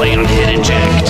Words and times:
play 0.00 0.16
on 0.16 0.24
Head 0.24 0.58
Eject. 0.58 1.08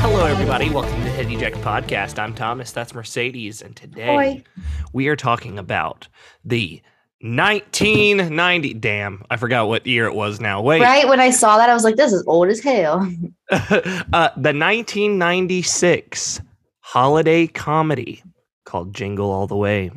Hello, 0.00 0.26
everybody. 0.26 0.70
Welcome 0.70 0.96
to 0.98 1.02
the 1.02 1.10
Head 1.10 1.26
Eject 1.26 1.56
podcast. 1.56 2.20
I'm 2.20 2.36
Thomas. 2.36 2.70
That's 2.70 2.94
Mercedes, 2.94 3.62
and 3.62 3.74
today 3.74 4.16
Oi. 4.16 4.44
we 4.92 5.08
are 5.08 5.16
talking 5.16 5.58
about 5.58 6.06
the 6.44 6.80
1990. 7.22 8.74
Damn, 8.74 9.24
I 9.28 9.36
forgot 9.36 9.66
what 9.66 9.84
year 9.84 10.06
it 10.06 10.14
was 10.14 10.38
now. 10.38 10.62
Wait, 10.62 10.80
Right 10.80 11.08
when 11.08 11.18
I 11.18 11.30
saw 11.30 11.56
that, 11.56 11.68
I 11.68 11.74
was 11.74 11.82
like, 11.82 11.96
"This 11.96 12.12
is 12.12 12.22
old 12.28 12.46
as 12.46 12.60
hell." 12.60 13.00
uh, 13.50 14.30
the 14.36 14.54
1996 14.54 16.40
holiday 16.78 17.48
comedy 17.48 18.22
called 18.64 18.94
Jingle 18.94 19.32
All 19.32 19.48
the 19.48 19.56
Way. 19.56 19.90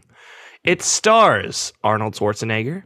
It 0.64 0.82
stars 0.82 1.74
Arnold 1.84 2.16
Schwarzenegger. 2.16 2.86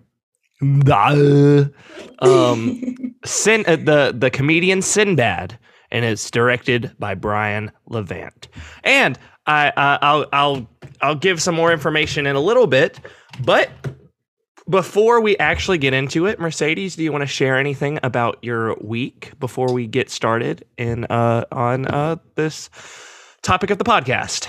Um, 2.20 3.16
Sin, 3.26 3.63
uh, 3.67 3.76
the 3.76 4.13
the 4.17 4.30
comedian 4.30 4.81
Sinbad, 4.81 5.58
and 5.91 6.05
it's 6.05 6.30
directed 6.31 6.91
by 7.00 7.16
Brian 7.16 7.72
Levant. 7.88 8.48
And 8.84 9.17
I, 9.45 9.72
I 9.76 10.00
I'll 10.02 10.26
I'll 10.31 10.70
I'll 11.02 11.16
give 11.16 11.41
some 11.41 11.55
more 11.55 11.72
information 11.72 12.26
in 12.26 12.36
a 12.36 12.40
little 12.41 12.67
bit, 12.67 13.00
but 13.44 13.70
before 14.70 15.20
we 15.20 15.36
actually 15.38 15.80
get 15.80 15.94
into 15.94 16.27
it, 16.27 16.40
Mercedes, 16.40 16.95
do 16.95 17.03
you 17.03 17.12
want 17.12 17.23
to 17.23 17.28
share 17.28 17.58
anything 17.58 18.00
about 18.03 18.38
your 18.44 18.76
week 18.81 19.31
before 19.39 19.73
we 19.73 19.88
get 19.88 20.09
started 20.09 20.64
in 20.78 21.05
uh 21.05 21.45
on 21.52 21.88
uh 21.88 22.17
this 22.36 22.70
topic 23.41 23.70
of 23.70 23.78
the 23.78 23.84
podcast? 23.84 24.48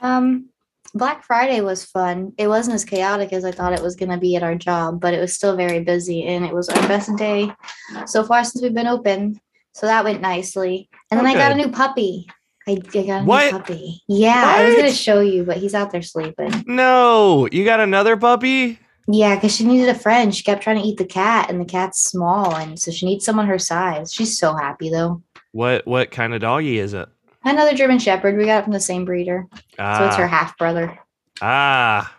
um, 0.00 0.48
Black 0.96 1.24
Friday 1.24 1.60
was 1.60 1.84
fun. 1.84 2.32
It 2.38 2.48
wasn't 2.48 2.74
as 2.74 2.84
chaotic 2.84 3.32
as 3.32 3.44
I 3.44 3.52
thought 3.52 3.72
it 3.72 3.82
was 3.82 3.96
going 3.96 4.10
to 4.10 4.16
be 4.16 4.36
at 4.36 4.42
our 4.42 4.54
job, 4.54 5.00
but 5.00 5.14
it 5.14 5.20
was 5.20 5.34
still 5.34 5.56
very 5.56 5.80
busy, 5.80 6.24
and 6.24 6.44
it 6.44 6.54
was 6.54 6.68
our 6.68 6.88
best 6.88 7.14
day 7.16 7.52
so 8.06 8.24
far 8.24 8.42
since 8.44 8.62
we've 8.62 8.74
been 8.74 8.86
open. 8.86 9.40
So 9.72 9.86
that 9.86 10.04
went 10.04 10.22
nicely. 10.22 10.88
And 11.10 11.18
then 11.20 11.26
I 11.26 11.34
got 11.34 11.52
a 11.52 11.54
new 11.54 11.70
puppy. 11.70 12.26
I, 12.66 12.72
I 12.72 13.02
got 13.02 13.22
a 13.22 13.24
What? 13.24 13.52
new 13.52 13.58
puppy. 13.58 14.02
Yeah, 14.08 14.42
I 14.44 14.64
was 14.64 14.74
going 14.74 14.88
to 14.90 14.96
show 14.96 15.20
you, 15.20 15.44
but 15.44 15.58
he's 15.58 15.74
out 15.74 15.90
there 15.92 16.02
sleeping. 16.02 16.64
No, 16.66 17.46
you 17.52 17.64
got 17.64 17.80
another 17.80 18.16
puppy? 18.16 18.78
Yeah, 19.06 19.34
because 19.36 19.54
she 19.54 19.64
needed 19.64 19.88
a 19.88 19.94
friend. 19.94 20.34
She 20.34 20.42
kept 20.42 20.62
trying 20.62 20.80
to 20.80 20.82
eat 20.88 20.96
the 20.96 21.04
cat, 21.04 21.50
and 21.50 21.60
the 21.60 21.64
cat's 21.64 22.02
small, 22.02 22.56
and 22.56 22.78
so 22.78 22.90
she 22.90 23.06
needs 23.06 23.24
someone 23.24 23.46
her 23.46 23.58
size. 23.58 24.12
She's 24.12 24.38
so 24.38 24.54
happy 24.54 24.90
though. 24.90 25.22
What 25.52 25.86
what 25.86 26.10
kind 26.10 26.34
of 26.34 26.40
doggy 26.40 26.78
is 26.78 26.92
it? 26.92 27.08
Another 27.46 27.74
German 27.74 28.00
Shepherd. 28.00 28.36
We 28.36 28.44
got 28.44 28.58
it 28.58 28.64
from 28.64 28.72
the 28.72 28.80
same 28.80 29.04
breeder. 29.04 29.46
Ah, 29.78 29.98
So 29.98 30.06
it's 30.06 30.16
her 30.16 30.24
ah. 30.24 30.28
half 30.28 30.58
brother. 30.58 30.98
ah. 31.40 32.12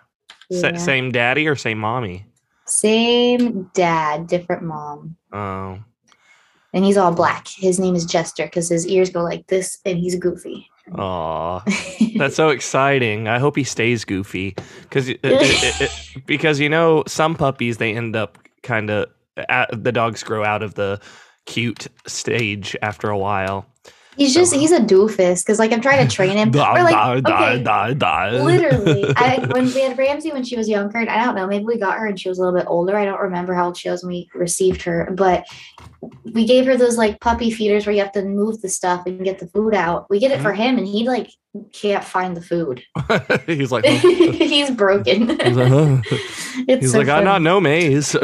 Yeah. 0.50 0.78
same 0.78 1.11
daddy 1.11 1.45
or 1.45 1.58
same 1.58 1.78
mommy? 1.78 2.25
Same 2.66 3.70
dad, 3.73 4.28
different 4.28 4.64
mom. 4.64 5.17
Oh, 5.33 5.80
And 6.73 6.86
he's 6.86 6.95
all 6.95 7.14
black. 7.14 7.48
His 7.50 7.80
name 7.80 7.95
is 7.95 8.05
Jester 8.05 8.45
because 8.45 8.70
his 8.70 8.88
ears 8.88 9.09
go 9.09 9.23
like 9.23 9.48
this 9.48 9.80
and 9.86 9.98
he's 9.98 10.16
goofy. 10.16 10.70
aw. 10.98 11.61
That's 12.16 12.36
so 12.38 12.48
exciting. 12.50 13.28
I 13.28 13.39
hope 13.39 13.58
he 13.58 13.66
stays 13.66 14.05
goofy 14.05 14.55
because 14.83 15.09
uh, 15.09 15.16
uh, 15.23 15.86
uh, 15.86 15.88
because 16.25 16.61
you 16.61 16.70
know 16.70 17.03
some 17.08 17.36
puppies 17.36 17.75
they 17.78 17.94
end 17.94 18.16
up 18.16 18.38
kind 18.64 18.89
of 18.89 19.08
the 19.36 19.92
dogs 19.92 20.23
grow 20.23 20.45
out 20.45 20.64
of 20.64 20.75
the 20.75 21.02
cute 21.45 21.88
stage 22.05 22.75
after 22.81 23.09
a 23.09 23.17
while. 23.17 23.66
He's 24.18 24.34
just, 24.34 24.54
he's 24.54 24.72
a 24.72 24.80
doofus 24.80 25.44
because 25.46 25.60
like 25.60 25.72
I'm 25.72 25.82
trying 25.82 26.06
to 26.08 26.14
train 26.14 26.36
him. 26.38 26.52
Da, 26.58 26.73
Or, 26.76 26.84
like, 26.84 26.94
da, 26.94 27.20
da, 27.22 27.36
okay, 27.52 27.64
da, 27.64 27.94
da. 27.94 28.30
Literally, 28.44 29.06
I 29.16 29.46
when 29.52 29.66
we 29.73 29.82
had 29.82 29.98
Ramsey 29.98 30.32
when 30.32 30.44
she 30.44 30.58
was 30.58 30.68
younger, 30.68 30.98
and 30.98 31.10
I 31.10 31.23
don't 31.23 31.36
know, 31.36 31.48
maybe 31.48 31.66
we 31.66 31.78
got 31.80 31.98
her 31.98 32.08
and 32.08 32.20
she 32.20 32.28
was 32.30 32.38
a 32.40 32.42
little 32.44 32.58
bit 32.60 32.68
older. 32.68 32.98
I 32.98 33.06
don't 33.06 33.20
remember 33.22 33.54
how 33.54 33.68
old 33.68 33.78
she 33.78 33.90
was 33.90 34.04
when 34.04 34.10
we 34.14 34.30
received 34.34 34.82
her, 34.84 35.10
but 35.16 35.45
we 36.34 36.45
gave 36.45 36.66
her 36.66 36.76
those 36.77 36.98
like 36.98 37.20
puppy 37.22 37.52
feeders 37.52 37.86
where 37.86 37.94
you 37.95 38.02
have 38.02 38.11
to 38.14 38.23
move 38.23 38.61
the 38.61 38.70
stuff 38.70 39.06
and 39.06 39.23
get 39.23 39.39
the 39.39 39.48
food 39.48 39.73
out. 39.73 40.10
We 40.10 40.20
get 40.20 40.32
it 40.32 40.42
for 40.42 40.52
Mm-hmm. 40.52 40.61
him, 40.61 40.77
and 40.80 40.88
he 40.88 41.08
like 41.08 41.30
can't 41.73 42.04
find 42.04 42.36
the 42.38 42.42
food. 42.42 42.83
he's 43.48 43.72
like, 43.72 43.83
huh? 43.88 44.08
he's 44.33 44.70
broken. 44.72 45.30
he's 45.39 45.58
like, 45.58 45.70
huh? 45.70 46.02
it's 46.67 46.82
He's 46.82 46.92
so 46.92 47.00
like, 47.00 47.08
I'm 47.10 47.23
not 47.23 47.42
no 47.42 47.60
maze. 47.60 48.16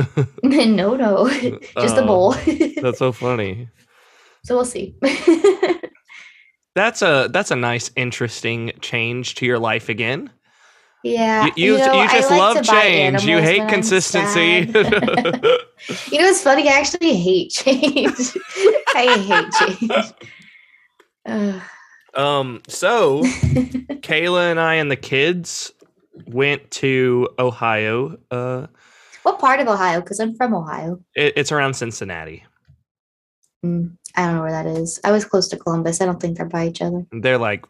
no, 0.44 0.96
no, 0.96 1.30
just 1.80 1.98
a 1.98 2.04
Oh, 2.04 2.06
bowl. 2.06 2.32
That's 2.82 3.00
so 3.00 3.12
funny. 3.12 3.70
So 4.44 4.56
we'll 4.56 4.66
see. 4.66 4.96
That's 6.76 7.04
a 7.04 7.30
that's 7.32 7.52
a 7.52 7.56
nice, 7.56 7.92
interesting 7.96 8.72
change 8.82 9.36
to 9.36 9.46
your 9.46 9.60
life 9.60 9.90
again. 9.90 10.32
yeah, 11.04 11.46
You 11.56 11.74
you, 11.74 11.78
know, 11.78 12.02
you 12.02 12.10
just 12.10 12.32
like 12.32 12.40
love 12.40 12.64
change. 12.66 13.24
You 13.26 13.38
hate 13.38 13.70
consistency. 13.70 14.72
You 16.10 16.20
know, 16.22 16.28
it's 16.30 16.42
funny. 16.42 16.70
I 16.70 16.80
actually 16.80 17.14
hate 17.18 17.52
change. 17.52 18.16
I 18.96 19.18
hate 19.20 19.52
change. 19.78 20.14
Um. 22.16 22.62
So 22.68 23.22
Kayla 24.02 24.50
and 24.50 24.60
I 24.60 24.76
and 24.76 24.90
the 24.90 24.96
kids 24.96 25.74
went 26.26 26.72
to 26.72 27.28
Ohio. 27.38 28.18
Uh, 28.32 28.68
what 29.24 29.40
part 29.40 29.60
of 29.60 29.68
Ohio? 29.68 30.00
Because 30.00 30.20
I'm 30.20 30.36
from 30.36 30.54
Ohio. 30.56 31.00
it, 31.16 31.34
it's 31.36 31.52
around 31.52 31.74
Cincinnati. 31.76 32.46
Mm, 33.66 33.98
I 34.16 34.26
don't 34.26 34.36
know 34.36 34.42
where 34.44 34.52
that 34.52 34.66
is. 34.68 35.00
I 35.04 35.12
was 35.12 35.26
close 35.26 35.48
to 35.50 35.58
Columbus. 35.58 36.02
I 36.02 36.06
don't 36.06 36.20
think 36.22 36.38
they're 36.38 36.46
by 36.46 36.68
each 36.68 36.82
other. 36.82 37.06
They're 37.12 37.38
like 37.38 37.66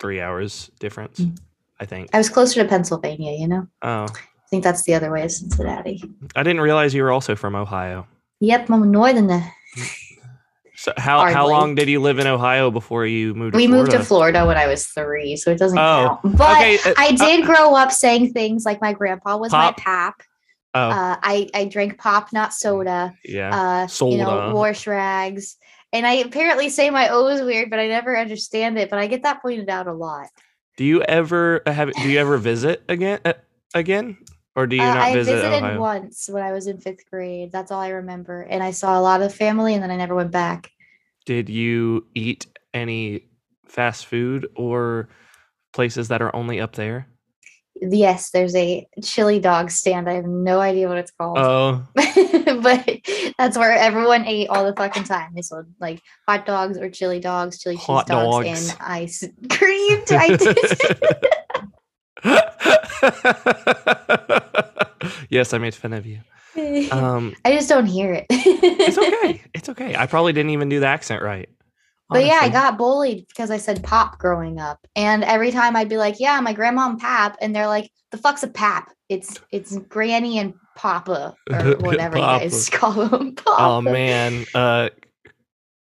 three 0.00 0.20
hours 0.20 0.70
difference, 0.78 1.20
Mm. 1.20 1.36
I 1.80 1.84
think. 1.86 2.10
I 2.12 2.18
was 2.18 2.28
closer 2.28 2.62
to 2.62 2.68
Pennsylvania. 2.68 3.32
You 3.32 3.48
know, 3.48 3.66
Oh, 3.82 4.04
I 4.04 4.48
think 4.50 4.62
that's 4.64 4.84
the 4.84 4.94
other 4.94 5.10
way 5.10 5.24
of 5.24 5.32
Cincinnati. 5.32 6.02
I 6.36 6.42
didn't 6.42 6.60
realize 6.62 6.94
you 6.94 7.02
were 7.02 7.10
also 7.12 7.34
from 7.36 7.54
Ohio. 7.54 8.06
Yep, 8.40 8.70
I'm 8.70 8.90
northern. 8.90 9.30
So 10.76 10.94
how 10.96 11.30
how 11.30 11.46
long 11.46 11.74
did 11.74 11.90
you 11.90 12.00
live 12.00 12.18
in 12.18 12.26
Ohio 12.26 12.70
before 12.70 13.04
you 13.04 13.34
moved? 13.34 13.52
To 13.52 13.56
We 13.58 13.66
moved 13.66 13.90
to 13.90 13.98
Florida? 14.02 14.38
Florida 14.38 14.46
when 14.46 14.56
I 14.56 14.66
was 14.66 14.86
three, 14.86 15.36
so 15.36 15.50
it 15.50 15.58
doesn't 15.58 15.78
Oh, 15.78 16.18
count. 16.22 16.38
But 16.38 16.56
okay, 16.56 16.78
uh, 16.86 16.94
I 16.96 17.12
did 17.12 17.44
grow 17.44 17.74
up 17.74 17.92
saying 17.92 18.32
things 18.32 18.64
like 18.64 18.80
my 18.80 18.94
grandpa 18.94 19.36
was 19.36 19.50
Pop. 19.50 19.76
my 19.76 19.82
pap. 19.82 20.22
Oh, 20.72 20.80
Uh, 20.80 21.16
I 21.22 21.50
I 21.54 21.64
drank 21.66 21.98
pop, 21.98 22.32
not 22.32 22.54
soda. 22.54 23.12
yeah. 23.26 23.82
uh, 23.84 24.06
you 24.06 24.16
know, 24.16 24.54
wash 24.54 24.86
rags. 24.86 25.58
And 25.92 26.06
I 26.06 26.14
apparently 26.14 26.68
say 26.68 26.90
my 26.90 27.08
O 27.08 27.26
is 27.28 27.42
weird, 27.42 27.70
but 27.70 27.78
I 27.80 27.88
never 27.88 28.16
understand 28.16 28.78
it. 28.78 28.90
But 28.90 29.00
I 29.00 29.06
get 29.06 29.22
that 29.24 29.42
pointed 29.42 29.68
out 29.68 29.88
a 29.88 29.92
lot. 29.92 30.28
Do 30.76 30.84
you 30.84 31.02
ever 31.02 31.62
have? 31.66 31.92
Do 31.92 32.08
you 32.08 32.18
ever 32.18 32.38
visit 32.38 32.82
again? 32.88 33.20
Uh, 33.24 33.32
again, 33.74 34.16
or 34.54 34.66
do 34.66 34.76
you 34.76 34.82
Uh, 34.82 34.94
not 34.94 35.08
I 35.08 35.14
visit 35.14 35.34
visited 35.34 35.62
Ohio? 35.64 35.80
once 35.80 36.28
when 36.30 36.42
I 36.42 36.52
was 36.52 36.66
in 36.66 36.80
fifth 36.80 37.10
grade. 37.10 37.50
That's 37.52 37.70
all 37.70 37.80
I 37.80 37.88
remember. 37.88 38.42
And 38.42 38.62
I 38.62 38.70
saw 38.70 38.98
a 38.98 39.02
lot 39.02 39.20
of 39.22 39.34
family, 39.34 39.74
and 39.74 39.82
then 39.82 39.90
I 39.90 39.96
never 39.96 40.14
went 40.14 40.30
back. 40.30 40.70
Did 41.26 41.48
you 41.48 42.06
eat 42.14 42.46
any 42.72 43.26
fast 43.66 44.06
food 44.06 44.48
or 44.56 45.08
places 45.72 46.08
that 46.08 46.22
are 46.22 46.34
only 46.34 46.60
up 46.60 46.76
there? 46.76 47.08
Yes, 47.80 48.30
there's 48.30 48.54
a 48.54 48.86
chili 49.02 49.40
dog 49.40 49.70
stand. 49.70 50.08
I 50.08 50.14
have 50.14 50.26
no 50.26 50.60
idea 50.60 50.88
what 50.88 50.98
it's 50.98 51.10
called. 51.10 51.38
Oh, 51.38 51.86
but 51.94 53.00
that's 53.38 53.56
where 53.56 53.72
everyone 53.72 54.26
ate 54.26 54.48
all 54.48 54.64
the 54.64 54.74
fucking 54.76 55.04
time. 55.04 55.32
They 55.34 55.42
sold 55.42 55.66
like 55.80 56.02
hot 56.28 56.44
dogs 56.44 56.78
or 56.78 56.90
chili 56.90 57.20
dogs, 57.20 57.58
chili 57.58 57.76
cheese 57.76 57.86
dogs, 57.86 58.06
dogs. 58.06 58.70
and 58.70 58.78
ice 58.80 59.24
cream. 59.48 60.02
I 60.10 60.36
yes, 65.30 65.54
I 65.54 65.58
made 65.58 65.74
fun 65.74 65.92
of 65.92 66.06
you. 66.06 66.20
Um, 66.90 67.36
I 67.44 67.52
just 67.52 67.68
don't 67.68 67.86
hear 67.86 68.12
it. 68.12 68.26
it's 68.28 68.98
okay. 68.98 69.40
It's 69.54 69.68
okay. 69.68 69.94
I 69.94 70.06
probably 70.06 70.32
didn't 70.32 70.50
even 70.50 70.68
do 70.68 70.80
the 70.80 70.86
accent 70.86 71.22
right. 71.22 71.48
But 72.10 72.26
yeah, 72.26 72.40
I 72.42 72.48
got 72.48 72.76
bullied 72.76 73.26
because 73.28 73.50
I 73.50 73.56
said 73.56 73.82
pop 73.84 74.18
growing 74.18 74.58
up. 74.58 74.84
And 74.96 75.22
every 75.22 75.52
time 75.52 75.76
I'd 75.76 75.88
be 75.88 75.96
like, 75.96 76.18
Yeah, 76.18 76.40
my 76.40 76.52
grandma 76.52 76.88
and 76.90 76.98
pap, 76.98 77.36
and 77.40 77.54
they're 77.54 77.68
like, 77.68 77.90
The 78.10 78.18
fuck's 78.18 78.42
a 78.42 78.48
pap? 78.48 78.90
It's 79.08 79.38
it's 79.52 79.76
granny 79.88 80.38
and 80.38 80.54
papa 80.76 81.34
or 81.52 81.76
whatever 81.76 82.16
you 82.18 82.24
guys 82.24 82.68
call 82.72 82.92
them. 82.92 83.34
Papa. 83.34 83.56
Oh 83.58 83.80
man, 83.80 84.44
uh, 84.54 84.90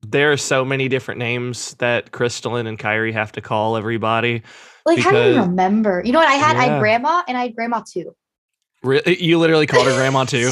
there 0.02 0.32
are 0.32 0.36
so 0.36 0.64
many 0.64 0.88
different 0.88 1.18
names 1.18 1.74
that 1.74 2.12
Crystalline 2.12 2.66
and 2.66 2.78
Kyrie 2.78 3.12
have 3.12 3.32
to 3.32 3.40
call 3.40 3.76
everybody. 3.76 4.42
like 4.86 4.98
how 4.98 5.10
do 5.10 5.34
you 5.34 5.40
remember? 5.40 6.02
You 6.04 6.12
know 6.12 6.18
what? 6.20 6.28
I 6.28 6.34
had 6.34 6.56
I 6.56 6.64
had 6.64 6.80
grandma 6.80 7.22
and 7.28 7.36
I 7.36 7.42
had 7.42 7.54
grandma 7.56 7.82
too. 7.88 8.14
Re- 8.82 9.02
you 9.18 9.38
literally 9.38 9.66
called 9.66 9.86
her 9.86 9.94
grandma 9.94 10.24
too. 10.24 10.50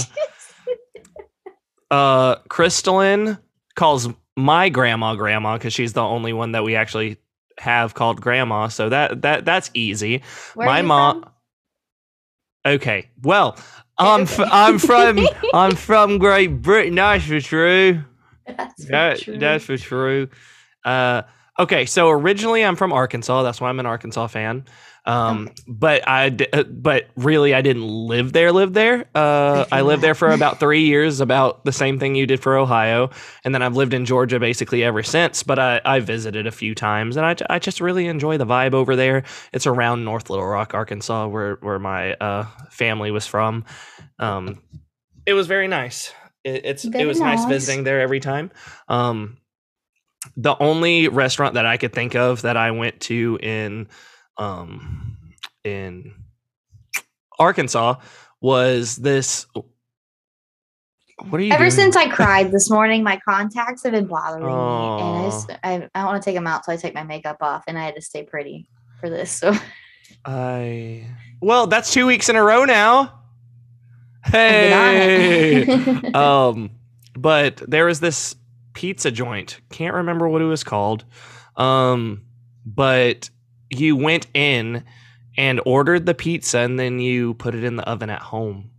Uh, 1.91 2.37
Crystalline 2.49 3.39
calls 3.77 4.09
my 4.37 4.69
grandma 4.69 5.15
grandma 5.15 5.57
because 5.57 5.73
she's 5.73 5.93
the 5.95 6.03
only 6.03 6.33
one 6.33 6.53
that 6.53 6.63
we 6.65 6.77
actually 6.77 7.19
have 7.59 7.95
called 7.95 8.21
grandma. 8.21 8.69
So 8.69 8.89
that 8.91 9.23
that 9.23 9.45
that's 9.45 9.71
easy. 9.75 10.23
Where 10.55 10.67
my 10.67 10.83
mom. 10.83 11.23
from? 11.23 11.33
Okay, 12.67 13.09
well, 13.23 13.57
I'm 13.99 14.23
f- 14.23 14.41
I'm 14.41 14.79
from 14.79 15.21
I'm 15.55 15.75
from 15.77 16.19
Great 16.19 16.63
Britain. 16.63 16.97
That's 16.97 17.25
for 17.25 17.41
true. 17.41 18.03
That's 18.47 18.85
for 18.85 18.91
That, 18.93 19.19
true. 19.21 19.39
that's 19.39 19.65
for 19.65 19.77
true. 19.77 20.29
Uh, 20.85 21.23
okay, 21.59 21.87
so 21.87 22.11
originally 22.11 22.65
I'm 22.65 22.77
from 22.77 22.93
Arkansas. 22.93 23.43
That's 23.43 23.61
why 23.61 23.69
I'm 23.69 23.81
an 23.81 23.87
Arkansas 23.87 24.27
fan. 24.29 24.65
Um, 25.07 25.51
but 25.69 26.07
I, 26.09 26.37
uh, 26.53 26.65
but 26.65 27.07
really, 27.17 27.55
I 27.55 27.63
didn't 27.63 27.87
live 27.87 28.33
there. 28.33 28.51
Live 28.51 28.73
there. 28.73 29.07
Uh, 29.15 29.65
I 29.71 29.83
lived 29.83 30.03
there 30.03 30.15
for 30.15 30.31
about 30.31 30.59
three 30.61 30.85
years, 30.85 31.21
about 31.21 31.65
the 31.65 31.73
same 31.73 31.99
thing 31.99 32.17
you 32.17 32.27
did 32.27 32.43
for 32.43 32.57
Ohio, 32.57 33.11
and 33.45 33.55
then 33.55 33.63
I've 33.63 33.77
lived 33.77 33.95
in 33.95 34.05
Georgia 34.05 34.41
basically 34.41 34.83
ever 34.83 35.03
since. 35.03 35.43
But 35.45 35.59
I, 35.59 35.81
I 35.85 36.01
visited 36.01 36.47
a 36.47 36.51
few 36.51 36.75
times, 36.75 37.17
and 37.17 37.25
I, 37.25 37.37
I 37.49 37.59
just 37.61 37.81
really 37.81 38.07
enjoy 38.07 38.37
the 38.37 38.47
vibe 38.47 38.75
over 38.75 38.97
there. 38.97 39.23
It's 39.53 39.67
around 39.67 40.05
North 40.05 40.29
Little 40.29 40.47
Rock, 40.47 40.75
Arkansas, 40.75 41.29
where 41.29 41.55
where 41.61 41.79
my 41.79 42.15
uh, 42.15 42.47
family 42.71 43.13
was 43.13 43.27
from. 43.27 43.65
Um, 44.19 44.61
it 45.25 45.35
was 45.35 45.47
very 45.47 45.69
nice. 45.69 46.13
It, 46.45 46.65
it's 46.65 46.85
Very 46.85 47.05
it 47.05 47.07
was 47.07 47.21
nice. 47.21 47.41
nice. 47.41 47.49
visiting 47.49 47.85
there 47.85 48.01
every 48.01 48.21
time. 48.21 48.51
Um, 48.89 49.39
the 50.37 50.57
only 50.61 51.09
restaurant 51.09 51.55
that 51.55 51.67
I 51.67 51.77
could 51.77 51.93
think 51.93 52.15
of 52.15 52.43
that 52.43 52.57
I 52.57 52.71
went 52.71 53.01
to 53.03 53.39
in 53.43 53.89
um 54.39 55.17
in 55.65 56.15
Arkansas 57.39 57.97
was 58.41 58.97
this 58.97 59.47
what 61.29 61.41
are 61.41 61.45
you 61.45 61.53
Ever 61.53 61.65
doing? 61.65 61.71
since 61.71 61.97
I 61.97 62.09
cried 62.15 62.53
this 62.53 62.71
morning, 62.71 63.03
my 63.03 63.19
contacts 63.27 63.83
have 63.85 63.93
been 63.93 64.07
bothering 64.07 64.45
me, 64.45 64.53
and 64.53 65.17
I, 65.17 65.25
just, 65.25 65.51
I, 65.65 65.89
I 65.95 66.05
want 66.05 66.23
to 66.23 66.25
take 66.25 66.35
them 66.35 66.47
out, 66.47 66.65
so 66.67 66.73
I 66.73 66.77
take 66.77 66.95
my 66.95 67.05
makeup 67.05 67.39
off, 67.41 67.65
and 67.67 67.79
I 67.79 67.85
had 67.85 67.95
to 67.95 68.03
stay 68.03 68.23
pretty 68.23 68.69
for 69.01 69.09
this. 69.09 69.31
So 69.31 69.55
I 70.25 71.07
well, 71.41 71.67
that's 71.67 71.93
two 71.93 72.07
weeks 72.07 72.29
in 72.29 72.37
a 72.37 72.43
row 72.43 72.65
now. 72.65 73.21
Hey, 74.25 75.65
um, 76.15 76.71
but 77.15 77.63
there 77.67 77.87
was 77.87 78.01
this 78.01 78.37
pizza 78.75 79.11
joint. 79.11 79.61
Can't 79.71 79.95
remember 79.95 80.29
what 80.29 80.43
it 80.43 80.47
was 80.47 80.65
called. 80.65 81.05
Um, 81.57 82.23
but 82.65 83.31
you 83.71 83.97
went 83.97 84.27
in 84.35 84.85
and 85.37 85.61
ordered 85.67 86.07
the 86.07 86.15
pizza, 86.15 86.59
and 86.61 86.79
then 86.79 86.99
you 86.99 87.35
put 87.35 87.55
it 87.55 87.65
in 87.65 87.77
the 87.77 87.89
oven 87.89 88.11
at 88.11 88.23
home. 88.23 88.71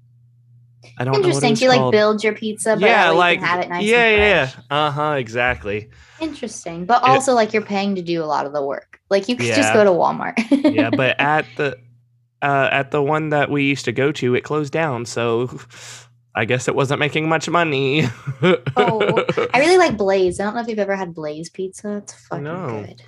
I 0.99 1.03
don't 1.03 1.13
know 1.13 1.17
Interesting. 1.27 1.49
was 1.51 1.59
So 1.59 1.65
you 1.65 1.69
like 1.71 1.91
build 1.91 2.23
your 2.23 2.33
pizza, 2.33 2.75
but 2.75 2.81
yeah, 2.87 3.09
like 3.09 3.39
have 3.41 3.59
it 3.59 3.69
nice 3.69 3.83
yeah, 3.85 4.09
yeah, 4.15 4.49
uh 4.71 4.89
huh, 4.89 5.11
exactly. 5.19 5.89
Interesting, 6.19 6.85
but 6.85 7.03
It- 7.03 7.09
also 7.09 7.33
like 7.33 7.53
you're 7.53 7.61
paying 7.61 7.95
to 7.95 8.01
do 8.01 8.23
a 8.23 8.25
lot 8.25 8.45
of 8.45 8.53
the 8.53 8.63
work. 8.65 8.99
Like 9.09 9.29
you 9.29 9.35
could 9.35 9.45
just 9.47 9.73
go 9.73 9.83
to 9.83 9.91
Walmart. 9.91 10.33
yeah, 10.73 10.89
but 10.89 11.19
at 11.19 11.45
the 11.57 11.77
uh, 12.41 12.69
at 12.71 12.91
the 12.91 13.01
one 13.03 13.29
that 13.29 13.49
we 13.51 13.63
used 13.65 13.85
to 13.85 13.91
go 13.91 14.11
to, 14.13 14.35
it 14.35 14.41
closed 14.43 14.71
down. 14.73 15.05
So 15.05 15.59
I 16.35 16.45
guess 16.45 16.67
it 16.67 16.75
wasn't 16.75 16.99
making 16.99 17.27
much 17.29 17.49
money. 17.49 18.05
Oh, 18.75 19.23
I 19.53 19.59
really 19.59 19.77
like 19.85 19.97
Blaze. 19.97 20.39
I 20.39 20.45
don't 20.45 20.55
know 20.55 20.61
if 20.61 20.67
you've 20.67 20.79
ever 20.79 20.95
had 20.95 21.13
Blaze 21.13 21.49
pizza. 21.49 21.97
It's 21.97 22.13
fucking 22.27 22.43
No. 22.43 22.85
good. 22.87 23.01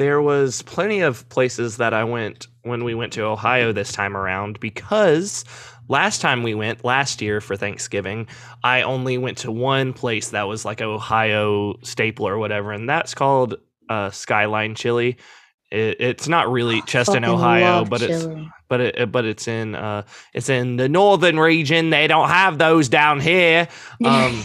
There 0.00 0.22
was 0.22 0.62
plenty 0.62 1.00
of 1.00 1.28
places 1.28 1.76
that 1.76 1.92
I 1.92 2.04
went 2.04 2.46
when 2.62 2.84
we 2.84 2.94
went 2.94 3.12
to 3.12 3.24
Ohio 3.24 3.70
this 3.70 3.92
time 3.92 4.16
around 4.16 4.58
because 4.58 5.44
last 5.88 6.22
time 6.22 6.42
we 6.42 6.54
went 6.54 6.86
last 6.86 7.20
year 7.20 7.42
for 7.42 7.54
Thanksgiving, 7.54 8.26
I 8.64 8.80
only 8.80 9.18
went 9.18 9.36
to 9.38 9.52
one 9.52 9.92
place 9.92 10.30
that 10.30 10.44
was 10.44 10.64
like 10.64 10.80
Ohio 10.80 11.74
staple 11.82 12.26
or 12.26 12.38
whatever, 12.38 12.72
and 12.72 12.88
that's 12.88 13.12
called 13.12 13.56
uh, 13.90 14.08
Skyline 14.08 14.74
Chili. 14.74 15.18
It, 15.70 16.00
it's 16.00 16.28
not 16.28 16.50
really 16.50 16.80
just 16.86 17.14
in 17.14 17.26
Ohio, 17.26 17.84
but 17.84 18.00
it's 18.00 18.24
chili. 18.24 18.50
but 18.68 18.80
it, 18.80 19.12
but 19.12 19.26
it's 19.26 19.48
in 19.48 19.74
uh 19.74 20.04
it's 20.32 20.48
in 20.48 20.76
the 20.76 20.88
northern 20.88 21.38
region. 21.38 21.90
They 21.90 22.06
don't 22.06 22.30
have 22.30 22.56
those 22.56 22.88
down 22.88 23.20
here. 23.20 23.68
Um, 24.02 24.44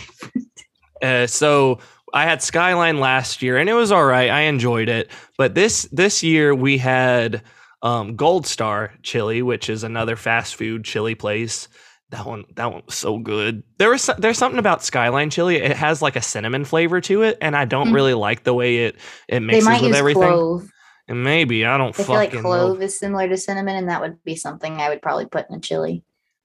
uh, 1.02 1.28
so 1.28 1.80
I 2.16 2.24
had 2.24 2.42
Skyline 2.42 3.00
last 3.00 3.42
year, 3.42 3.58
and 3.58 3.70
it 3.70 3.74
was 3.74 3.92
all 3.92 4.06
right. 4.06 4.30
I 4.32 4.42
enjoyed 4.42 4.90
it. 4.90 5.12
But 5.38 5.54
this 5.54 5.84
this 5.92 6.24
year 6.24 6.56
we 6.56 6.78
had 6.78 7.44
um, 7.84 8.16
Gold 8.16 8.48
Star 8.48 8.94
Chili, 9.04 9.42
which 9.44 9.70
is 9.70 9.84
another 9.84 10.16
fast 10.16 10.56
food 10.56 10.84
chili 10.86 11.14
place. 11.14 11.68
That 12.12 12.26
one 12.26 12.46
that 12.56 12.72
one 12.72 12.84
was 12.86 12.96
so 12.96 13.18
good. 13.20 13.64
There 13.80 13.90
was 13.90 14.10
there's 14.18 14.38
something 14.38 14.60
about 14.60 14.84
Skyline 14.84 15.30
Chili. 15.30 15.58
It 15.58 15.76
has 15.76 16.02
like 16.02 16.16
a 16.16 16.22
cinnamon 16.22 16.64
flavor 16.64 17.02
to 17.02 17.24
it, 17.24 17.38
and 17.42 17.56
I 17.56 17.66
don't 17.66 17.90
Mm. 17.90 17.96
really 17.96 18.14
like 18.14 18.44
the 18.44 18.54
way 18.54 18.86
it 18.86 18.96
it 19.28 19.32
they 19.34 19.40
mixes 19.40 19.66
might 19.66 19.82
with 19.82 19.90
use 19.90 19.98
everything. 19.98 20.22
clove. 20.24 20.72
And 21.08 21.24
maybe 21.24 21.66
I 21.66 21.78
don't 21.78 22.00
I 22.00 22.04
feel 22.04 22.16
like 22.16 22.30
fucking 22.30 22.44
know. 22.44 22.50
clove 22.50 22.82
is 22.82 22.98
similar 22.98 23.28
to 23.28 23.38
cinnamon, 23.38 23.76
and 23.76 23.90
that 23.90 24.02
would 24.02 24.24
be 24.24 24.36
something 24.36 24.74
I 24.80 24.90
would 24.90 25.02
probably 25.02 25.26
put 25.26 25.50
in 25.50 25.56
a 25.58 25.60
chili. 25.60 26.04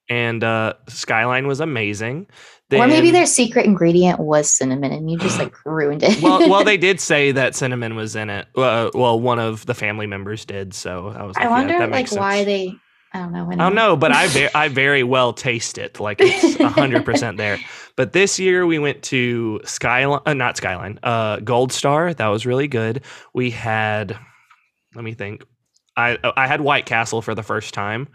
And 0.08 0.43
uh, 0.43 0.75
Skyline 0.88 1.46
was 1.46 1.61
amazing. 1.61 2.26
Or 2.72 2.87
maybe 2.87 3.11
their 3.11 3.26
secret 3.26 3.67
ingredient 3.67 4.20
was 4.20 4.50
cinnamon, 4.50 4.93
and 4.93 5.11
you 5.11 5.19
just 5.19 5.38
like 5.38 5.55
ruined 5.67 6.02
it. 6.02 6.22
well, 6.22 6.49
well, 6.49 6.64
they 6.64 6.76
did 6.88 7.00
say 7.00 7.32
that 7.32 7.55
cinnamon 7.55 7.96
was 7.96 8.14
in 8.17 8.31
it. 8.31 8.46
Uh, 8.56 8.90
well, 8.94 9.19
one 9.19 9.38
of 9.38 9.67
the 9.67 9.75
family 9.75 10.06
members 10.06 10.44
did, 10.44 10.75
so 10.75 11.08
I 11.08 11.25
was. 11.25 11.37
Like, 11.37 11.46
I 11.46 11.49
wonder 11.49 11.75
yeah, 11.75 11.81
like 11.81 11.90
makes 11.90 12.12
why 12.12 12.44
they. 12.44 12.75
I 13.12 13.19
don't 13.19 13.32
know. 13.32 13.50
I 13.50 13.56
don't 13.56 13.75
know, 13.75 13.96
but 13.96 14.12
I 14.12 14.28
ve- 14.28 14.50
I 14.55 14.69
very 14.69 15.02
well 15.02 15.32
taste 15.32 15.78
it. 15.78 15.99
Like 15.99 16.19
it's 16.20 16.56
hundred 16.62 17.05
percent 17.06 17.38
there. 17.38 17.58
But 17.96 18.12
this 18.12 18.38
year 18.38 18.67
we 18.67 18.78
went 18.78 19.02
to 19.05 19.61
Skyline, 19.64 20.20
uh, 20.26 20.34
not 20.34 20.56
Skyline, 20.56 21.00
uh, 21.02 21.38
Gold 21.40 21.73
Star. 21.73 22.14
That 22.14 22.28
was 22.28 22.46
really 22.46 22.69
good. 22.69 23.02
We 23.34 23.50
had, 23.50 24.16
let 24.94 25.02
me 25.05 25.14
think. 25.14 25.44
I 25.96 26.19
I 26.37 26.46
had 26.46 26.61
White 26.61 26.87
Castle 26.87 27.20
for 27.20 27.34
the 27.34 27.43
first 27.43 27.75
time. 27.75 28.06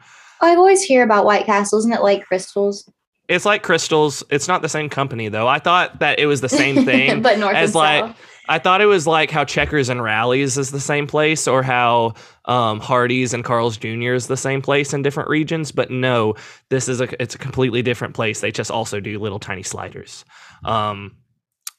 I 0.42 0.56
always 0.56 0.82
hear 0.82 1.04
about 1.04 1.26
White 1.26 1.46
Castle. 1.46 1.80
Isn't 1.80 1.94
it 1.94 2.02
like 2.02 2.26
Krystal's? 2.26 2.90
It's 3.28 3.46
like 3.46 3.64
Krystal's. 3.64 4.24
It's 4.30 4.48
not 4.48 4.62
the 4.62 4.70
same 4.70 4.90
company 4.90 5.30
though. 5.30 5.48
I 5.48 5.60
thought 5.60 6.00
that 6.00 6.20
it 6.20 6.26
was 6.28 6.42
the 6.42 6.50
same 6.50 6.86
thing. 6.86 7.22
but 7.22 7.40
north 7.40 7.56
as 7.56 7.76
like- 7.76 8.06
south. 8.06 8.18
I 8.48 8.60
thought 8.60 8.80
it 8.80 8.86
was 8.86 9.08
like 9.08 9.32
how 9.32 9.44
Checkers 9.44 9.90
and 9.90 10.04
Rally's 10.04 10.56
is 10.56 10.70
the 10.70 10.80
same 10.80 11.08
place, 11.08 11.48
or 11.48 11.64
how 11.64 12.14
um, 12.46 12.80
Hardee's 12.80 13.34
and 13.34 13.44
Carl's 13.44 13.76
Jr. 13.76 14.14
is 14.14 14.28
the 14.28 14.38
same 14.38 14.62
place 14.62 14.94
in 14.94 15.02
different 15.02 15.30
regions. 15.30 15.72
But 15.72 15.90
no, 15.90 16.36
this 16.70 16.88
is 16.88 17.02
a 17.02 17.20
it's 17.20 17.34
a 17.34 17.40
completely 17.40 17.82
different 17.82 18.14
place. 18.14 18.42
They 18.42 18.52
just 18.52 18.70
also 18.70 19.00
do 19.00 19.18
little 19.18 19.40
tiny 19.40 19.64
sliders. 19.64 20.26
Um, 20.64 21.16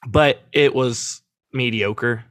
but 0.05 0.41
it 0.51 0.75
was 0.75 1.21
mediocre. 1.53 2.25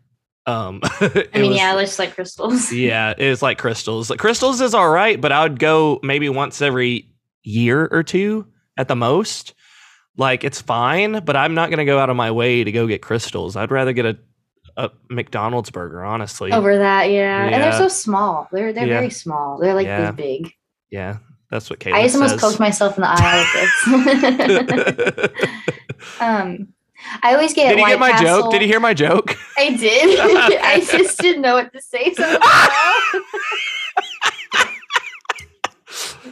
Um, 0.45 0.81
I 1.01 1.29
mean, 1.35 1.49
was- 1.53 1.57
yeah, 1.57 1.73
it 1.73 1.77
looks 1.77 1.99
like 1.99 2.15
Krystal's. 2.15 2.71
yeah, 2.71 3.15
it's 3.17 3.41
like 3.41 3.59
Krystal's. 3.59 4.11
Like, 4.11 4.21
Krystal's 4.21 4.61
is 4.61 4.75
all 4.75 4.91
right, 4.91 5.19
but 5.19 5.33
I 5.33 5.45
would 5.45 5.59
go 5.59 5.99
maybe 6.03 6.29
once 6.29 6.61
every 6.61 7.09
year 7.43 7.89
or 7.91 8.03
two 8.03 8.47
at 8.77 8.89
the 8.89 8.97
most. 8.97 9.55
Like 10.19 10.45
it's 10.45 10.61
fine, 10.63 11.23
but 11.25 11.37
I'm 11.37 11.55
not 11.55 11.69
gonna 11.71 11.85
go 11.85 11.99
out 11.99 12.09
of 12.09 12.17
my 12.17 12.31
way 12.31 12.65
to 12.65 12.73
go 12.73 12.87
get 12.87 13.03
Krystal's. 13.03 13.55
I'd 13.55 13.71
rather 13.71 13.93
get 13.93 14.07
a, 14.07 14.17
a 14.79 14.91
McDonald's 15.11 15.71
burger, 15.71 16.03
honestly. 16.05 16.53
Over 16.53 16.79
that, 16.79 17.11
yeah. 17.11 17.45
and 17.45 17.63
they're 17.63 17.73
so 17.73 17.89
small. 17.89 18.49
They're 18.51 18.73
they're 18.73 18.87
Yeah. 18.87 18.99
very 19.01 19.11
small. 19.11 19.59
They're 19.59 19.75
like 19.75 19.87
Yeah. 19.87 20.13
this 20.13 20.17
big. 20.17 20.53
Yeah, 20.91 21.19
that's 21.51 21.69
what 21.69 21.81
Kayla 21.81 21.93
I 21.95 22.03
just 22.05 22.15
almost 22.15 22.35
says. 22.35 22.41
poked 22.41 22.61
myself 22.61 22.97
in 22.97 23.03
the 23.03 23.09
eye 23.11 23.45
with 23.87 25.17
this. 25.17 25.51
um, 26.21 26.69
I 27.23 27.35
always 27.35 27.53
get. 27.53 27.69
Did 27.69 27.77
you 27.77 27.83
White 27.83 27.91
get 27.91 27.99
my 28.01 28.11
Castle. 28.13 28.43
joke? 28.45 28.53
Did 28.53 28.63
you 28.63 28.69
hear 28.69 28.81
my 28.81 28.95
joke? 28.95 29.37
I 29.59 29.77
did. 29.77 30.19
I 30.63 30.81
just 30.81 31.19
didn't 31.19 31.43
know 31.43 31.55
what 31.57 31.73
to 31.75 31.81
say. 31.83 32.15
So 32.15 32.39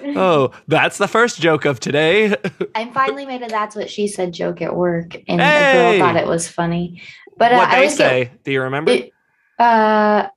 oh, 0.16 0.50
that's 0.68 0.98
the 0.98 1.08
first 1.08 1.40
joke 1.40 1.64
of 1.64 1.80
today. 1.80 2.36
I'm 2.74 2.92
finally 2.92 3.26
made 3.26 3.42
a 3.42 3.48
"That's 3.48 3.76
what 3.76 3.90
she 3.90 4.06
said" 4.08 4.32
joke 4.32 4.60
at 4.62 4.74
work, 4.74 5.14
and 5.28 5.40
Hey! 5.40 5.98
girl 5.98 6.06
thought 6.06 6.16
it 6.16 6.26
was 6.26 6.48
funny. 6.48 7.02
But 7.36 7.52
uh, 7.52 7.56
what 7.56 7.68
I 7.68 7.76
always 7.76 7.98
get 7.98 8.10
say? 8.10 8.30
Do 8.44 8.52
you 8.52 8.62
remember? 8.62 8.92
It- 8.92 9.12
uh, 9.58 10.28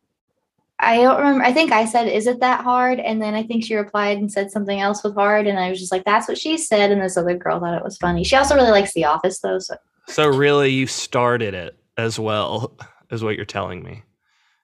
I 0.80 0.98
don't 0.98 1.18
remember. 1.18 1.44
I 1.44 1.54
think 1.54 1.72
I 1.72 1.86
said, 1.86 2.08
"Is 2.08 2.28
it 2.28 2.40
that 2.40 2.64
hard?" 2.64 3.00
And 3.00 3.22
then 3.22 3.34
I 3.34 3.44
think 3.44 3.64
she 3.64 3.76
replied 3.76 4.18
and 4.20 4.32
said 4.32 4.52
something 4.52 4.80
else 4.80 5.04
with 5.04 5.16
hard, 5.16 5.48
and 5.48 5.60
I 5.60 5.70
was 5.70 5.80
just 5.80 5.92
like, 5.92 6.06
"That's 6.06 6.28
what 6.28 6.38
she 6.38 6.58
said." 6.58 6.92
And 6.92 7.02
this 7.02 7.18
other 7.18 7.36
girl 7.36 7.60
thought 7.60 7.78
it 7.78 7.84
was 7.84 7.98
funny. 7.98 8.24
She 8.24 8.36
also 8.36 8.56
really 8.56 8.72
likes 8.72 8.94
The 8.94 9.06
Office, 9.06 9.40
though. 9.40 9.60
So 9.60 9.76
so 10.08 10.28
really, 10.28 10.70
you 10.70 10.88
started 10.88 11.54
it 11.54 11.78
as 11.98 12.20
well, 12.20 12.78
is 13.10 13.24
what 13.24 13.36
you're 13.36 13.46
telling 13.46 13.84
me. 13.84 14.04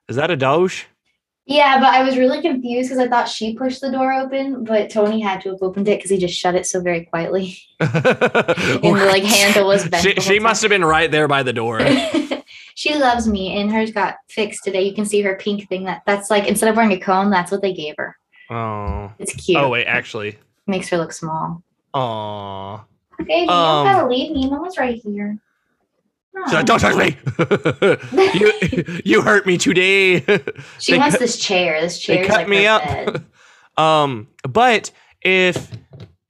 Is 0.08 0.16
that 0.16 0.30
a 0.30 0.36
doge? 0.36 0.86
Yeah, 1.46 1.78
but 1.78 1.88
I 1.88 2.02
was 2.02 2.16
really 2.16 2.40
confused 2.40 2.88
because 2.88 3.04
I 3.04 3.08
thought 3.08 3.28
she 3.28 3.54
pushed 3.54 3.82
the 3.82 3.90
door 3.90 4.12
open, 4.14 4.64
but 4.64 4.88
Tony 4.88 5.20
had 5.20 5.42
to 5.42 5.50
have 5.50 5.62
opened 5.62 5.88
it 5.88 5.98
because 5.98 6.10
he 6.10 6.16
just 6.16 6.34
shut 6.34 6.54
it 6.54 6.66
so 6.66 6.80
very 6.80 7.04
quietly. 7.04 7.58
and 7.80 7.90
the, 7.90 9.06
like, 9.08 9.24
handle 9.24 9.68
was 9.68 9.86
bent 9.86 10.02
She, 10.02 10.14
she 10.20 10.38
must 10.38 10.62
have 10.62 10.70
been 10.70 10.84
right 10.84 11.10
there 11.10 11.28
by 11.28 11.42
the 11.42 11.52
door. 11.52 11.80
she 12.74 12.94
loves 12.94 13.28
me, 13.28 13.60
and 13.60 13.70
hers 13.70 13.90
got 13.90 14.16
fixed 14.28 14.64
today. 14.64 14.82
You 14.82 14.94
can 14.94 15.04
see 15.04 15.20
her 15.20 15.36
pink 15.36 15.68
thing. 15.68 15.84
That 15.84 16.02
that's 16.06 16.30
like 16.30 16.46
instead 16.46 16.70
of 16.70 16.76
wearing 16.76 16.92
a 16.92 17.00
cone, 17.00 17.30
that's 17.30 17.50
what 17.50 17.60
they 17.60 17.74
gave 17.74 17.94
her. 17.98 18.16
Oh. 18.48 19.12
It's 19.18 19.34
cute. 19.34 19.58
Oh 19.58 19.68
wait, 19.68 19.84
actually. 19.84 20.38
Makes 20.66 20.88
her 20.88 20.96
look 20.96 21.12
small. 21.12 21.62
Aw. 21.92 22.84
Okay, 23.20 23.42
you 23.42 23.48
Um, 23.50 23.84
don't 23.84 23.94
gotta 23.94 24.08
leave 24.08 24.32
me. 24.32 24.48
One's 24.48 24.78
right 24.78 25.00
here. 25.04 25.38
Don't 26.50 26.66
touch 26.78 26.96
me. 26.96 27.16
you 28.34 29.00
you 29.04 29.22
hurt 29.22 29.46
me 29.46 29.56
today. 29.58 30.20
She 30.78 30.98
wants 30.98 31.14
cut- 31.14 31.20
this 31.20 31.36
chair. 31.38 31.80
This 31.80 31.98
chair 31.98 32.16
they 32.16 32.22
is 32.22 32.28
cut 32.28 32.36
like 32.38 32.48
me 32.48 32.66
up. 32.66 33.22
um, 33.78 34.28
but 34.48 34.90
if 35.22 35.70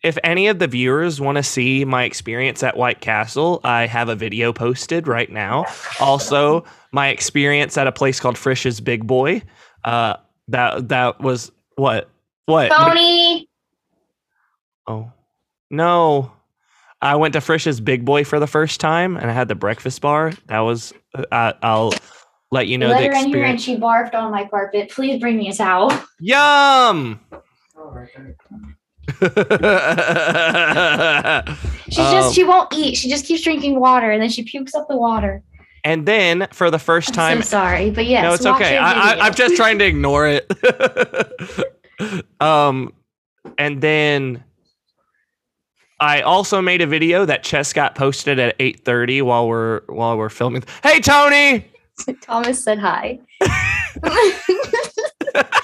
if 0.02 0.18
any 0.23 0.49
of 0.49 0.58
the 0.58 0.66
viewers 0.66 1.20
want 1.20 1.37
to 1.37 1.42
see 1.42 1.84
my 1.84 2.04
experience 2.04 2.62
at 2.62 2.76
White 2.76 3.00
Castle, 3.00 3.61
I 3.64 3.87
have 3.87 4.08
a 4.11 4.14
video 4.14 4.52
posted 4.52 5.08
right 5.08 5.30
now. 5.30 5.64
Also, 5.99 6.64
my 6.92 7.08
experience 7.08 7.76
at 7.78 7.87
a 7.87 7.92
place 7.92 8.20
called 8.20 8.37
Frisch's 8.37 8.80
Big 8.80 9.06
Boy. 9.06 9.42
Uh, 9.82 10.16
that 10.49 10.88
that 10.90 11.20
was 11.20 11.50
What? 11.76 12.11
What? 12.46 12.70
Tony. 12.70 13.49
Oh, 14.87 15.11
no. 15.70 16.32
I 17.04 17.16
went 17.16 17.34
to 17.34 17.40
Frisch's 17.40 17.80
Big 17.80 18.04
Boy 18.04 18.25
for 18.25 18.40
the 18.40 18.46
first 18.46 18.80
time, 18.80 19.16
and 19.16 19.30
I 19.30 19.34
had 19.34 19.46
the 19.49 19.54
breakfast 19.54 20.00
bar. 20.00 20.32
That 20.46 20.61
was. 20.61 20.92
Uh, 21.30 21.52
I'll 21.62 21.92
let 22.50 22.66
you 22.66 22.78
know 22.78 22.88
Let 22.88 23.00
the 23.00 23.06
her 23.08 23.25
in 23.25 23.28
here 23.28 23.44
and 23.44 23.61
she 23.61 23.76
barfed 23.76 24.14
on 24.14 24.30
my 24.32 24.46
carpet. 24.46 24.90
Please 24.90 25.20
bring 25.20 25.37
me 25.37 25.49
a 25.49 25.52
towel. 25.52 25.92
Yum. 26.20 27.20
She's 31.90 31.99
Um, 31.99 32.12
just 32.12 32.34
she 32.34 32.44
won't 32.44 32.73
eat. 32.73 32.96
She 32.96 33.08
just 33.11 33.26
keeps 33.26 33.42
drinking 33.42 33.78
water 33.78 34.11
and 34.11 34.23
then 34.23 34.30
she 34.30 34.42
pukes 34.44 34.75
up 34.75 34.88
the 34.88 34.96
water. 34.96 35.42
and 35.84 36.06
then 36.06 36.46
for 36.52 36.70
the 36.70 36.78
1st 36.78 37.12
time, 37.12 37.37
I'm 37.38 37.42
so 37.42 37.50
sorry, 37.50 37.90
but 37.90 38.06
yes, 38.06 38.23
no, 38.23 38.32
it's 38.32 38.46
okay. 38.46 38.78
I, 38.78 39.12
I, 39.12 39.18
I'm 39.26 39.34
just 39.34 39.56
trying 39.56 39.78
to 39.80 39.84
ignore 39.84 40.26
it. 40.26 40.50
um, 42.40 42.92
and 43.58 43.80
then 43.82 44.42
I 46.00 46.20
also 46.22 46.60
made 46.60 46.82
a 46.82 46.86
video 46.86 47.24
that 47.24 47.44
Chess 47.44 47.72
got 47.72 47.94
posted 47.94 48.38
at 48.38 48.58
8:30 48.58 49.22
while 49.22 49.48
we're 49.48 49.82
while 49.86 50.18
we're 50.18 50.28
filming. 50.28 50.64
Hey, 50.82 51.00
Tony. 51.00 51.66
Thomas 52.22 52.62
said 52.62 52.78
hi. 52.78 53.20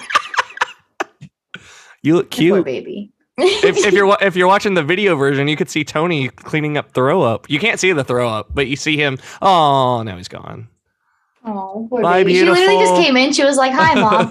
You 2.02 2.16
look 2.16 2.30
Poor 2.30 2.38
cute. 2.38 2.64
baby. 2.64 3.12
if, 3.36 3.76
if 3.76 3.92
you're 3.92 4.16
if 4.22 4.36
you're 4.36 4.46
watching 4.46 4.74
the 4.74 4.82
video 4.82 5.16
version, 5.16 5.48
you 5.48 5.56
could 5.56 5.68
see 5.68 5.84
Tony 5.84 6.28
cleaning 6.30 6.76
up 6.78 6.92
throw 6.92 7.22
up. 7.22 7.48
You 7.50 7.58
can't 7.58 7.78
see 7.78 7.92
the 7.92 8.04
throw 8.04 8.28
up, 8.28 8.48
but 8.54 8.68
you 8.68 8.76
see 8.76 8.96
him. 8.96 9.18
Oh, 9.42 10.02
now 10.02 10.16
he's 10.16 10.28
gone. 10.28 10.68
Oh, 11.44 11.86
poor 11.90 12.02
Bye, 12.02 12.22
baby. 12.24 12.34
She 12.38 12.44
literally 12.44 12.78
just 12.78 12.94
came 12.94 13.16
in. 13.16 13.32
She 13.32 13.44
was 13.44 13.56
like, 13.56 13.72
"Hi, 13.74 14.00
mom." 14.00 14.28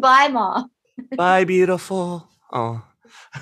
Bye, 0.00 0.28
mom. 0.28 0.70
Bye, 1.16 1.44
beautiful. 1.44 2.28
Oh, 2.52 2.82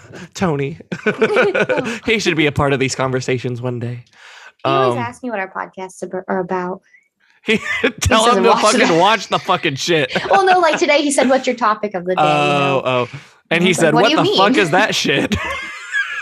Tony. 0.35 0.79
he 2.07 2.19
should 2.19 2.37
be 2.37 2.47
a 2.47 2.53
part 2.53 2.73
of 2.73 2.81
these 2.81 2.95
conversations 2.95 3.61
one 3.63 3.79
day. 3.79 4.05
He 4.65 4.71
always 4.71 4.93
Um, 4.93 4.99
asks 4.99 5.23
me 5.23 5.31
what 5.31 5.39
our 5.41 5.51
podcasts 5.53 6.03
are 6.29 6.39
about. 6.39 6.83
He, 7.45 7.59
tell 8.01 8.31
him 8.37 8.45
to 8.45 8.51
watch 8.51 8.63
fucking 8.63 8.79
that. 8.87 9.01
watch 9.01 9.27
the 9.27 9.39
fucking 9.41 9.75
shit. 9.75 10.13
Well, 10.31 10.47
no, 10.47 10.61
like 10.61 10.79
today 10.79 11.03
he 11.03 11.11
said, 11.11 11.29
"What's 11.29 11.45
your 11.45 11.57
topic 11.57 11.93
of 11.95 12.05
the 12.05 12.15
day?" 12.15 12.23
you 12.23 12.29
Oh, 12.29 12.59
know? 12.59 12.83
oh. 12.85 13.21
And 13.51 13.65
he 13.65 13.71
like, 13.71 13.77
said, 13.81 13.95
"What 13.95 14.03
What, 14.03 14.11
you 14.13 14.17
the 14.19 14.23
mean?" 14.23 14.37
fuck 14.39 14.57
is 14.57 14.71
that 14.71 14.95
shit? 14.95 15.35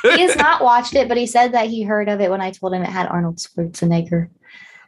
he 0.03 0.21
has 0.23 0.35
not 0.37 0.65
watched 0.65 0.95
it, 0.95 1.09
but 1.09 1.19
he 1.19 1.27
said 1.27 1.53
that 1.53 1.67
he 1.69 1.83
heard 1.83 2.09
of 2.09 2.23
it 2.23 2.31
when 2.31 2.41
I 2.41 2.51
told 2.53 2.73
him 2.73 2.81
it 2.83 2.89
had 2.89 3.07
Arnold 3.07 3.37
Schwarzenegger. 3.37 4.31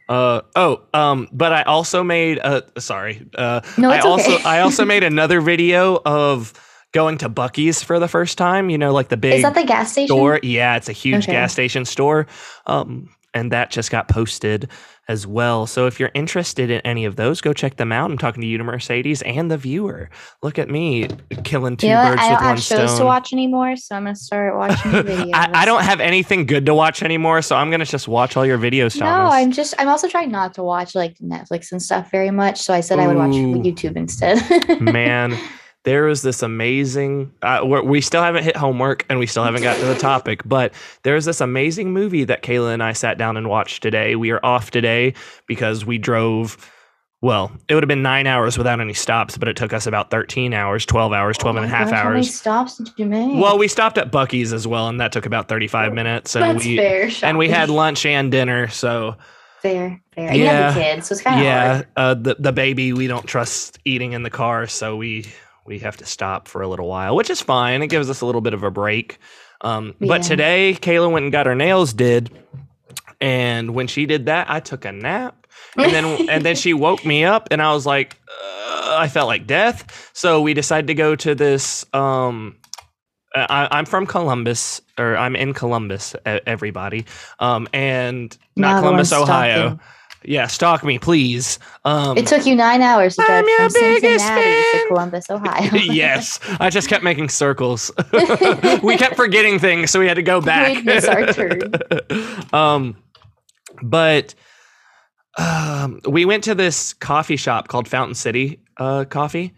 Uh 0.09 0.41
oh, 0.55 0.81
um, 0.95 1.27
but 1.31 1.53
I 1.53 1.61
also 1.61 2.03
made 2.03 2.39
a 2.39 2.63
sorry. 2.79 3.27
Uh 3.35 3.61
No, 3.77 3.91
I 3.91 3.99
also 3.99 4.33
okay. 4.33 4.43
I 4.43 4.61
also 4.61 4.85
made 4.85 5.03
another 5.03 5.39
video 5.39 6.01
of 6.03 6.51
going 6.93 7.17
to 7.19 7.29
Buc-ee's 7.29 7.83
for 7.83 7.99
the 7.99 8.07
first 8.07 8.37
time, 8.37 8.69
you 8.69 8.77
know, 8.77 8.93
like 8.93 9.09
the 9.09 9.17
big 9.17 9.33
Is 9.33 9.41
that 9.43 9.55
the 9.55 9.63
gas 9.65 9.91
station? 9.91 10.15
store. 10.15 10.39
Yeah, 10.43 10.75
it's 10.77 10.89
a 10.89 10.93
huge 10.93 11.23
Okay. 11.25 11.33
gas 11.33 11.51
station 11.51 11.85
store. 11.85 12.27
Um, 12.65 13.09
and 13.35 13.51
that 13.51 13.71
just 13.71 13.89
got 13.89 14.07
posted 14.07 14.69
as 15.07 15.25
well. 15.25 15.65
So 15.65 15.87
if 15.87 15.99
you're 15.99 16.11
interested 16.13 16.69
in 16.69 16.81
any 16.81 17.03
of 17.05 17.15
those, 17.15 17.41
go 17.41 17.51
check 17.51 17.77
them 17.77 17.91
out. 17.91 18.11
I'm 18.11 18.17
talking 18.19 18.41
to 18.41 18.47
you 18.47 18.59
to 18.59 18.63
Mercedes 18.63 19.23
and 19.23 19.49
the 19.49 19.57
viewer. 19.57 20.11
Look 20.43 20.59
at 20.59 20.69
me 20.69 21.07
killing 21.43 21.75
two 21.75 21.87
You 21.87 21.93
know 21.93 22.03
what? 22.03 22.19
stone. 22.19 22.19
I 22.19 22.29
don't 22.29 22.37
one 22.43 22.55
have 22.57 22.63
shows 22.63 22.89
stone. 22.91 22.99
to 22.99 23.05
watch 23.05 23.33
anymore, 23.33 23.75
so 23.75 23.95
I'm 23.95 24.03
gonna 24.03 24.15
start 24.15 24.55
watching 24.55 24.91
videos. 24.91 25.31
I, 25.33 25.49
I 25.63 25.65
don't 25.65 25.81
have 25.83 25.99
anything 25.99 26.45
good 26.45 26.67
to 26.67 26.75
watch 26.75 27.01
anymore, 27.01 27.41
so 27.41 27.55
I'm 27.55 27.71
gonna 27.71 27.85
just 27.85 28.07
watch 28.07 28.37
all 28.37 28.45
your 28.45 28.59
videos, 28.59 28.99
No, 28.99 29.07
I'm 29.07 29.51
just. 29.51 29.73
I'm 29.79 29.87
also 29.89 30.07
trying 30.07 30.29
not 30.29 30.53
to 30.53 30.63
watch 30.63 30.93
like 30.93 31.17
Netflix 31.17 31.71
and 31.71 31.81
stuff 31.81 32.11
very 32.11 32.29
much. 32.29 32.61
So 32.61 32.71
I 32.71 32.81
said 32.81 32.99
I 32.99 33.07
would 33.07 33.17
watch 33.17 33.33
Ooh. 33.35 33.55
YouTube 33.55 33.97
instead. 33.97 34.79
man 34.79 35.35
there 35.83 36.03
was 36.05 36.21
this 36.21 36.41
amazing 36.41 37.31
uh, 37.41 37.59
we're, 37.63 38.01
still 38.01 38.21
haven't 38.23 38.43
hit 38.43 38.55
homework 38.55 39.05
and 39.09 39.19
we 39.19 39.27
still 39.27 39.43
haven't 39.43 39.63
got 39.63 39.77
to 39.77 39.85
the 39.85 39.95
topic 39.95 40.41
but 40.45 40.73
there's 41.03 41.25
this 41.25 41.41
amazing 41.41 41.91
movie 41.91 42.23
that 42.23 42.41
kayla 42.43 42.73
and 42.73 42.81
i 42.83 42.93
sat 42.93 43.17
down 43.17 43.35
and 43.37 43.49
watched 43.49 43.83
today 43.83 44.15
we 44.15 44.31
are 44.31 44.39
off 44.45 44.71
today 44.71 45.13
because 45.47 45.85
we 45.85 45.97
drove 45.97 46.71
well 47.21 47.51
it 47.67 47.73
would 47.73 47.83
have 47.83 47.87
been 47.87 48.01
nine 48.01 48.27
hours 48.27 48.57
without 48.57 48.79
any 48.81 48.93
stops 48.93 49.37
but 49.37 49.47
it 49.47 49.55
took 49.55 49.73
us 49.73 49.85
about 49.87 50.09
13 50.11 50.53
hours 50.53 50.85
12 50.85 51.13
hours 51.13 51.37
12 51.37 51.57
and 51.57 51.65
a 51.65 51.67
Oh 51.67 51.71
half 51.71 51.89
gosh, 51.89 51.97
How 51.97 52.03
many 52.09 52.15
hours 52.17 52.33
stops 52.35 52.77
did 52.77 52.89
you 52.97 53.05
make? 53.05 53.41
well 53.41 53.57
we 53.57 53.67
stopped 53.67 53.97
at 53.97 54.11
Buc-ee's 54.11 54.53
as 54.53 54.67
well 54.67 54.87
and 54.89 54.99
that 55.01 55.11
took 55.11 55.25
about 55.25 55.47
35 55.49 55.93
minutes 55.93 56.35
and 56.35 56.43
that's 56.43 56.65
we 56.65 56.77
fair. 56.77 57.09
and 57.23 57.37
we 57.37 57.49
had 57.49 57.69
lunch 57.69 58.05
and 58.05 58.31
dinner 58.31 58.67
so 58.69 59.15
fair, 59.61 60.01
fair. 60.13 60.27
And 60.29 60.37
you 60.37 60.45
have 60.47 60.75
the 60.75 60.81
kids, 60.81 61.07
so 61.07 61.13
it's 61.13 61.21
kind 61.21 61.39
of 61.39 61.45
yeah 61.45 61.73
hard. 61.75 61.87
uh, 61.95 62.13
the, 62.15 62.35
the 62.39 62.51
baby 62.51 62.91
we 62.91 63.07
don't 63.07 63.25
trust 63.25 63.79
eating 63.85 64.11
in 64.13 64.23
the 64.23 64.29
car 64.29 64.67
so 64.67 64.97
we 64.97 65.25
we 65.65 65.79
have 65.79 65.97
to 65.97 66.05
stop 66.05 66.47
for 66.47 66.61
a 66.61 66.67
little 66.67 66.87
while 66.87 67.15
which 67.15 67.29
is 67.29 67.41
fine 67.41 67.81
it 67.81 67.87
gives 67.87 68.09
us 68.09 68.21
a 68.21 68.25
little 68.25 68.41
bit 68.41 68.53
of 68.53 68.63
a 68.63 68.71
break 68.71 69.17
um, 69.61 69.95
but 69.99 70.23
today 70.23 70.77
kayla 70.79 71.11
went 71.11 71.23
and 71.23 71.31
got 71.31 71.45
her 71.45 71.55
nails 71.55 71.93
did 71.93 72.31
and 73.21 73.73
when 73.73 73.87
she 73.87 74.05
did 74.05 74.25
that 74.25 74.49
i 74.49 74.59
took 74.59 74.85
a 74.85 74.91
nap 74.91 75.47
and 75.77 75.91
then 75.91 76.05
and 76.29 76.45
then 76.45 76.55
she 76.55 76.73
woke 76.73 77.05
me 77.05 77.23
up 77.23 77.47
and 77.51 77.61
i 77.61 77.73
was 77.73 77.85
like 77.85 78.17
uh, 78.27 78.97
i 78.99 79.07
felt 79.07 79.27
like 79.27 79.47
death 79.47 80.11
so 80.13 80.41
we 80.41 80.53
decided 80.53 80.87
to 80.87 80.93
go 80.93 81.15
to 81.15 81.35
this 81.35 81.85
um 81.93 82.55
I, 83.35 83.67
I'm 83.71 83.85
from 83.85 84.05
Columbus, 84.05 84.81
or 84.97 85.17
I'm 85.17 85.35
in 85.35 85.53
Columbus. 85.53 86.15
Everybody, 86.25 87.05
um, 87.39 87.67
and 87.73 88.37
not 88.55 88.81
Columbus, 88.81 89.11
Ohio. 89.11 89.55
stalking. 89.55 89.79
Yeah, 90.25 90.47
stalk 90.47 90.83
me, 90.83 90.99
please. 90.99 91.59
Um, 91.85 92.17
It 92.17 92.27
took 92.27 92.45
you 92.45 92.55
nine 92.55 92.81
hours 92.81 93.15
to 93.15 93.23
drive 93.25 93.45
from 93.57 93.69
Cincinnati 93.69 94.41
to. 94.43 94.85
Columbus, 94.87 95.29
Ohio. 95.29 95.69
yes, 95.73 96.39
I 96.59 96.69
just 96.69 96.89
kept 96.89 97.03
making 97.03 97.29
circles. 97.29 97.91
we 98.83 98.97
kept 98.97 99.15
forgetting 99.15 99.59
things, 99.59 99.91
so 99.91 99.99
we 99.99 100.07
had 100.07 100.15
to 100.15 100.23
go 100.23 100.41
back. 100.41 100.75
We'd 100.75 100.85
miss 100.85 101.05
our 101.05 101.27
turn. 101.33 101.73
um, 102.53 102.95
but 103.81 104.35
um, 105.37 105.99
we 106.07 106.25
went 106.25 106.43
to 106.45 106.55
this 106.55 106.93
coffee 106.93 107.37
shop 107.37 107.67
called 107.67 107.87
Fountain 107.87 108.15
City 108.15 108.59
uh, 108.77 109.05
Coffee. 109.05 109.53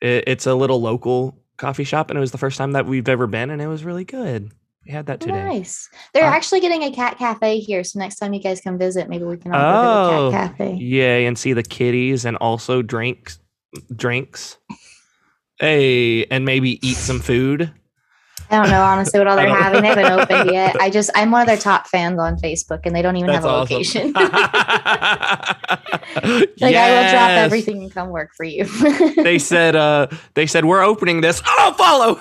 It, 0.00 0.24
it's 0.26 0.46
a 0.46 0.54
little 0.54 0.80
local 0.80 1.38
coffee 1.56 1.84
shop, 1.84 2.10
and 2.10 2.16
it 2.16 2.20
was 2.20 2.32
the 2.32 2.38
first 2.38 2.58
time 2.58 2.72
that 2.72 2.86
we've 2.86 3.08
ever 3.08 3.26
been, 3.26 3.50
and 3.50 3.60
it 3.60 3.68
was 3.68 3.84
really 3.84 4.04
good. 4.04 4.52
We 4.86 4.92
had 4.92 5.06
that 5.06 5.20
today. 5.20 5.32
Nice. 5.44 5.88
They're 6.12 6.24
Uh, 6.24 6.30
actually 6.30 6.60
getting 6.60 6.82
a 6.82 6.90
cat 6.92 7.16
cafe 7.18 7.58
here, 7.58 7.82
so 7.84 7.98
next 7.98 8.16
time 8.16 8.34
you 8.34 8.40
guys 8.40 8.60
come 8.60 8.78
visit, 8.78 9.08
maybe 9.08 9.24
we 9.24 9.36
can 9.38 9.54
all 9.54 9.60
go 9.60 9.82
to 9.82 9.88
Oh, 10.18 10.26
the 10.26 10.36
cat 10.36 10.56
cafe. 10.58 10.74
Yay, 10.74 11.24
and 11.26 11.38
see 11.38 11.52
the 11.54 11.62
kitties 11.62 12.24
and 12.26 12.36
also 12.36 12.82
drinks 12.82 13.38
drinks. 13.96 14.58
Hey, 15.58 16.24
and 16.26 16.44
maybe 16.44 16.78
eat 16.86 16.96
some 16.96 17.20
food. 17.20 17.72
I 18.50 18.56
don't 18.56 18.70
know 18.70 18.82
honestly 18.82 19.18
what 19.18 19.26
all 19.26 19.36
they're 19.36 19.48
having. 19.48 19.82
They 19.82 19.88
haven't 19.88 20.04
opened 20.20 20.50
yet. 20.50 20.76
I 20.80 20.90
just 20.90 21.10
I'm 21.14 21.30
one 21.30 21.40
of 21.40 21.46
their 21.46 21.56
top 21.56 21.86
fans 21.88 22.18
on 22.18 22.36
Facebook, 22.36 22.80
and 22.84 22.94
they 22.94 23.02
don't 23.02 23.16
even 23.16 23.30
have 23.30 23.44
a 23.44 23.48
location. 23.48 24.12
like 24.12 24.28
I 26.74 26.90
will 26.92 27.10
drop 27.10 27.30
everything 27.30 27.82
and 27.82 27.92
come 27.92 28.10
work 28.10 28.34
for 28.36 28.44
you. 28.44 28.64
They 29.22 29.38
said 29.38 29.76
uh 29.76 30.08
they 30.34 30.46
said 30.46 30.64
we're 30.64 30.82
opening 30.82 31.20
this. 31.20 31.42
Oh, 31.46 31.74
follow. 31.76 32.20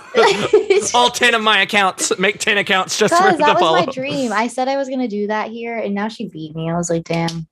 All 0.93 1.09
10 1.09 1.33
of 1.33 1.41
my 1.41 1.61
accounts. 1.61 2.17
Make 2.17 2.39
10 2.39 2.57
accounts 2.57 2.97
just 2.97 3.13
for 3.13 3.31
to 3.31 3.37
that 3.37 3.53
was 3.55 3.59
follow. 3.59 3.85
my 3.85 3.91
dream. 3.91 4.31
I 4.31 4.47
said 4.47 4.67
I 4.67 4.77
was 4.77 4.89
gonna 4.89 5.07
do 5.07 5.27
that 5.27 5.49
here, 5.49 5.77
and 5.77 5.93
now 5.93 6.07
she 6.07 6.27
beat 6.29 6.55
me. 6.55 6.69
I 6.69 6.77
was 6.77 6.89
like, 6.89 7.03
damn, 7.03 7.47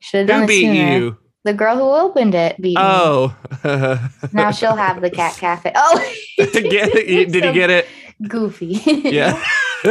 should 0.00 0.20
have 0.20 0.28
done 0.28 0.38
Who 0.40 0.44
it 0.44 0.48
beat 0.48 0.66
sooner. 0.66 0.96
you? 0.98 1.16
The 1.44 1.52
girl 1.52 1.76
who 1.76 1.90
opened 1.90 2.34
it 2.34 2.56
beat 2.60 2.76
me. 2.76 2.82
Oh. 2.82 3.36
Now 4.32 4.50
she'll 4.50 4.76
have 4.76 5.02
the 5.02 5.10
cat 5.10 5.36
cafe. 5.36 5.72
Oh? 5.74 6.14
Did 6.38 6.54
you 6.54 6.70
get 6.70 7.70
it? 7.70 7.86
Goofy. 8.28 8.80
Yeah. 8.86 9.42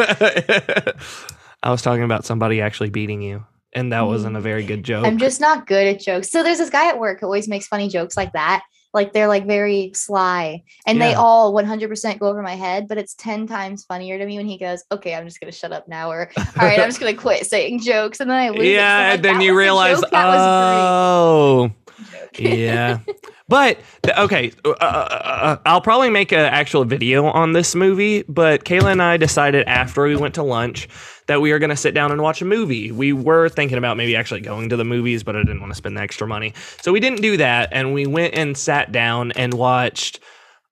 I 1.64 1.72
was 1.72 1.82
talking 1.82 2.04
about 2.04 2.26
somebody 2.26 2.62
actually 2.62 2.90
beating 2.90 3.22
you, 3.22 3.46
and 3.74 3.94
that 3.94 4.02
wasn't 4.02 4.36
a 4.36 4.42
very 4.42 4.64
good 4.64 4.80
mm. 4.80 4.84
joke. 4.84 5.06
I'm 5.06 5.18
just 5.18 5.40
not 5.40 5.68
good 5.68 5.88
at 5.88 6.02
jokes. 6.02 6.30
So 6.30 6.44
there's 6.44 6.58
this 6.58 6.70
guy 6.70 6.90
at 6.90 7.00
work 7.00 7.20
who 7.20 7.26
always 7.28 7.48
makes 7.48 7.68
funny 7.68 7.90
jokes 7.90 8.18
like 8.18 8.34
that. 8.34 8.64
Like 8.94 9.12
they're 9.12 9.28
like 9.28 9.48
very 9.48 9.92
sly 9.96 10.64
and 10.86 11.02
they 11.02 11.16
all 11.16 11.52
100% 11.52 12.20
go 12.20 12.28
over 12.28 12.44
my 12.44 12.54
head, 12.54 12.88
but 12.88 13.00
it's 13.00 13.16
10 13.16 13.48
times 13.48 13.86
funnier 13.86 14.20
to 14.20 14.26
me 14.26 14.38
when 14.38 14.46
he 14.46 14.60
goes, 14.60 14.84
Okay, 14.92 15.16
I'm 15.16 15.26
just 15.26 15.42
to 15.42 15.52
shut 15.52 15.72
up 15.72 15.88
now. 15.88 16.12
Or, 16.12 16.30
All 16.38 16.44
right, 16.58 16.80
I'm 16.80 16.90
just 16.90 17.00
to 17.02 17.14
quit 17.14 17.48
saying 17.48 17.80
jokes. 17.80 18.20
And 18.20 18.30
then 18.30 18.38
I 18.38 18.50
lose. 18.50 18.60
it. 18.60 18.62
So 18.62 18.70
yeah, 18.70 18.98
like, 19.00 19.16
and 19.16 19.26
then 19.26 19.42
you 19.42 19.58
realize, 19.58 20.00
joke. 20.00 20.10
oh, 20.14 21.64
a 21.64 21.66
great 21.66 21.72
joke." 21.72 21.83
Yeah. 22.38 23.00
But 23.48 23.80
okay, 24.18 24.52
uh, 24.66 24.70
uh, 24.70 24.74
uh, 24.82 25.58
I'll 25.66 25.82
probably 25.82 26.10
make 26.10 26.32
an 26.32 26.40
actual 26.40 26.86
video 26.86 27.26
on 27.26 27.52
this 27.52 27.76
movie. 27.76 28.24
But 28.24 28.64
Kayla 28.64 28.94
and 28.94 29.02
I 29.02 29.18
decided 29.18 29.68
after 29.68 30.04
we 30.04 30.16
went 30.16 30.36
to 30.36 30.44
lunch 30.44 30.88
that 31.28 31.42
we 31.42 31.52
are 31.52 31.60
going 31.60 31.70
to 31.70 31.76
sit 31.76 31.94
down 31.94 32.12
and 32.12 32.22
watch 32.22 32.42
a 32.42 32.46
movie. 32.46 32.92
We 32.92 33.14
were 33.14 33.50
thinking 33.50 33.78
about 33.78 33.98
maybe 33.98 34.16
actually 34.16 34.42
going 34.42 34.70
to 34.70 34.78
the 34.78 34.86
movies, 34.86 35.24
but 35.24 35.36
I 35.36 35.40
didn't 35.40 35.60
want 35.60 35.72
to 35.72 35.78
spend 35.78 35.98
the 35.98 36.02
extra 36.02 36.28
money, 36.28 36.54
so 36.82 36.92
we 36.92 37.00
didn't 37.00 37.22
do 37.22 37.38
that. 37.38 37.70
And 37.72 37.94
we 37.94 38.08
went 38.08 38.36
and 38.36 38.58
sat 38.58 38.92
down 38.92 39.32
and 39.34 39.54
watched 39.54 40.20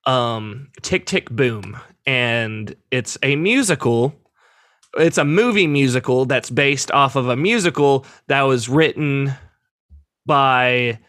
um, 0.06 0.70
Tick 0.82 1.06
Tick 1.06 1.30
Boom, 1.30 1.78
and 2.06 2.76
it's 2.90 3.18
a 3.22 3.36
musical. 3.36 4.16
It's 4.98 5.18
a 5.18 5.26
movie 5.26 5.68
musical 5.68 6.26
that's 6.26 6.50
based 6.50 6.92
off 6.92 7.16
of 7.16 7.30
a 7.30 7.36
musical 7.36 8.06
that 8.28 8.42
was 8.42 8.68
written 8.68 9.34
by 10.26 11.00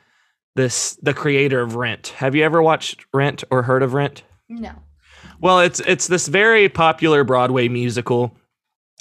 this 0.55 0.97
the 1.03 1.15
creator 1.15 1.61
of 1.61 1.77
Rent. 1.77 2.09
Have 2.17 2.35
you 2.35 2.45
ever 2.45 2.63
watched 2.63 3.05
Rent 3.13 3.45
or 3.51 3.63
heard 3.63 3.83
of 3.83 3.95
Rent? 3.95 4.23
No. 4.49 4.73
Well, 5.41 5.61
it's 5.61 5.81
it's 5.81 6.07
this 6.07 6.29
very 6.29 6.69
popular 6.69 7.25
Broadway 7.25 7.69
musical. 7.69 8.37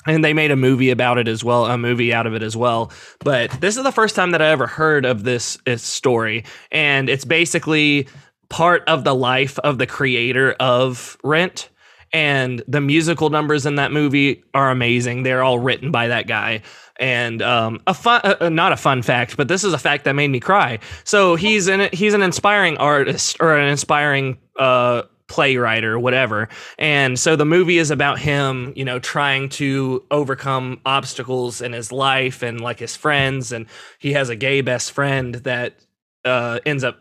And 0.07 0.25
they 0.25 0.33
made 0.33 0.49
a 0.49 0.55
movie 0.55 0.89
about 0.89 1.19
it 1.19 1.27
as 1.27 1.43
well, 1.43 1.67
a 1.67 1.77
movie 1.77 2.11
out 2.11 2.25
of 2.25 2.33
it 2.33 2.41
as 2.41 2.57
well. 2.57 2.91
But 3.19 3.51
this 3.61 3.77
is 3.77 3.83
the 3.83 3.91
first 3.91 4.15
time 4.15 4.31
that 4.31 4.41
I 4.41 4.47
ever 4.47 4.65
heard 4.65 5.05
of 5.05 5.23
this, 5.23 5.59
this 5.63 5.83
story. 5.83 6.43
And 6.71 7.07
it's 7.07 7.23
basically 7.23 8.07
part 8.49 8.83
of 8.87 9.03
the 9.03 9.13
life 9.13 9.59
of 9.59 9.77
the 9.77 9.85
creator 9.85 10.53
of 10.53 11.17
Rent. 11.23 11.69
And 12.13 12.63
the 12.67 12.81
musical 12.81 13.29
numbers 13.29 13.67
in 13.67 13.75
that 13.75 13.91
movie 13.91 14.43
are 14.55 14.71
amazing. 14.71 15.21
They're 15.21 15.43
all 15.43 15.59
written 15.59 15.91
by 15.91 16.07
that 16.07 16.25
guy. 16.25 16.63
And 17.01 17.41
um, 17.41 17.81
a 17.87 17.93
fun, 17.93 18.21
uh, 18.23 18.49
not 18.49 18.71
a 18.71 18.77
fun 18.77 19.01
fact, 19.01 19.35
but 19.35 19.47
this 19.47 19.63
is 19.63 19.73
a 19.73 19.79
fact 19.79 20.05
that 20.05 20.13
made 20.13 20.29
me 20.29 20.39
cry. 20.39 20.79
So 21.03 21.35
he's 21.35 21.67
an 21.67 21.89
he's 21.91 22.13
an 22.13 22.21
inspiring 22.21 22.77
artist 22.77 23.37
or 23.39 23.57
an 23.57 23.67
inspiring 23.67 24.37
uh, 24.57 25.01
playwright 25.27 25.83
or 25.83 25.97
whatever. 25.97 26.49
And 26.77 27.17
so 27.17 27.35
the 27.35 27.45
movie 27.45 27.77
is 27.77 27.89
about 27.89 28.19
him, 28.19 28.73
you 28.75 28.85
know, 28.85 28.99
trying 28.99 29.49
to 29.49 30.05
overcome 30.11 30.81
obstacles 30.85 31.61
in 31.61 31.73
his 31.73 31.91
life 31.91 32.43
and 32.43 32.61
like 32.61 32.79
his 32.79 32.95
friends. 32.95 33.51
And 33.51 33.65
he 33.97 34.13
has 34.13 34.29
a 34.29 34.35
gay 34.35 34.61
best 34.61 34.91
friend 34.91 35.35
that 35.35 35.79
uh, 36.23 36.59
ends 36.65 36.83
up. 36.83 36.99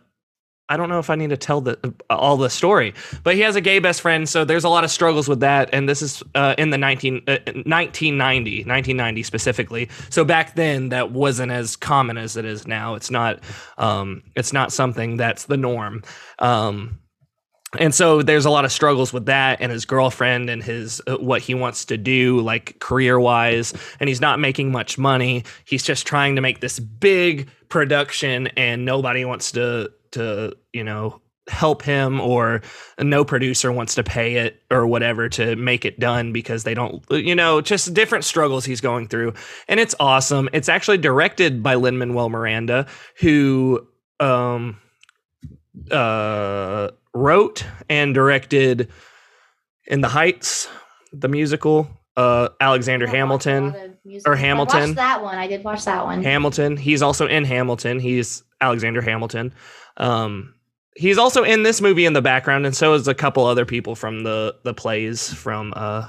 I 0.71 0.77
don't 0.77 0.89
know 0.89 1.01
if 1.01 1.11
I 1.11 1.17
need 1.17 1.31
to 1.31 1.37
tell 1.37 1.61
the 1.61 1.95
all 2.09 2.37
the 2.37 2.49
story, 2.49 2.95
but 3.25 3.35
he 3.35 3.41
has 3.41 3.57
a 3.57 3.61
gay 3.61 3.81
best 3.81 4.01
friend, 4.01 4.29
so 4.29 4.45
there's 4.45 4.63
a 4.63 4.69
lot 4.69 4.85
of 4.85 4.91
struggles 4.91 5.29
with 5.29 5.41
that. 5.41 5.69
And 5.73 5.89
this 5.89 6.01
is 6.01 6.23
uh, 6.37 6.55
in 6.57 6.71
the 6.71 6.79
19, 6.79 7.17
uh, 7.27 7.39
1990, 7.67 8.65
1990 8.65 9.23
specifically. 9.25 9.91
So 10.11 10.25
back 10.25 10.55
then, 10.55 10.91
that 10.91 11.11
wasn't 11.11 11.51
as 11.51 11.75
common 11.75 12.17
as 12.17 12.37
it 12.37 12.45
is 12.45 12.69
now. 12.69 12.95
It's 12.95 13.11
not, 13.11 13.41
um, 13.79 14.23
it's 14.37 14.53
not 14.53 14.73
something 14.73 15.17
that's 15.17 15.47
the 15.47 15.57
norm. 15.57 16.05
Um, 16.39 17.01
and 17.79 17.95
so 17.95 18.23
there's 18.23 18.45
a 18.45 18.51
lot 18.51 18.65
of 18.65 18.73
struggles 18.73 19.13
with 19.13 19.27
that 19.27 19.61
and 19.61 19.71
his 19.71 19.85
girlfriend 19.85 20.51
and 20.51 20.63
his 20.63 21.01
uh, 21.07 21.17
what 21.17 21.41
he 21.43 21.55
wants 21.55 21.85
to 21.87 21.97
do 21.97 22.41
like 22.41 22.79
career 22.81 23.21
wise 23.21 23.73
and 24.01 24.09
he's 24.09 24.21
not 24.21 24.41
making 24.41 24.73
much 24.73 24.99
money 24.99 25.45
he's 25.65 25.85
just 25.85 26.05
trying 26.05 26.35
to 26.35 26.43
make 26.43 26.59
this 26.59 26.81
big 26.81 27.49
production 27.69 28.49
and 28.57 28.85
nobody 28.85 29.25
wants 29.25 29.53
to 29.53 29.89
to 30.13 30.57
you 30.73 30.85
know 30.85 31.21
help 31.49 31.83
him 31.83 32.21
or 32.21 32.63
no 33.01 33.25
producer 33.25 33.73
wants 33.73 33.95
to 33.97 34.05
pay 34.05 34.37
it 34.37 34.63
or 34.71 34.87
whatever 34.87 35.29
to 35.29 35.57
make 35.57 35.85
it 35.85 35.99
done 35.99 36.33
because 36.33 36.63
they 36.63 36.75
don't 36.75 37.05
you 37.11 37.35
know 37.35 37.61
just 37.61 37.93
different 37.93 38.25
struggles 38.25 38.65
he's 38.65 38.81
going 38.81 39.09
through 39.09 39.33
and 39.67 39.81
it's 39.81 39.95
awesome 39.99 40.49
it's 40.53 40.69
actually 40.69 40.99
directed 40.99 41.63
by 41.63 41.75
Lin 41.75 41.99
Manuel 41.99 42.29
Miranda 42.29 42.87
who 43.19 43.85
um 44.21 44.79
uh 45.91 46.89
wrote 47.15 47.65
and 47.89 48.15
directed 48.15 48.89
In 49.87 50.01
the 50.01 50.09
Heights, 50.09 50.69
the 51.13 51.29
musical, 51.29 51.89
uh, 52.17 52.51
Alexander 52.61 53.07
Hamilton. 53.07 53.73
lot 53.73 53.85
of 53.87 53.97
musicals. 54.05 54.37
I 54.37 54.41
Hamilton. 54.41 54.95
that 54.95 55.23
one. 55.23 55.39
I 55.39 55.47
did 55.47 55.65
watch 55.65 55.85
that 55.85 56.05
one. 56.05 56.23
Hamilton. 56.23 56.77
He's 56.77 57.03
also 57.03 57.27
in 57.27 57.45
Hamilton. 57.45 57.99
He's 57.99 58.45
Alexander 58.61 59.01
Hamilton. 59.01 59.53
Um, 59.97 60.55
he's 60.97 61.19
also 61.19 61.43
in 61.43 61.63
this 61.63 61.81
movie 61.81 62.05
in 62.05 62.13
the 62.13 62.23
background, 62.23 62.67
and 62.67 62.77
so 62.77 62.95
is 62.95 63.09
a 63.09 63.15
couple 63.15 63.45
other 63.47 63.65
people 63.65 63.95
from 63.95 64.23
the 64.23 64.57
the 64.65 64.75
plays 64.75 65.33
from 65.33 65.73
uh, 65.77 66.09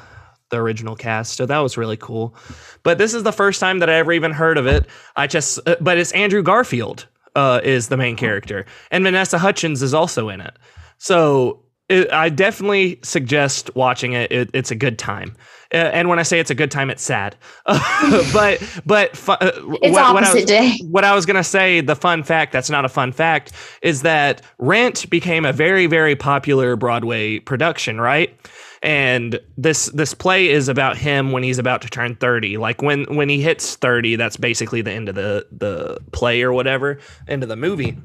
the 0.50 0.58
original 0.58 0.96
cast. 0.96 1.38
So 1.38 1.46
that 1.46 1.60
was 1.60 1.78
really 1.78 1.98
cool. 1.98 2.36
But 2.84 2.98
this 2.98 3.14
is 3.14 3.24
the 3.24 3.32
first 3.32 3.60
time 3.60 3.80
that 3.80 3.90
I 3.90 3.96
ever 3.96 4.14
even 4.14 4.32
heard 4.32 4.58
of 4.58 4.68
it. 4.68 4.88
I 5.16 5.28
just, 5.28 5.60
uh, 5.68 5.76
but 5.82 5.98
it's 5.98 6.12
Andrew 6.12 6.44
Garfield 6.44 7.08
uh, 7.36 7.62
is 7.64 7.88
the 7.88 7.98
main 7.98 8.16
character, 8.16 8.66
and 8.92 9.04
Vanessa 9.04 9.38
Hudgens 9.38 9.82
is 9.82 9.94
also 9.94 10.30
in 10.30 10.42
it. 10.42 10.58
So 10.98 11.64
it, 11.90 12.12
I 12.12 12.30
definitely 12.30 13.00
suggest 13.04 13.76
watching 13.76 14.14
it. 14.14 14.32
it. 14.32 14.50
It's 14.54 14.72
a 14.72 14.76
good 14.76 15.00
time. 15.00 15.36
Uh, 15.74 15.78
and 15.78 16.10
when 16.10 16.20
I 16.20 16.24
say 16.24 16.40
it's 16.40 16.52
a 16.52 16.56
good 16.56 16.72
time, 16.72 16.90
it's 16.90 17.02
sad. 17.04 17.36
but 17.66 18.62
but 18.86 19.16
fu- 19.16 19.32
uh, 19.34 19.52
It's 19.82 19.94
what, 19.94 20.14
what 20.14 20.24
I 20.24 20.34
was, 20.34 20.46
day. 20.46 20.78
what 20.90 21.04
I 21.06 21.16
was 21.16 21.26
gonna 21.26 21.44
say, 21.44 21.82
the 21.82 21.96
fun 21.96 22.24
fact 22.24 22.52
that's 22.52 22.70
not 22.70 22.86
a 22.86 22.90
fun 22.90 23.12
fact 23.12 23.54
is 23.82 24.02
that 24.02 24.42
Rent 24.58 25.10
became 25.10 25.46
a 25.46 25.54
very 25.54 25.86
very 25.88 26.16
popular 26.16 26.76
Broadway 26.76 27.40
production, 27.40 28.02
right? 28.02 28.36
And 28.84 29.40
this 29.58 29.86
this 29.88 30.14
play 30.14 30.50
is 30.50 30.68
about 30.68 30.98
him 30.98 31.32
when 31.32 31.44
he's 31.44 31.60
about 31.60 31.82
to 31.84 31.90
turn 31.90 32.16
thirty. 32.16 32.58
Like 32.58 32.82
when 32.82 33.04
when 33.16 33.30
he 33.30 33.42
hits 33.42 33.76
thirty, 33.76 34.16
that's 34.16 34.38
basically 34.38 34.82
the 34.82 34.92
end 34.92 35.08
of 35.08 35.16
the 35.16 35.48
the 35.52 36.00
play 36.12 36.42
or 36.42 36.52
whatever, 36.52 37.00
end 37.28 37.44
of 37.44 37.50
the 37.50 37.56
movie. 37.56 37.98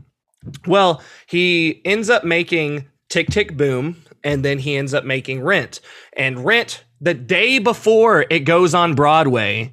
Well, 0.66 1.02
he 1.26 1.80
ends 1.84 2.10
up 2.10 2.24
making 2.24 2.86
Tick 3.08 3.28
Tick 3.28 3.56
Boom, 3.56 3.96
and 4.22 4.44
then 4.44 4.58
he 4.58 4.76
ends 4.76 4.94
up 4.94 5.04
making 5.04 5.40
Rent. 5.42 5.80
And 6.12 6.44
Rent, 6.44 6.84
the 7.00 7.14
day 7.14 7.58
before 7.58 8.26
it 8.30 8.40
goes 8.40 8.74
on 8.74 8.94
Broadway, 8.94 9.72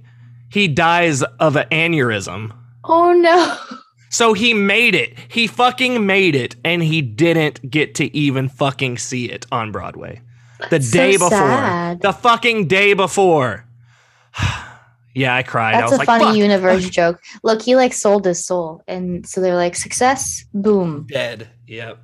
he 0.50 0.68
dies 0.68 1.24
of 1.24 1.56
an 1.56 1.68
aneurysm. 1.72 2.56
Oh 2.84 3.14
no. 3.14 3.58
So 4.10 4.34
he 4.34 4.54
made 4.54 4.94
it. 4.94 5.18
He 5.28 5.48
fucking 5.48 6.06
made 6.06 6.36
it, 6.36 6.56
and 6.64 6.84
he 6.84 7.02
didn't 7.02 7.68
get 7.72 7.96
to 7.96 8.16
even 8.16 8.48
fucking 8.48 9.00
see 9.00 9.26
it 9.32 9.48
on 9.52 9.72
Broadway. 9.72 10.22
The 10.60 10.68
That's 10.70 10.92
day 10.92 11.14
so 11.14 11.30
before. 11.30 11.40
sad. 11.40 12.02
The 12.02 12.14
fucking 12.14 12.68
day 12.68 12.94
before. 12.94 13.66
yeah, 15.16 15.36
I 15.36 15.42
cried. 15.42 15.76
I 15.76 15.80
That's 15.82 15.92
was 15.92 15.96
a 15.96 15.98
like, 15.98 16.08
funny 16.08 16.26
"Fuck." 16.26 16.36
universe 16.38 16.90
joke. 16.92 17.22
Look, 17.42 17.64
he 17.64 17.76
like 17.76 17.94
sold 17.94 18.26
his 18.26 18.46
soul, 18.46 18.84
and 18.88 19.26
so 19.28 19.42
they're 19.42 19.56
like, 19.56 19.76
success, 19.76 20.46
boom. 20.54 21.08
Dead. 21.10 21.50
Yep. 21.68 22.00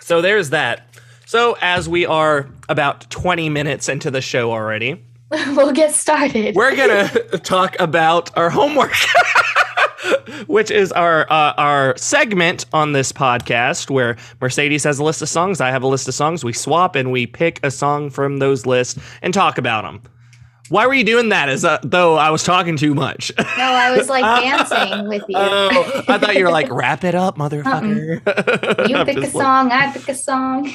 So 0.00 0.22
there's 0.22 0.50
that. 0.50 0.86
So 1.30 1.56
as 1.60 1.88
we 1.88 2.06
are 2.06 2.48
about 2.68 3.08
20 3.08 3.50
minutes 3.50 3.88
into 3.88 4.10
the 4.10 4.20
show 4.20 4.50
already, 4.50 5.00
we'll 5.30 5.70
get 5.70 5.94
started. 5.94 6.56
we're 6.56 6.74
gonna 6.74 7.06
talk 7.44 7.76
about 7.78 8.36
our 8.36 8.50
homework, 8.50 8.96
which 10.48 10.72
is 10.72 10.90
our 10.90 11.30
uh, 11.30 11.52
our 11.56 11.96
segment 11.96 12.66
on 12.72 12.94
this 12.94 13.12
podcast 13.12 13.90
where 13.90 14.16
Mercedes 14.40 14.82
has 14.82 14.98
a 14.98 15.04
list 15.04 15.22
of 15.22 15.28
songs, 15.28 15.60
I 15.60 15.70
have 15.70 15.84
a 15.84 15.86
list 15.86 16.08
of 16.08 16.14
songs. 16.14 16.42
We 16.42 16.52
swap 16.52 16.96
and 16.96 17.12
we 17.12 17.28
pick 17.28 17.60
a 17.62 17.70
song 17.70 18.10
from 18.10 18.38
those 18.38 18.66
lists 18.66 19.00
and 19.22 19.32
talk 19.32 19.56
about 19.56 19.82
them. 19.82 20.02
Why 20.70 20.86
were 20.86 20.94
you 20.94 21.02
doing 21.02 21.30
that? 21.30 21.48
As 21.48 21.64
uh, 21.64 21.78
though 21.82 22.14
I 22.16 22.30
was 22.30 22.44
talking 22.44 22.76
too 22.76 22.94
much. 22.94 23.32
no, 23.36 23.44
I 23.58 23.94
was 23.96 24.08
like 24.08 24.22
dancing 24.42 25.08
with 25.08 25.24
you. 25.28 25.34
oh, 25.36 26.04
I 26.06 26.16
thought 26.16 26.36
you 26.36 26.44
were 26.44 26.50
like, 26.52 26.70
wrap 26.70 27.02
it 27.02 27.16
up, 27.16 27.36
motherfucker. 27.36 28.88
you 28.88 28.96
I'm 28.96 29.04
pick 29.04 29.18
a 29.18 29.26
song, 29.30 29.72
I 29.72 29.92
pick 29.92 30.08
a 30.08 30.14
song. 30.14 30.72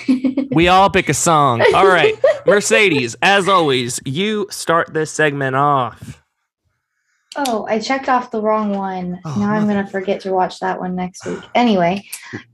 We 0.51 0.67
all 0.67 0.89
pick 0.89 1.07
a 1.07 1.13
song. 1.13 1.63
All 1.73 1.87
right. 1.87 2.13
Mercedes, 2.45 3.15
as 3.21 3.47
always, 3.47 4.01
you 4.05 4.47
start 4.51 4.93
this 4.93 5.11
segment 5.11 5.55
off. 5.55 6.24
Oh, 7.35 7.65
I 7.69 7.79
checked 7.79 8.09
off 8.09 8.31
the 8.31 8.41
wrong 8.41 8.71
one. 8.71 9.19
Oh, 9.25 9.35
now 9.39 9.51
I'm 9.51 9.67
gonna 9.67 9.87
forget 9.87 10.21
to 10.21 10.31
watch 10.31 10.59
that 10.59 10.79
one 10.79 10.95
next 10.95 11.25
week. 11.25 11.39
Anyway, 11.53 12.03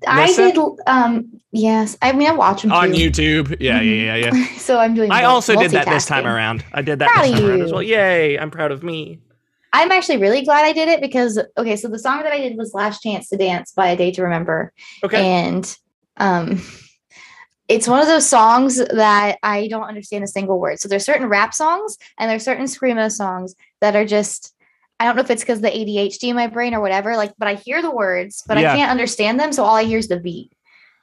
I 0.07 0.33
did. 0.33 0.57
Um, 0.87 1.41
yes, 1.51 1.97
I 2.01 2.11
mean 2.11 2.27
I 2.27 2.33
watch 2.33 2.63
them 2.63 2.71
On. 2.71 2.91
YouTube. 2.91 3.57
Yeah, 3.59 3.81
yeah, 3.81 4.15
yeah, 4.15 4.31
yeah. 4.31 4.47
so 4.57 4.79
I'm 4.79 4.93
doing. 4.93 5.11
I 5.11 5.23
also 5.23 5.55
did 5.55 5.71
that 5.71 5.87
this 5.87 6.05
time 6.05 6.25
around. 6.25 6.63
I 6.73 6.81
did 6.81 6.99
that 6.99 7.09
Proud 7.09 7.25
this 7.25 7.39
time 7.39 7.49
around 7.49 7.61
as 7.61 7.71
well. 7.71 7.83
Yay. 7.83 8.37
I'm 8.37 8.51
proud 8.51 8.71
of 8.71 8.83
me. 8.83 9.19
I'm 9.73 9.91
actually 9.91 10.17
really 10.17 10.43
glad 10.43 10.65
I 10.65 10.73
did 10.73 10.89
it 10.89 11.01
because 11.01 11.39
okay, 11.57 11.75
so 11.75 11.87
the 11.87 11.99
song 11.99 12.23
that 12.23 12.31
I 12.31 12.39
did 12.39 12.57
was 12.57 12.73
"Last 12.73 13.01
Chance 13.01 13.29
to 13.29 13.37
Dance" 13.37 13.71
by 13.71 13.89
A 13.89 13.95
Day 13.95 14.11
to 14.11 14.23
Remember, 14.23 14.73
Okay. 15.03 15.25
and 15.25 15.77
um, 16.17 16.61
it's 17.69 17.87
one 17.87 18.01
of 18.01 18.07
those 18.07 18.27
songs 18.27 18.77
that 18.77 19.37
I 19.43 19.67
don't 19.69 19.83
understand 19.83 20.25
a 20.25 20.27
single 20.27 20.59
word. 20.59 20.79
So 20.79 20.89
there's 20.89 21.05
certain 21.05 21.27
rap 21.27 21.53
songs 21.53 21.97
and 22.19 22.29
there's 22.29 22.43
certain 22.43 22.65
screamo 22.65 23.11
songs 23.11 23.55
that 23.79 23.95
are 23.95 24.05
just. 24.05 24.53
I 25.01 25.05
don't 25.05 25.15
know 25.15 25.21
if 25.23 25.31
it's 25.31 25.41
because 25.41 25.61
the 25.61 25.69
ADHD 25.69 26.29
in 26.29 26.35
my 26.35 26.45
brain 26.47 26.75
or 26.75 26.79
whatever, 26.79 27.17
like, 27.17 27.33
but 27.39 27.47
I 27.47 27.55
hear 27.55 27.81
the 27.81 27.89
words, 27.89 28.43
but 28.47 28.59
Yeah. 28.59 28.71
I 28.73 28.75
can't 28.77 28.91
understand 28.91 29.39
them. 29.39 29.51
So 29.51 29.63
all 29.63 29.75
I 29.75 29.83
hear 29.83 29.97
is 29.97 30.07
the 30.07 30.19
beat. 30.19 30.51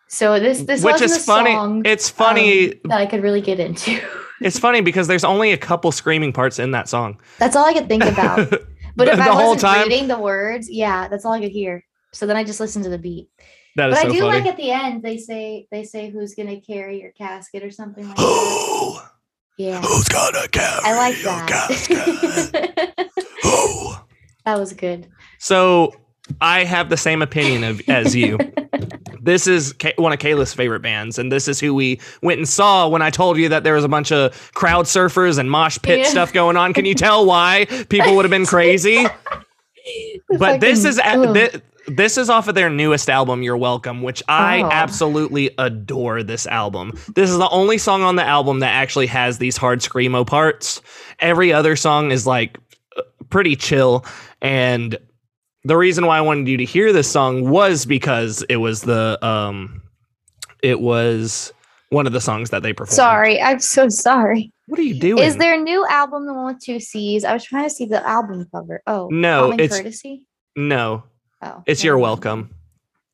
So 0.08 0.38
this 0.38 0.62
this 0.62 0.84
Which 0.84 0.92
wasn't 0.92 1.10
is 1.10 1.16
a 1.16 1.20
funny. 1.20 1.50
song 1.52 1.82
It's 1.84 2.08
funny. 2.08 2.72
um, 2.74 2.78
that 2.84 3.00
I 3.00 3.06
could 3.06 3.22
really 3.22 3.40
get 3.40 3.58
into. 3.60 4.00
it's 4.40 4.58
funny 4.58 4.80
because 4.82 5.08
there's 5.08 5.24
only 5.24 5.50
a 5.52 5.58
couple 5.58 5.90
screaming 5.92 6.32
parts 6.32 6.58
in 6.60 6.70
that 6.70 6.88
song. 6.88 7.20
That's 7.38 7.56
all 7.56 7.66
I 7.66 7.72
could 7.74 7.88
think 7.88 8.04
about. 8.04 8.48
But 8.96 9.04
The- 9.06 9.12
if 9.12 9.18
the 9.18 9.24
I 9.24 9.34
whole 9.34 9.54
wasn't 9.54 9.60
time? 9.60 9.82
reading 9.88 10.08
the 10.08 10.18
words, 10.18 10.68
yeah, 10.70 11.06
that's 11.08 11.24
all 11.24 11.32
I 11.32 11.40
could 11.40 11.52
hear. 11.52 11.84
So 12.12 12.26
then 12.26 12.36
I 12.36 12.42
just 12.44 12.58
listened 12.60 12.84
to 12.84 12.90
the 12.90 12.98
beat. 12.98 13.28
That 13.76 13.90
But 13.90 13.98
is 13.98 14.04
I 14.04 14.08
do 14.08 14.20
funny. 14.20 14.38
like 14.38 14.46
at 14.46 14.56
the 14.56 14.70
end 14.72 15.02
they 15.02 15.18
say 15.18 15.66
they 15.70 15.84
say 15.84 16.10
who's 16.10 16.34
gonna 16.34 16.60
carry 16.60 17.00
your 17.02 17.12
casket 17.12 17.62
or 17.62 17.70
something 17.70 18.06
like 18.08 18.16
that. 18.16 19.02
Yeah. 19.58 19.80
Who's 19.82 20.06
gonna 20.08 20.46
carry 20.48 20.82
I 20.84 20.94
like 20.96 21.20
your 21.22 21.46
casket? 21.46 22.06
that. 22.52 23.87
That 24.48 24.58
was 24.58 24.72
good. 24.72 25.06
So 25.38 25.92
I 26.40 26.64
have 26.64 26.88
the 26.88 26.96
same 26.96 27.20
opinion 27.20 27.64
of 27.64 27.82
as 27.86 28.16
you. 28.16 28.38
this 29.22 29.46
is 29.46 29.74
Ka- 29.74 29.92
one 29.96 30.10
of 30.10 30.18
Kayla's 30.20 30.54
favorite 30.54 30.80
bands, 30.80 31.18
and 31.18 31.30
this 31.30 31.48
is 31.48 31.60
who 31.60 31.74
we 31.74 32.00
went 32.22 32.38
and 32.38 32.48
saw 32.48 32.88
when 32.88 33.02
I 33.02 33.10
told 33.10 33.36
you 33.36 33.50
that 33.50 33.62
there 33.62 33.74
was 33.74 33.84
a 33.84 33.88
bunch 33.88 34.10
of 34.10 34.50
crowd 34.54 34.86
surfers 34.86 35.38
and 35.38 35.50
mosh 35.50 35.78
pit 35.82 35.98
Yeah. 35.98 36.04
stuff 36.06 36.32
going 36.32 36.56
on. 36.56 36.72
Can 36.72 36.86
you 36.86 36.94
tell 36.94 37.26
why 37.26 37.66
people 37.90 38.16
would 38.16 38.24
have 38.24 38.30
been 38.30 38.46
crazy? 38.46 39.04
but 40.38 40.60
this 40.62 40.86
is 40.86 40.98
Fucking- 40.98 41.24
a- 41.24 41.28
ugh. 41.28 41.50
thi- 41.52 41.60
this 41.88 42.16
is 42.16 42.30
off 42.30 42.48
of 42.48 42.54
their 42.54 42.70
newest 42.70 43.10
album, 43.10 43.42
You're 43.42 43.56
Welcome, 43.58 44.00
which 44.02 44.22
I 44.28 44.62
Oh. 44.62 44.70
absolutely 44.70 45.50
adore 45.58 46.22
this 46.22 46.46
album. 46.46 46.92
This 47.16 47.28
is 47.28 47.36
the 47.36 47.48
only 47.50 47.76
song 47.76 48.02
on 48.02 48.16
the 48.16 48.24
album 48.24 48.60
that 48.60 48.72
actually 48.72 49.06
has 49.08 49.36
these 49.36 49.58
hard 49.58 49.80
screamo 49.80 50.26
parts. 50.26 50.80
Every 51.18 51.52
other 51.52 51.76
song 51.76 52.12
is 52.12 52.26
like 52.26 52.58
pretty 53.30 53.56
chill. 53.56 54.04
And 54.42 54.96
the 55.64 55.76
reason 55.76 56.06
why 56.06 56.18
I 56.18 56.20
wanted 56.20 56.48
you 56.48 56.56
to 56.58 56.64
hear 56.64 56.92
this 56.92 57.10
song 57.10 57.48
was 57.50 57.84
because 57.84 58.42
it 58.48 58.56
was 58.56 58.82
the 58.82 59.18
um 59.24 59.82
it 60.62 60.80
was 60.80 61.52
one 61.90 62.06
of 62.06 62.12
the 62.12 62.20
songs 62.20 62.50
that 62.50 62.62
they 62.62 62.72
performed. 62.72 62.94
Sorry, 62.96 63.40
I'm 63.40 63.60
so 63.60 63.88
sorry. 63.88 64.52
What 64.66 64.78
are 64.78 64.82
you 64.82 64.98
doing? 65.00 65.22
Is 65.22 65.36
their 65.36 65.58
new 65.60 65.86
album 65.88 66.26
the 66.26 66.34
one 66.34 66.46
with 66.54 66.62
two 66.62 66.78
C's? 66.80 67.24
I 67.24 67.32
was 67.32 67.44
trying 67.44 67.64
to 67.64 67.70
see 67.70 67.86
the 67.86 68.06
album 68.06 68.46
cover. 68.54 68.82
Oh, 68.86 69.08
No, 69.10 69.42
Common 69.44 69.60
it's- 69.60 69.78
Courtesy. 69.80 70.26
No. 70.56 71.04
Oh, 71.40 71.62
It's 71.66 71.80
never 71.82 71.92
You're. 71.96 71.98
Welcome. 71.98 72.50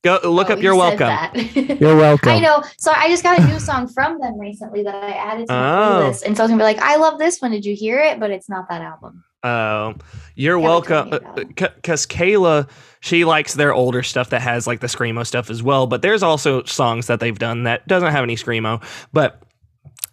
Go 0.03 0.19
look 0.25 0.51
Oh, 0.51 0.55
up 0.55 0.59
you 0.59 0.65
You're 0.65 0.75
Welcome. 0.77 1.09
You're 1.81 1.97
welcome. 1.97 2.31
I 2.33 2.39
know. 2.41 2.63
So 2.79 2.91
I 2.95 3.09
just 3.09 3.23
got 3.23 3.39
a 3.39 3.47
new 3.47 3.59
song 3.61 3.87
from 3.89 4.19
them 4.19 4.39
recently 4.39 4.83
that 4.83 4.95
I 4.95 5.11
added 5.13 5.47
to 5.47 5.53
my 5.53 5.69
Oh. 5.77 6.03
playlist, 6.03 6.25
and 6.25 6.37
so 6.37 6.43
I 6.43 6.45
was 6.45 6.51
gonna 6.51 6.61
be 6.61 6.65
like, 6.65 6.79
"I 6.81 6.97
love 6.97 7.19
this 7.19 7.41
one. 7.41 7.53
Did 7.53 7.65
you 7.65 7.75
hear 7.77 8.01
it?" 8.01 8.19
But 8.21 8.31
it's 8.31 8.49
not 8.49 8.69
that 8.69 8.83
album. 8.83 9.25
Oh, 9.45 9.95
you're 10.35 10.59
Yeah, 10.59 10.65
welcome. 10.65 11.11
me 11.11 11.17
about 11.19 11.39
it. 11.39 11.49
Because 11.57 12.07
Kayla, 12.07 12.69
she 13.01 13.25
likes 13.25 13.55
their 13.55 13.73
older 13.75 14.03
stuff 14.03 14.31
that 14.31 14.41
has 14.43 14.67
like 14.67 14.81
the 14.81 14.87
screamo 14.89 15.27
stuff 15.27 15.51
as 15.51 15.63
well. 15.63 15.87
But 15.87 16.03
there's 16.03 16.23
also 16.23 16.65
songs 16.65 17.07
that 17.07 17.21
they've 17.21 17.39
done 17.39 17.65
that 17.65 17.87
doesn't 17.87 18.11
have 18.11 18.23
any 18.25 18.35
screamo. 18.37 18.83
But 19.13 19.41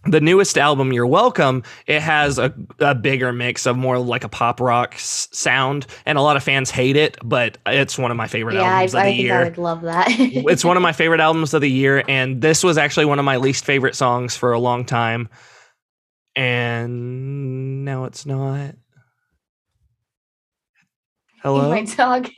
the 0.06 0.20
newest 0.20 0.58
album, 0.58 0.92
You're 0.92 1.06
Welcome, 1.08 1.62
it 1.86 2.02
has 2.02 2.40
a, 2.40 2.52
a 2.80 2.96
bigger 2.96 3.32
mix 3.32 3.68
of 3.68 3.78
more 3.78 4.00
like 4.00 4.24
a 4.24 4.30
pop 4.30 4.60
rock 4.60 4.96
s- 4.96 5.28
sound, 5.32 5.86
and 6.08 6.18
a 6.18 6.22
lot 6.22 6.38
of 6.38 6.44
fans 6.44 6.72
hate 6.72 6.96
it. 6.96 7.18
But 7.24 7.60
it's 7.68 8.00
one 8.00 8.10
of 8.10 8.18
my 8.18 8.28
favorite 8.28 8.56
Yeah, 8.56 8.64
I, 8.64 8.66
I 8.66 8.72
albums 8.88 8.96
of 8.96 9.00
the 9.04 9.06
think 9.06 9.20
I 9.20 9.22
year. 9.22 9.44
would 9.46 9.58
love 9.60 9.82
that. 9.84 10.08
it's 10.10 10.66
one 10.66 10.76
of 10.76 10.82
my 10.84 10.92
favorite 10.92 11.20
albums 11.22 11.54
of 11.54 11.62
the 11.62 11.70
year, 11.70 12.04
and 12.10 12.42
this 12.42 12.64
was 12.64 12.78
actually 12.80 13.06
one 13.06 13.20
of 13.20 13.26
my 13.26 13.38
least 13.38 13.64
favorite 13.64 13.96
songs 13.96 14.36
for 14.36 14.54
a 14.54 14.60
long 14.60 14.86
time. 14.86 15.30
And 16.36 17.86
now 17.86 18.06
it's 18.06 18.26
not. 18.26 18.76
Hello. 21.42 21.70
My 21.72 21.84
dog. 21.84 22.30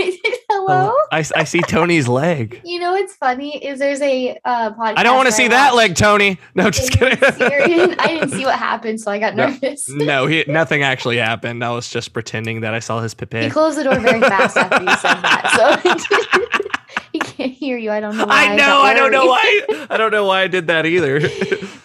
Hello. 0.50 0.94
I, 1.12 1.26
I 1.36 1.44
see 1.44 1.60
Tony's 1.62 2.08
leg. 2.08 2.62
You 2.74 2.80
know 2.80 2.94
what's 2.94 3.16
funny 3.16 3.64
is 3.64 3.78
there's 3.80 4.02
a 4.02 4.38
uh, 4.46 4.72
podcast. 4.74 4.94
I 4.98 5.04
don't 5.04 5.16
want 5.18 5.28
to 5.28 5.32
see 5.34 5.48
that 5.50 5.76
leg, 5.76 5.96
Tony. 5.96 6.40
No, 6.56 6.70
just 6.70 6.92
kidding. 6.92 7.18
Sarian. 7.18 7.96
I 8.00 8.08
didn't 8.08 8.30
see 8.32 8.46
what 8.46 8.58
happened, 8.58 9.00
so 9.02 9.12
I 9.12 9.20
got 9.20 9.36
No. 9.36 9.48
nervous. 9.48 9.90
no, 9.90 10.26
he, 10.26 10.44
nothing 10.48 10.82
actually 10.84 11.18
happened. 11.18 11.64
I 11.64 11.72
was 11.72 11.90
just 11.90 12.14
pretending 12.14 12.62
that 12.62 12.74
I 12.74 12.80
saw 12.80 13.02
his 13.02 13.12
He 13.14 13.18
pipette. 13.18 13.52
closed 13.52 13.78
the 13.78 13.84
door 13.84 14.00
very 14.00 14.22
fast 14.22 14.56
after 14.58 14.82
you 14.82 14.90
said 14.98 15.22
that, 15.22 15.52
so 15.84 16.90
he 17.12 17.20
can't 17.20 17.52
hear 17.52 17.78
you. 17.78 17.92
I 17.92 18.00
don't 18.00 18.18
know. 18.18 18.26
Why 18.26 18.46
I 18.46 18.56
know. 18.56 18.58
got 18.58 18.86
I 18.86 18.94
don't 18.94 19.12
know 19.12 19.26
why. 19.26 19.62
I 19.90 19.98
don't 19.98 20.12
know 20.12 20.26
why 20.26 20.42
I 20.44 20.48
did 20.48 20.68
that 20.68 20.86
either. 20.86 21.22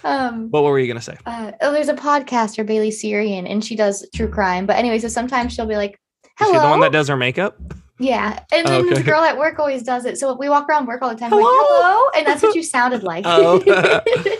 Um, 0.04 0.48
what 0.50 0.62
were 0.62 0.78
you 0.78 0.86
gonna 0.86 1.00
say? 1.02 1.16
uh, 1.26 1.52
oh, 1.60 1.72
there's 1.72 1.88
a 1.88 1.94
podcaster, 1.94 2.64
Bailey 2.64 2.90
Sarian, 2.90 3.50
and 3.50 3.62
she 3.64 3.74
does 3.76 4.06
true 4.14 4.28
crime. 4.28 4.64
But 4.64 4.76
anyway, 4.76 4.98
so 5.00 5.08
sometimes 5.08 5.52
she'll 5.52 5.66
be 5.66 5.76
like, 5.76 5.98
Is 6.40 6.46
"Hello." 6.46 6.52
she 6.54 6.58
the 6.58 6.68
one 6.68 6.80
that 6.80 6.92
does 6.92 7.08
her 7.08 7.16
makeup? 7.16 7.58
yeah, 8.00 8.38
and 8.52 8.66
then 8.66 8.80
Okay. 8.84 8.90
this 8.94 9.04
girl 9.04 9.22
at 9.22 9.36
work 9.36 9.58
always 9.58 9.82
does 9.82 10.04
it. 10.04 10.18
So 10.18 10.34
we 10.36 10.48
walk 10.48 10.68
around 10.68 10.86
work 10.86 11.02
all 11.02 11.08
the 11.10 11.16
time. 11.16 11.30
Like, 11.32 11.40
Hello? 11.40 11.52
Hello, 11.82 12.10
and 12.16 12.26
that's 12.26 12.42
what 12.42 12.54
you 12.54 12.62
sounded 12.62 13.02
like. 13.12 13.24
Oh. 13.26 13.60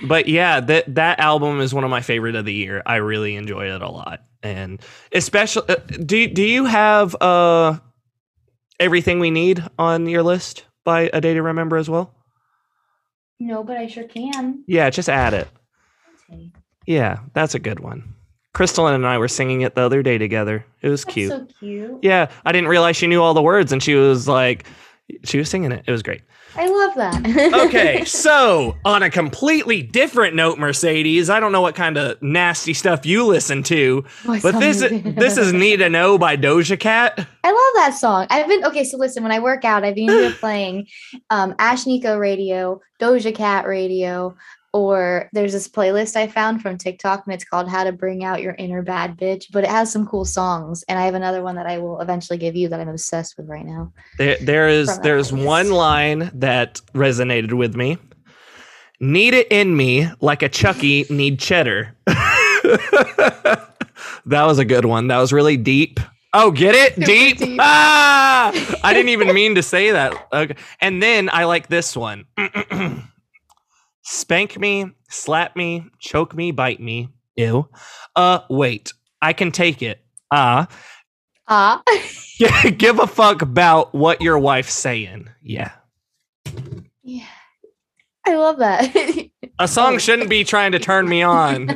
But 0.00 0.28
yeah, 0.28 0.60
that 0.60 0.94
that 0.96 1.18
album 1.18 1.60
is 1.60 1.72
one 1.72 1.82
of 1.84 1.88
my 1.90 2.02
favorite 2.02 2.34
of 2.34 2.44
the 2.44 2.52
year. 2.52 2.82
I 2.84 2.96
really 2.96 3.36
enjoy 3.36 3.74
it 3.74 3.80
a 3.80 3.88
lot, 3.88 4.20
and 4.42 4.82
especially 5.12 5.62
uh, 5.70 5.76
do 5.76 6.26
do 6.28 6.42
you 6.42 6.66
have 6.66 7.14
uh 7.22 7.78
everything 8.78 9.18
we 9.18 9.30
need 9.30 9.64
on 9.78 10.06
your 10.06 10.22
list 10.22 10.64
by 10.84 11.08
a 11.14 11.22
day 11.22 11.32
to 11.32 11.40
remember 11.42 11.78
as 11.78 11.88
well? 11.88 12.12
no, 13.40 13.64
but 13.64 13.78
I 13.78 13.86
sure 13.86 14.04
can. 14.04 14.64
Yeah, 14.66 14.90
just 14.90 15.08
add 15.08 15.32
it. 15.32 15.48
Okay. 16.30 16.50
Yeah, 16.86 17.20
that's 17.32 17.54
a 17.54 17.58
good 17.58 17.80
one. 17.80 18.13
Crystal 18.54 18.86
and 18.86 19.06
I 19.06 19.18
were 19.18 19.28
singing 19.28 19.60
it 19.60 19.74
the 19.74 19.82
other 19.82 20.02
day 20.02 20.16
together. 20.16 20.64
It 20.80 20.88
was 20.88 21.04
That's 21.04 21.14
cute. 21.14 21.30
so 21.30 21.46
cute. 21.58 21.98
yeah, 22.02 22.30
I 22.46 22.52
didn't 22.52 22.68
realize 22.68 22.96
she 22.96 23.06
knew 23.06 23.20
all 23.22 23.34
the 23.34 23.42
words, 23.42 23.70
and 23.72 23.82
she 23.82 23.94
was 23.94 24.26
like, 24.26 24.64
she 25.24 25.36
was 25.38 25.50
singing 25.50 25.72
it. 25.72 25.84
It 25.86 25.90
was 25.92 26.02
great. 26.02 26.22
I 26.56 26.68
love 26.68 26.94
that. 26.94 27.50
Okay, 27.66 28.04
so 28.04 28.76
on 28.84 29.02
a 29.02 29.10
completely 29.10 29.82
different 29.82 30.36
note, 30.36 30.56
Mercedes, 30.56 31.28
I 31.28 31.40
don't 31.40 31.50
know 31.50 31.60
what 31.60 31.74
kind 31.74 31.96
of 31.98 32.22
nasty 32.22 32.72
stuff 32.74 33.04
you 33.04 33.26
listen 33.26 33.64
to, 33.64 34.04
Oh, 34.24 34.38
but 34.40 34.60
this 34.60 34.80
is 34.80 35.02
this 35.16 35.36
is 35.36 35.52
Need 35.52 35.78
to 35.78 35.88
Know 35.90 36.16
by 36.16 36.36
Doja 36.36 36.78
Cat. 36.78 37.18
I 37.42 37.48
love 37.48 37.72
that 37.84 37.94
song. 37.98 38.28
I've 38.30 38.46
been 38.46 38.64
okay. 38.66 38.84
So 38.84 38.96
listen, 38.98 39.24
when 39.24 39.32
I 39.32 39.40
work 39.40 39.64
out, 39.64 39.82
I've 39.82 39.96
been 39.96 40.32
playing 40.40 40.86
um, 41.30 41.54
Ashnikko 41.54 42.20
radio, 42.20 42.80
Doja 43.00 43.34
Cat 43.34 43.66
radio, 43.66 44.36
or 44.74 45.30
there's 45.32 45.52
this 45.52 45.68
playlist 45.68 46.16
I 46.16 46.26
found 46.26 46.60
from 46.60 46.76
TikTok, 46.76 47.22
and 47.24 47.32
it's 47.32 47.44
called 47.44 47.68
"How 47.70 47.84
to 47.84 47.92
Bring 47.92 48.24
Out 48.24 48.42
Your 48.42 48.54
Inner 48.58 48.82
Bad 48.82 49.16
Bitch." 49.16 49.46
But 49.52 49.64
it 49.64 49.70
has 49.70 49.90
some 49.90 50.04
cool 50.06 50.24
songs, 50.26 50.84
and 50.88 50.98
I 50.98 51.04
have 51.04 51.14
another 51.14 51.42
one 51.42 51.54
that 51.54 51.66
I 51.66 51.78
will 51.78 52.00
eventually 52.00 52.36
give 52.38 52.56
you 52.56 52.68
that 52.68 52.80
I'm 52.80 52.88
obsessed 52.88 53.36
with 53.38 53.48
right 53.48 53.64
now. 53.64 53.92
There, 54.18 54.36
there 54.40 54.68
is 54.68 54.98
there's 54.98 55.30
playlist. 55.30 55.44
one 55.46 55.70
line 55.70 56.30
that 56.34 56.80
resonated 56.92 57.52
with 57.54 57.74
me. 57.76 57.96
Need 59.00 59.34
it 59.34 59.46
in 59.50 59.76
me 59.76 60.08
like 60.20 60.42
a 60.42 60.48
Chucky 60.48 61.06
need 61.08 61.38
cheddar. 61.38 61.96
that 62.06 63.66
was 64.26 64.58
a 64.58 64.64
good 64.64 64.84
one. 64.84 65.08
That 65.08 65.18
was 65.18 65.32
really 65.32 65.56
deep. 65.56 66.00
Oh, 66.32 66.50
get 66.50 66.74
it? 66.74 66.94
Super 66.94 67.06
Deep. 67.06 67.38
deep. 67.38 67.58
Ah! 67.60 68.50
I 68.82 68.92
didn't 68.92 69.10
even 69.10 69.32
mean 69.32 69.54
to 69.54 69.62
say 69.62 69.92
that. 69.92 70.14
Okay. 70.32 70.56
And 70.80 71.00
then 71.00 71.30
I 71.32 71.44
like 71.44 71.68
this 71.68 71.96
one. 71.96 72.24
Spank 74.04 74.58
me, 74.58 74.86
slap 75.08 75.56
me, 75.56 75.86
choke 75.98 76.34
me, 76.34 76.50
bite 76.52 76.80
me. 76.80 77.08
Ew. 77.36 77.68
Uh, 78.14 78.40
wait. 78.50 78.92
I 79.22 79.32
can 79.32 79.50
take 79.50 79.82
it. 79.82 80.00
Ah. 80.30 80.68
Ah, 81.48 81.82
Give 82.78 82.98
a 83.00 83.06
fuck 83.06 83.42
about 83.42 83.94
what 83.94 84.20
your 84.20 84.38
wife's 84.38 84.72
saying. 84.74 85.28
Yeah. 85.42 85.72
yeah, 87.02 87.24
I 88.26 88.34
love 88.36 88.58
that. 88.58 88.94
A 89.60 89.68
song 89.68 89.98
shouldn't 89.98 90.28
be 90.30 90.42
trying 90.42 90.72
to 90.72 90.78
turn 90.78 91.08
me 91.08 91.22
on, 91.22 91.66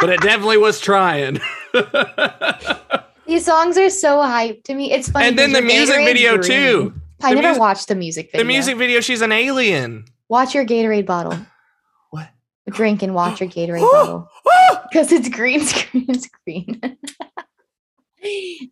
but 0.00 0.08
it 0.10 0.20
definitely 0.20 0.58
was 0.58 0.80
trying. 0.80 1.40
These 3.26 3.44
songs 3.44 3.76
are 3.78 3.90
so 3.90 4.22
hype 4.22 4.62
to 4.64 4.74
me. 4.74 4.92
It's 4.92 5.08
funny. 5.10 5.26
and 5.28 5.38
then 5.38 5.52
the 5.52 5.60
music 5.62 5.96
Gatorade's 5.96 6.06
video 6.06 6.36
green. 6.36 6.42
too. 6.50 6.94
I 7.22 7.30
The 7.30 7.34
never 7.36 7.48
music- 7.48 7.60
watched 7.60 7.88
the 7.88 7.94
music 7.96 8.26
video. 8.32 8.44
The 8.44 8.46
music 8.48 8.76
video, 8.76 9.00
she's 9.00 9.22
an 9.22 9.32
alien. 9.32 10.04
Watch 10.28 10.54
your 10.54 10.64
Gatorade 10.64 11.06
bottle. 11.06 11.36
Drink 12.70 13.02
and 13.02 13.14
watch 13.14 13.40
your 13.40 13.48
Gatorade 13.48 13.80
bottle. 13.92 14.28
Ah! 14.48 14.82
Because 14.90 15.12
it's 15.12 15.28
green 15.28 15.60
screen 15.66 16.06
green. 16.44 16.80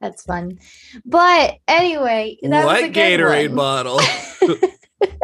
That's 0.00 0.22
fun. 0.24 0.59
But 1.04 1.57
anyway, 1.68 2.38
that 2.42 2.64
was 2.64 2.83
a 2.83 2.87
what 2.87 2.92
Gatorade 2.92 3.48
one. 3.48 3.57
bottle? 3.57 4.00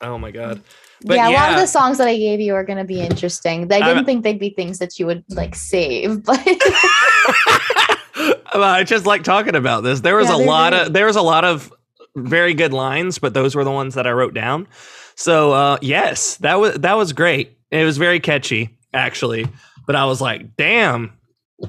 oh 0.00 0.18
my 0.18 0.30
god. 0.30 0.62
But 1.04 1.16
yeah, 1.16 1.28
a 1.28 1.32
lot 1.32 1.50
of 1.52 1.58
the 1.58 1.66
songs 1.66 1.98
that 1.98 2.08
I 2.08 2.16
gave 2.16 2.40
you 2.40 2.54
are 2.54 2.64
going 2.64 2.78
to 2.78 2.84
be 2.84 3.00
interesting. 3.00 3.70
I 3.72 3.76
I'm- 3.76 3.84
didn't 3.84 4.06
think 4.06 4.24
they'd 4.24 4.38
be 4.38 4.50
things 4.50 4.78
that 4.78 4.98
you 4.98 5.06
would 5.06 5.24
like 5.28 5.54
save, 5.54 6.22
but 6.24 6.40
I 8.54 8.82
just 8.84 9.06
like 9.06 9.22
talking 9.22 9.54
about 9.54 9.82
this. 9.82 10.00
There 10.00 10.16
was 10.16 10.28
Yeah, 10.28 10.36
a 10.36 10.38
lot 10.38 10.72
of 10.72 10.92
there 10.92 11.06
was 11.06 11.16
a 11.16 11.22
lot 11.22 11.44
of 11.44 11.72
very 12.16 12.54
good 12.54 12.72
lines, 12.72 13.18
but 13.18 13.34
those 13.34 13.54
were 13.54 13.64
the 13.64 13.70
ones 13.70 13.94
that 13.94 14.06
I 14.06 14.12
wrote 14.12 14.34
down. 14.34 14.66
So 15.16 15.52
uh, 15.52 15.78
yes, 15.80 16.36
that 16.38 16.60
was 16.60 16.74
that 16.74 16.94
was 16.94 17.12
great. 17.12 17.56
It 17.70 17.84
was 17.84 17.98
very 17.98 18.20
catchy, 18.20 18.70
actually. 18.94 19.48
But 19.86 19.96
I 19.96 20.04
was 20.04 20.20
like, 20.20 20.56
damn. 20.56 21.12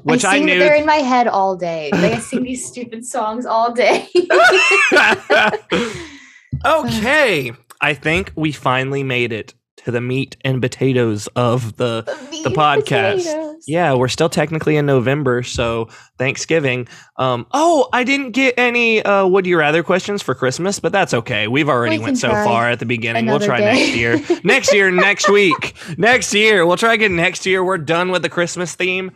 Which 0.04 0.26
I 0.26 0.36
I, 0.36 0.40
knew. 0.40 0.60
they're 0.60 0.76
in 0.76 0.86
my 0.86 0.98
head 0.98 1.28
all 1.28 1.56
day. 1.56 1.90
Like 1.94 2.14
I 2.14 2.20
sing 2.20 2.44
these 2.44 2.66
stupid 2.66 3.06
songs 3.06 3.46
all 3.46 3.72
day. 3.72 4.06
okay, 6.66 7.54
I 7.80 7.94
think 7.94 8.34
we 8.36 8.52
finally 8.52 9.04
made 9.04 9.32
it 9.32 9.54
to 9.78 9.92
the 9.92 10.02
meat 10.02 10.36
and 10.42 10.62
potatoes 10.62 11.28
of 11.36 11.78
the 11.78 12.04
the 12.44 12.50
podcast. 12.50 13.56
Yeah, 13.66 13.94
we're 13.94 14.08
still 14.08 14.30
technically 14.30 14.78
in 14.78 14.86
November, 14.86 15.44
so 15.44 15.90
Thanksgiving. 16.18 16.88
Um, 17.18 17.48
oh, 17.52 17.90
I 17.94 18.04
didn't 18.04 18.32
get 18.32 18.56
any 18.58 19.02
uh, 19.02 19.28
would 19.28 19.46
you 19.46 19.58
rather 19.58 19.84
questions 19.84 20.22
for 20.22 20.36
Christmas, 20.36 20.80
but 20.80 20.92
that's 20.92 21.14
okay. 21.14 21.48
We've 21.48 21.70
already 21.70 21.98
We 21.98 22.06
went 22.06 22.18
so 22.18 22.30
far 22.30 22.70
at 22.70 22.80
the 22.80 22.86
beginning. 22.86 23.28
We'll 23.28 23.40
try 23.40 23.60
day. 23.60 23.74
next 23.74 23.96
year. 23.96 24.40
next 24.44 24.74
year, 24.74 24.92
next 24.92 25.30
week, 25.30 25.76
next 25.98 26.34
year. 26.34 26.66
We'll 26.66 26.78
try 26.78 26.94
again 26.94 27.16
next 27.16 27.46
year. 27.46 27.64
We're 27.64 27.78
done 27.78 28.12
with 28.12 28.22
the 28.22 28.30
Christmas 28.30 28.76
theme. 28.76 29.12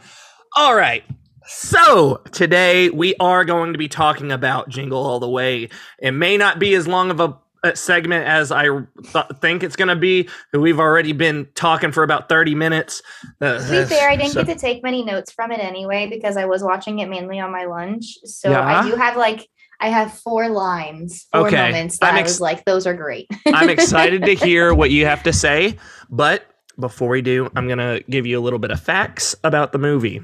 All 0.56 0.76
right. 0.76 1.04
So 1.46 2.22
today 2.32 2.90
we 2.90 3.16
are 3.20 3.44
going 3.44 3.74
to 3.74 3.80
be 3.80 3.88
talking 3.88 4.32
about 4.32 4.70
Jingle 4.70 5.04
All 5.04 5.20
the 5.20 5.30
Way. 5.30 5.70
It 6.00 6.12
may 6.12 6.38
not 6.38 6.60
be 6.60 6.76
as 6.76 6.88
long 6.88 7.12
of 7.12 7.20
a 7.20 7.38
segment 7.74 8.28
as 8.28 8.52
I 8.52 8.64
th- 8.66 9.26
think 9.40 9.64
it's 9.64 9.76
going 9.76 9.88
to 9.88 9.96
be. 9.96 10.30
We've 10.54 10.80
already 10.80 11.14
been 11.14 11.48
talking 11.56 11.92
for 11.92 12.04
about 12.04 12.30
thirty 12.30 12.56
minutes. 12.56 13.02
Uh, 13.40 13.60
To 13.60 13.84
be 13.84 13.86
fair, 13.86 14.10
I 14.10 14.16
didn't 14.16 14.34
so- 14.34 14.44
get 14.44 14.54
to 14.54 14.60
take 14.60 14.84
many 14.84 15.04
notes 15.04 15.32
from 15.32 15.52
it 15.52 15.60
anyway 15.60 16.08
because 16.10 16.38
I 16.38 16.46
was 16.46 16.64
watching 16.64 17.00
it 17.00 17.10
mainly 17.10 17.40
on 17.40 17.52
my 17.52 17.66
lunch. 17.66 18.18
So 18.24 18.52
Yeah? 18.52 18.62
I 18.62 18.90
do 18.90 18.96
have 18.96 19.18
like 19.18 19.48
I 19.80 19.90
have 19.90 20.14
four 20.14 20.48
lines, 20.50 21.28
four 21.32 21.48
Okay, 21.48 21.58
moments 21.58 21.98
that 22.00 22.14
I'm 22.14 22.20
i 22.20 22.22
was 22.22 22.40
like, 22.40 22.66
those 22.66 22.86
are 22.86 22.94
great. 22.94 23.28
I'm 23.48 23.70
excited 23.70 24.24
to 24.26 24.36
hear 24.36 24.74
what 24.76 24.92
you 24.92 25.06
have 25.08 25.24
to 25.24 25.34
say, 25.34 25.78
but 26.10 26.46
before 26.80 27.10
we 27.10 27.22
do, 27.24 27.50
I'm 27.56 27.68
going 27.68 27.80
to 27.80 28.04
give 28.10 28.26
you 28.28 28.40
a 28.40 28.42
little 28.42 28.60
bit 28.60 28.70
of 28.72 28.80
facts 28.80 29.36
about 29.44 29.72
the 29.72 29.80
movie. 29.80 30.24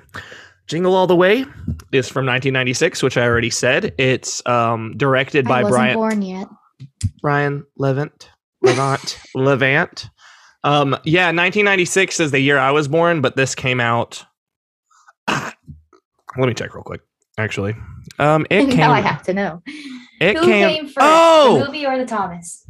Jingle 0.67 0.93
All 0.95 1.07
the 1.07 1.15
Way 1.15 1.41
is 1.91 2.07
from 2.07 2.25
1996, 2.25 3.01
which 3.01 3.17
I 3.17 3.23
already 3.23 3.49
said. 3.49 3.95
It's 3.97 4.45
um, 4.45 4.95
directed 4.97 5.45
I 5.47 5.49
by 5.49 5.63
wasn't 5.63 5.75
Brian 5.75 5.95
born 5.95 6.21
yet. 6.21 6.47
Brian 7.21 7.65
Levant. 7.77 8.29
Levant. 8.61 9.19
Levant. 9.35 10.09
Um, 10.63 10.97
yeah, 11.03 11.27
1996 11.27 12.19
is 12.19 12.31
the 12.31 12.39
year 12.39 12.57
I 12.57 12.71
was 12.71 12.87
born, 12.87 13.21
but 13.21 13.35
this 13.35 13.55
came 13.55 13.79
out. 13.79 14.25
Let 15.29 15.55
me 16.47 16.53
check 16.53 16.73
real 16.75 16.83
quick. 16.83 17.01
Actually, 17.37 17.75
um, 18.19 18.45
it 18.49 18.65
came. 18.69 18.77
now 18.77 18.91
I 18.91 19.01
have 19.01 19.23
to 19.23 19.33
know. 19.33 19.61
It 20.19 20.37
Who 20.37 20.45
came. 20.45 20.69
came, 20.69 20.85
first, 20.85 20.97
the 20.97 21.03
oh, 21.03 21.63
movie 21.65 21.85
or 21.85 21.97
the 21.97 22.05
Thomas? 22.05 22.65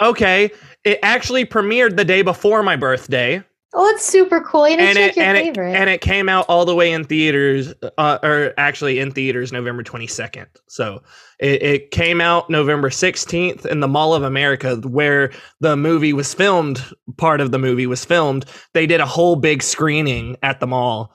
okay. 0.00 0.50
It 0.84 0.98
actually 1.02 1.44
premiered 1.46 1.96
the 1.96 2.04
day 2.04 2.22
before 2.22 2.62
my 2.62 2.76
birthday, 2.76 3.42
Oh, 3.78 3.86
it's 3.90 4.06
super 4.06 4.40
cool. 4.40 4.66
You 4.66 4.78
didn't 4.78 4.96
and 4.96 4.98
it 4.98 5.16
your 5.16 5.24
and 5.26 5.36
it 5.36 5.44
favorite. 5.44 5.74
and 5.74 5.90
it 5.90 6.00
came 6.00 6.30
out 6.30 6.46
all 6.48 6.64
the 6.64 6.74
way 6.74 6.92
in 6.92 7.04
theaters, 7.04 7.74
uh, 7.98 8.18
or 8.22 8.54
actually 8.56 8.98
in 8.98 9.10
theaters 9.12 9.52
November 9.52 9.82
22nd. 9.82 10.46
So 10.66 11.02
it, 11.38 11.62
it 11.62 11.90
came 11.90 12.22
out 12.22 12.48
November 12.48 12.88
16th 12.88 13.66
in 13.66 13.80
the 13.80 13.88
Mall 13.88 14.14
of 14.14 14.22
America, 14.22 14.76
where 14.76 15.30
the 15.60 15.76
movie 15.76 16.14
was 16.14 16.32
filmed. 16.32 16.82
Part 17.18 17.42
of 17.42 17.50
the 17.50 17.58
movie 17.58 17.86
was 17.86 18.02
filmed. 18.02 18.46
They 18.72 18.86
did 18.86 19.00
a 19.00 19.06
whole 19.06 19.36
big 19.36 19.62
screening 19.62 20.38
at 20.42 20.58
the 20.58 20.66
mall 20.66 21.12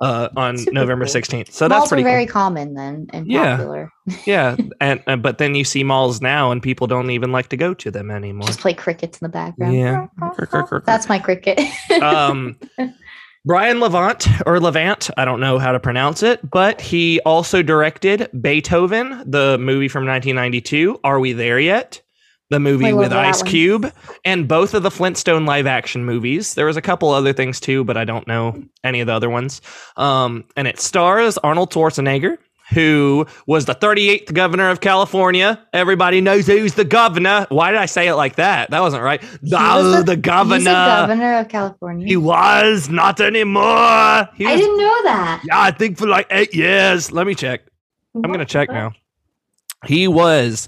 uh, 0.00 0.28
on 0.36 0.58
Super 0.58 0.72
November 0.72 1.04
cool. 1.06 1.14
16th. 1.14 1.50
So 1.52 1.68
Malls 1.68 1.80
that's 1.82 1.88
pretty 1.90 2.04
were 2.04 2.10
very 2.10 2.26
cool. 2.26 2.32
common 2.32 2.74
then 2.74 3.08
and 3.12 3.26
Yeah. 3.26 3.56
popular. 3.56 3.92
Yeah, 4.26 4.56
and 4.80 5.02
uh, 5.06 5.16
but 5.16 5.38
then 5.38 5.54
you 5.54 5.64
see 5.64 5.82
malls 5.84 6.20
now, 6.20 6.50
and 6.50 6.62
people 6.62 6.86
don't 6.86 7.10
even 7.10 7.32
like 7.32 7.48
to 7.48 7.56
go 7.56 7.74
to 7.74 7.90
them 7.90 8.10
anymore. 8.10 8.46
Just 8.46 8.60
play 8.60 8.74
crickets 8.74 9.18
in 9.18 9.24
the 9.26 9.28
background. 9.30 9.76
Yeah. 9.76 10.06
That's 10.86 11.08
my 11.08 11.18
cricket. 11.18 11.60
um, 12.02 12.56
Brian 13.44 13.80
Levant 13.80 14.28
or 14.46 14.60
Levant, 14.60 15.10
I 15.16 15.24
don't 15.24 15.40
know 15.40 15.58
how 15.58 15.72
to 15.72 15.80
pronounce 15.80 16.22
it, 16.22 16.48
but 16.48 16.80
he 16.80 17.20
also 17.20 17.62
directed 17.62 18.28
Beethoven, 18.40 19.22
the 19.30 19.58
movie 19.58 19.88
from 19.88 20.04
1992. 20.06 21.00
Are 21.04 21.18
we 21.20 21.32
there 21.32 21.58
yet? 21.58 22.02
The 22.50 22.58
movie 22.60 22.92
with 22.94 23.12
Ice 23.12 23.42
one. 23.42 23.50
Cube 23.50 23.92
and 24.24 24.48
both 24.48 24.72
of 24.72 24.82
the 24.82 24.90
Flintstone 24.90 25.44
live 25.44 25.66
action 25.66 26.04
movies. 26.06 26.54
There 26.54 26.64
was 26.66 26.78
a 26.78 26.82
couple 26.82 27.10
other 27.10 27.32
things 27.34 27.60
too, 27.60 27.84
but 27.84 27.96
I 27.98 28.04
don't 28.04 28.26
know 28.26 28.62
any 28.82 29.00
of 29.00 29.06
the 29.06 29.12
other 29.12 29.28
ones. 29.28 29.60
Um, 29.98 30.44
and 30.56 30.66
it 30.66 30.80
stars 30.80 31.36
Arnold 31.38 31.70
Schwarzenegger, 31.70 32.38
who 32.72 33.26
was 33.46 33.66
the 33.66 33.74
38th 33.74 34.32
governor 34.32 34.70
of 34.70 34.80
California. 34.80 35.62
Everybody 35.74 36.22
knows 36.22 36.46
who's 36.46 36.72
the 36.72 36.86
governor. 36.86 37.46
Why 37.50 37.70
did 37.70 37.80
I 37.80 37.86
say 37.86 38.08
it 38.08 38.14
like 38.14 38.36
that? 38.36 38.70
That 38.70 38.80
wasn't 38.80 39.02
right. 39.02 39.20
was 39.42 39.52
Oh, 39.54 40.02
the- 40.02 40.16
governor. 40.16 40.56
He's 40.56 40.64
the 40.64 40.70
governor 40.72 41.38
of 41.40 41.48
California. 41.48 42.06
He 42.06 42.16
was 42.16 42.88
not 42.88 43.20
anymore. 43.20 44.26
He 44.36 44.46
I 44.46 44.52
was, 44.52 44.60
didn't 44.62 44.78
know 44.78 45.02
that. 45.04 45.42
yeah, 45.44 45.60
I 45.60 45.70
think 45.70 45.98
for 45.98 46.06
like 46.06 46.26
eight 46.30 46.54
years. 46.54 47.12
Let 47.12 47.26
me 47.26 47.34
check. 47.34 47.60
I'm 48.14 48.22
gonna 48.32 48.46
check 48.46 48.70
now. 48.70 48.92
He 49.86 50.08
was 50.08 50.66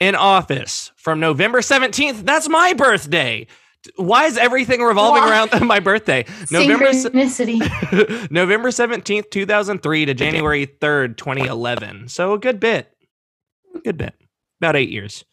in 0.00 0.14
office 0.14 0.92
from 0.96 1.20
November 1.20 1.60
17th. 1.60 2.24
That's 2.24 2.48
my 2.48 2.72
birthday. 2.74 3.46
Why 3.96 4.26
is 4.26 4.36
everything 4.36 4.80
revolving 4.80 5.22
Why? 5.22 5.30
around 5.30 5.60
my 5.66 5.80
birthday? 5.80 6.24
November 6.50 6.86
Synchronicity. 6.86 8.30
November 8.30 8.68
17th, 8.70 9.30
2003 9.30 10.04
to 10.06 10.14
January 10.14 10.66
3rd, 10.66 11.16
2011. 11.16 12.08
So 12.08 12.32
a 12.32 12.38
good 12.38 12.60
bit. 12.60 12.92
A 13.74 13.78
good 13.80 13.96
bit. 13.96 14.14
About 14.60 14.76
8 14.76 14.88
years. 14.90 15.24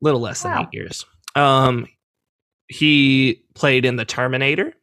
Little 0.00 0.20
less 0.20 0.42
than 0.42 0.52
Wow. 0.52 0.62
8 0.62 0.68
years. 0.72 1.04
Um 1.34 1.86
he 2.70 3.44
played 3.54 3.86
in 3.86 3.96
The 3.96 4.04
Terminator. 4.04 4.74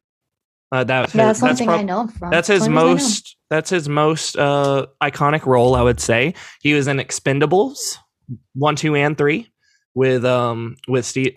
Uh, 0.71 0.83
that, 0.85 1.11
That's 1.11 1.39
something 1.39 1.67
prob- 1.67 1.79
I 1.81 1.83
know 1.83 2.07
from. 2.07 2.31
that's 2.31 2.47
his 2.47 2.63
Only 2.63 2.73
reason 2.73 2.77
I 2.77 2.87
know 2.87 2.93
most 2.95 3.35
that's 3.51 3.69
his 3.69 3.87
most 3.87 4.35
uh 4.37 4.87
iconic 5.01 5.45
role 5.45 5.75
i 5.75 5.81
would 5.83 5.99
say 5.99 6.33
he 6.61 6.73
was 6.73 6.87
in 6.87 6.97
expendables 6.97 7.97
one 8.53 8.75
two 8.75 8.95
and 8.95 9.17
three 9.17 9.49
with 9.93 10.25
um 10.25 10.75
with 10.87 11.05
steve 11.05 11.33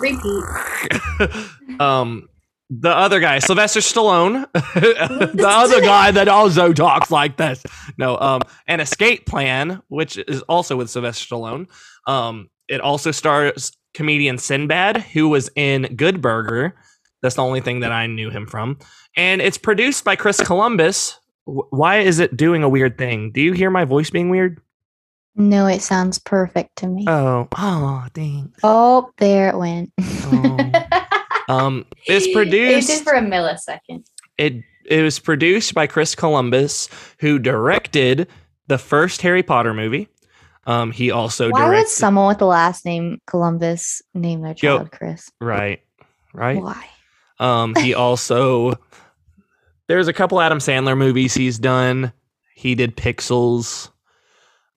Repeat. 0.00 0.44
um 1.80 2.28
the 2.70 2.90
other 2.90 3.18
guy 3.18 3.38
sylvester 3.38 3.80
stallone. 3.80 4.46
The 5.34 5.48
other 5.48 5.80
guy 5.80 6.10
that 6.10 6.28
also 6.28 6.72
talks 6.72 7.10
like 7.10 7.36
this. 7.36 7.62
No 7.96 8.18
um 8.18 8.42
an 8.66 8.80
escape 8.80 9.26
plan 9.26 9.82
which 9.88 10.18
is 10.18 10.42
also 10.42 10.76
with 10.76 10.90
sylvester 10.90 11.34
stallone. 11.34 11.68
Um 12.06 12.50
it 12.68 12.80
also 12.80 13.10
stars 13.10 13.72
comedian 13.94 14.38
sinbad 14.38 14.98
who 14.98 15.28
was 15.28 15.50
in 15.56 15.94
good 15.96 16.20
burger. 16.20 16.76
That's 17.22 17.34
the 17.34 17.42
only 17.42 17.60
thing 17.60 17.80
that 17.80 17.90
i 17.92 18.06
knew 18.06 18.30
him 18.30 18.46
from. 18.46 18.78
And 19.16 19.40
it's 19.40 19.58
produced 19.58 20.04
by 20.04 20.14
chris 20.14 20.40
columbus 20.40 21.18
why 21.70 21.98
is 21.98 22.18
it 22.18 22.36
doing 22.36 22.62
a 22.62 22.68
weird 22.68 22.98
thing 22.98 23.30
do 23.32 23.40
you 23.40 23.52
hear 23.52 23.70
my 23.70 23.84
voice 23.84 24.10
being 24.10 24.28
weird 24.30 24.60
No, 25.34 25.66
it 25.66 25.80
sounds 25.82 26.18
perfect 26.18 26.76
to 26.76 26.86
me. 26.88 27.04
oh 27.08 27.48
oh 27.56 28.06
dang 28.12 28.52
oh, 28.62 29.10
there 29.18 29.48
it 29.50 29.56
went. 29.56 29.92
Oh. 29.98 30.70
um 31.48 31.86
it's 32.06 32.26
It 32.26 32.34
produced 32.34 32.88
did 32.88 33.02
for 33.04 33.14
a 33.14 33.20
millisecond. 33.22 34.04
it 34.36 34.62
it 34.84 35.02
was 35.02 35.18
produced 35.18 35.74
by 35.74 35.86
Chris 35.86 36.14
Columbus, 36.14 36.88
who 37.20 37.38
directed 37.38 38.26
the 38.68 38.78
first 38.78 39.20
Harry 39.22 39.42
Potter 39.42 39.74
movie. 39.74 40.08
Um, 40.66 40.92
he 40.92 41.10
also 41.10 41.50
directed 41.50 41.62
Why 41.70 41.78
would 41.78 41.88
someone 41.88 42.28
with 42.28 42.38
the 42.38 42.46
last 42.46 42.84
name 42.86 43.20
Columbus 43.26 44.00
name 44.14 44.40
their 44.42 44.54
Yo. 44.56 44.78
child 44.78 44.90
Chris? 44.92 45.30
right, 45.40 45.80
right. 46.34 46.60
Why? 46.62 46.86
Um, 47.38 47.74
he 47.74 47.92
also 47.94 48.74
there's 49.88 50.08
a 50.08 50.12
couple 50.12 50.40
Adam 50.40 50.58
Sandler 50.58 50.96
movies 50.96 51.34
he's 51.34 51.58
done. 51.58 52.12
He 52.54 52.74
did 52.74 52.96
Pixels. 52.96 53.90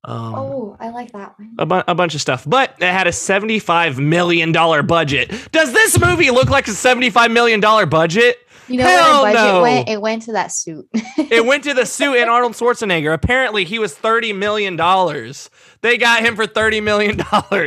Um, 0.04 0.34
oh, 0.34 0.76
I 0.80 0.90
like 0.90 1.12
that 1.12 1.38
one. 1.38 1.54
a, 1.58 1.66
bu- 1.66 1.82
a 1.86 1.94
bunch 1.94 2.16
of 2.16 2.20
stuff, 2.20 2.44
but 2.44 2.74
it 2.80 2.90
had 2.90 3.06
a 3.06 3.10
$75 3.12 3.98
million 3.98 4.50
budget. 4.84 5.30
Does 5.52 5.72
this 5.72 6.00
movie 6.00 6.30
look 6.30 6.50
like 6.50 6.66
a 6.66 6.72
$75 6.72 7.30
million 7.32 7.60
budget? 7.88 8.36
You 8.68 8.78
know 8.78 8.84
Hell 8.84 9.22
where 9.22 9.32
the 9.32 9.36
budget 9.36 9.54
no. 9.54 9.62
went? 9.62 9.88
It 9.88 10.00
went 10.00 10.22
to 10.22 10.32
that 10.32 10.52
suit. 10.52 10.88
It 10.92 11.44
went 11.46 11.64
to 11.64 11.74
the 11.74 11.84
suit 11.84 12.16
and 12.16 12.30
Arnold 12.30 12.52
Schwarzenegger. 12.52 13.12
Apparently, 13.12 13.64
he 13.64 13.78
was 13.78 13.94
$30 13.94 14.36
million. 14.36 14.76
They 15.80 15.98
got 15.98 16.24
him 16.24 16.36
for 16.36 16.46
$30 16.46 16.82
million. 16.82 17.18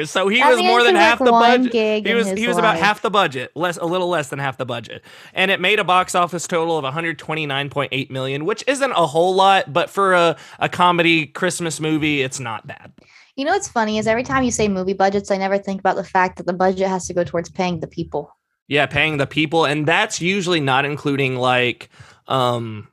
So 0.08 0.28
he 0.28 0.40
That 0.40 0.50
was 0.50 0.62
more 0.62 0.84
than 0.84 0.96
half 0.96 1.20
work 1.20 1.28
the 1.28 1.32
budget. 1.32 2.08
He 2.08 2.14
was 2.14 2.30
he 2.32 2.48
was 2.48 2.58
about 2.58 2.78
half 2.78 3.02
the 3.02 3.10
budget, 3.10 3.52
less 3.56 3.78
a 3.78 3.86
little 3.86 4.08
less 4.08 4.30
than 4.30 4.40
half 4.40 4.58
the 4.58 4.66
budget. 4.66 5.04
And 5.34 5.52
it 5.52 5.60
made 5.60 5.80
a 5.80 5.84
box 5.84 6.16
office 6.16 6.48
total 6.48 6.78
of 6.78 6.86
129.8 6.86 8.10
million, 8.10 8.46
which 8.46 8.64
isn't 8.68 8.92
a 8.92 9.06
whole 9.06 9.36
lot, 9.36 9.74
but 9.74 9.90
for 9.90 10.14
a, 10.14 10.38
a 10.60 10.70
comedy 10.70 11.28
Christmas 11.28 11.80
movie, 11.80 12.22
it's 12.22 12.40
not 12.40 12.66
bad. 12.66 12.94
You 13.36 13.44
know 13.44 13.52
what's 13.52 13.68
funny 13.68 13.98
is 13.98 14.08
every 14.08 14.24
time 14.24 14.44
you 14.44 14.52
say 14.52 14.70
movie 14.70 14.94
budgets, 14.94 15.30
I 15.30 15.38
never 15.38 15.58
think 15.58 15.82
about 15.82 15.98
the 15.98 16.06
fact 16.06 16.38
that 16.38 16.46
the 16.46 16.54
budget 16.54 16.88
has 16.88 17.06
to 17.08 17.14
go 17.14 17.26
towards 17.26 17.50
paying 17.50 17.82
the 17.82 17.88
people. 17.88 18.32
Yeah, 18.68 18.86
paying 18.88 19.18
the 19.18 19.28
people, 19.28 19.66
and 19.66 19.86
that's 19.86 20.22
usually 20.22 20.60
not 20.60 20.86
including 20.86 21.36
like 21.36 21.90
um 22.28 22.88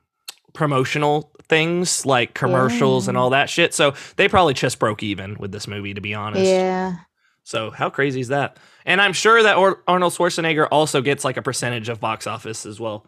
promotional 0.53 1.31
things 1.47 2.05
like 2.05 2.33
commercials 2.33 3.07
and 3.07 3.17
all 3.17 3.31
that 3.31 3.49
shit. 3.49 3.73
So 3.73 3.93
they 4.15 4.29
probably 4.29 4.53
just 4.53 4.79
broke 4.79 5.03
even 5.03 5.35
with 5.37 5.51
this 5.51 5.67
movie, 5.67 5.93
to 5.93 6.01
be 6.01 6.13
honest. 6.13 6.45
Yeah. 6.45 6.95
So 7.43 7.71
how 7.71 7.89
crazy 7.89 8.21
is 8.21 8.29
that? 8.29 8.57
And 8.85 9.01
I'm 9.01 9.13
sure 9.13 9.43
that 9.43 9.57
Ar- 9.57 9.79
Arnold 9.87 10.13
Schwarzenegger 10.13 10.67
also 10.71 11.01
gets 11.01 11.25
like 11.25 11.37
a 11.37 11.41
percentage 11.41 11.89
of 11.89 11.99
box 11.99 12.25
office 12.27 12.65
as 12.65 12.79
well. 12.79 13.05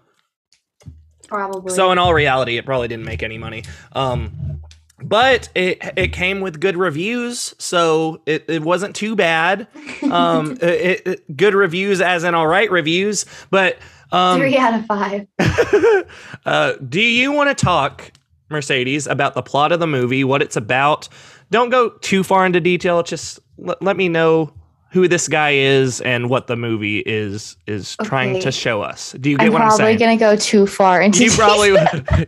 Probably. 1.28 1.73
So 1.73 1.91
in 1.91 1.97
all 1.97 2.13
reality, 2.13 2.58
it 2.58 2.65
probably 2.65 2.88
didn't 2.88 3.06
make 3.06 3.23
any 3.23 3.38
money. 3.38 3.63
Um, 3.93 4.62
but 5.03 5.49
it 5.55 5.79
it 5.97 6.13
came 6.13 6.41
with 6.41 6.60
good 6.60 6.77
reviews, 6.77 7.53
so 7.58 8.21
it, 8.25 8.45
it 8.47 8.62
wasn't 8.62 8.95
too 8.95 9.15
bad. 9.15 9.67
Um, 10.10 10.53
it, 10.62 11.08
it- 11.08 11.38
good 11.38 11.53
reviews, 11.53 12.01
as 12.01 12.23
in 12.23 12.34
all 12.36 12.47
right 12.47 12.69
reviews. 12.71 13.25
But 13.49 13.77
um, 14.12 14.39
Three 14.39 14.58
out 14.58 14.73
of 14.73 14.86
five. 14.86 15.27
uh, 16.45 16.73
do 16.88 17.01
you 17.01 17.31
want 17.31 17.55
to 17.55 17.65
talk, 17.65 18.12
Mercedes, 18.49 19.08
about 19.08 19.34
the 19.34 19.41
plot 19.41 19.71
of 19.71 19.79
the 19.79 19.88
movie, 19.88 20.23
what 20.23 20.41
it's 20.41 20.55
about? 20.55 21.10
Don't 21.51 21.69
go 21.69 21.89
too 21.89 22.23
far 22.23 22.45
into 22.45 22.60
detail. 22.60 23.03
Just 23.03 23.39
let, 23.58 23.81
let 23.81 23.97
me 23.97 24.10
know 24.10 24.53
who 24.91 25.08
this 25.10 25.27
guy 25.27 25.51
is 25.51 25.99
and 26.01 26.29
what 26.29 26.47
the 26.47 26.55
movie 26.55 26.99
is 26.99 27.58
is 27.67 27.97
trying 28.03 28.39
to 28.39 28.51
show 28.51 28.81
us. 28.81 29.12
Do 29.19 29.29
you 29.29 29.38
get 29.38 29.47
I'm 29.47 29.53
what 29.53 29.62
I'm 29.62 29.67
probably 29.67 29.97
gonna 29.97 30.15
go 30.15 30.38
too 30.38 30.65
far 30.65 31.01
into 31.01 31.25
you 31.25 31.31
probably 31.31 31.75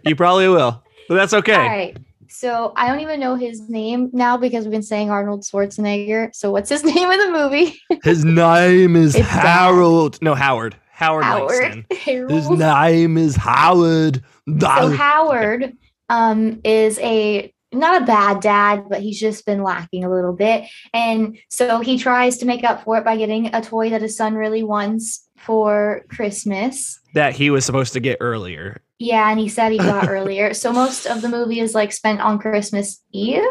you 0.05 0.15
probably 0.17 0.49
will. 0.49 0.83
But 1.07 1.15
that's 1.15 1.33
okay. 1.33 1.95
So 2.39 2.71
I 2.75 2.87
don't 2.87 2.99
even 2.99 3.19
know 3.19 3.33
his 3.33 3.67
name 3.67 4.11
now 4.13 4.37
because 4.37 4.63
we've 4.63 4.71
been 4.71 4.83
saying 4.83 5.09
Arnold 5.09 5.41
Schwarzenegger. 5.41 6.35
So 6.35 6.51
what's 6.51 6.69
his 6.69 6.83
name 6.95 7.09
in 7.09 7.19
the 7.19 7.31
movie? 7.31 7.81
His 8.03 8.23
name 8.23 8.95
is 8.95 9.15
It's 9.15 9.27
bad. 9.27 9.71
Harold. 9.71 10.21
No, 10.21 10.35
Howard. 10.35 10.75
Howard, 10.91 11.23
Howard. 11.23 11.85
His 11.91 12.47
name 12.47 13.17
is 13.17 13.35
Howard. 13.35 14.23
So 14.59 14.89
Howard 14.91 15.77
um, 16.09 16.61
is 16.63 16.99
a 16.99 17.51
not 17.71 18.03
a 18.03 18.05
bad 18.05 18.41
dad, 18.41 18.83
but 18.87 19.01
he's 19.01 19.19
just 19.19 19.43
been 19.47 19.63
lacking 19.63 20.03
a 20.03 20.09
little 20.09 20.33
bit. 20.33 20.69
And 20.93 21.39
so 21.49 21.79
he 21.79 21.97
tries 21.97 22.37
to 22.37 22.45
make 22.45 22.63
up 22.63 22.83
for 22.83 22.99
it 22.99 23.05
by 23.05 23.17
getting 23.17 23.53
a 23.55 23.61
toy 23.61 23.89
that 23.89 24.03
his 24.03 24.15
son 24.15 24.35
really 24.35 24.61
wants 24.61 25.27
for 25.37 26.05
Christmas. 26.09 26.99
That 27.15 27.33
he 27.33 27.49
was 27.49 27.65
supposed 27.65 27.93
to 27.93 27.99
get 27.99 28.17
earlier. 28.21 28.81
Yeah, 28.99 29.29
and 29.29 29.39
he 29.39 29.47
said 29.49 29.71
he 29.71 29.77
got 29.77 30.09
earlier. 30.09 30.53
So 30.53 30.71
most 30.73 31.05
of 31.05 31.21
the 31.21 31.29
movie 31.29 31.59
is 31.59 31.75
like 31.75 31.91
spent 31.91 32.19
on 32.21 32.39
Christmas 32.39 33.01
Eve, 33.11 33.43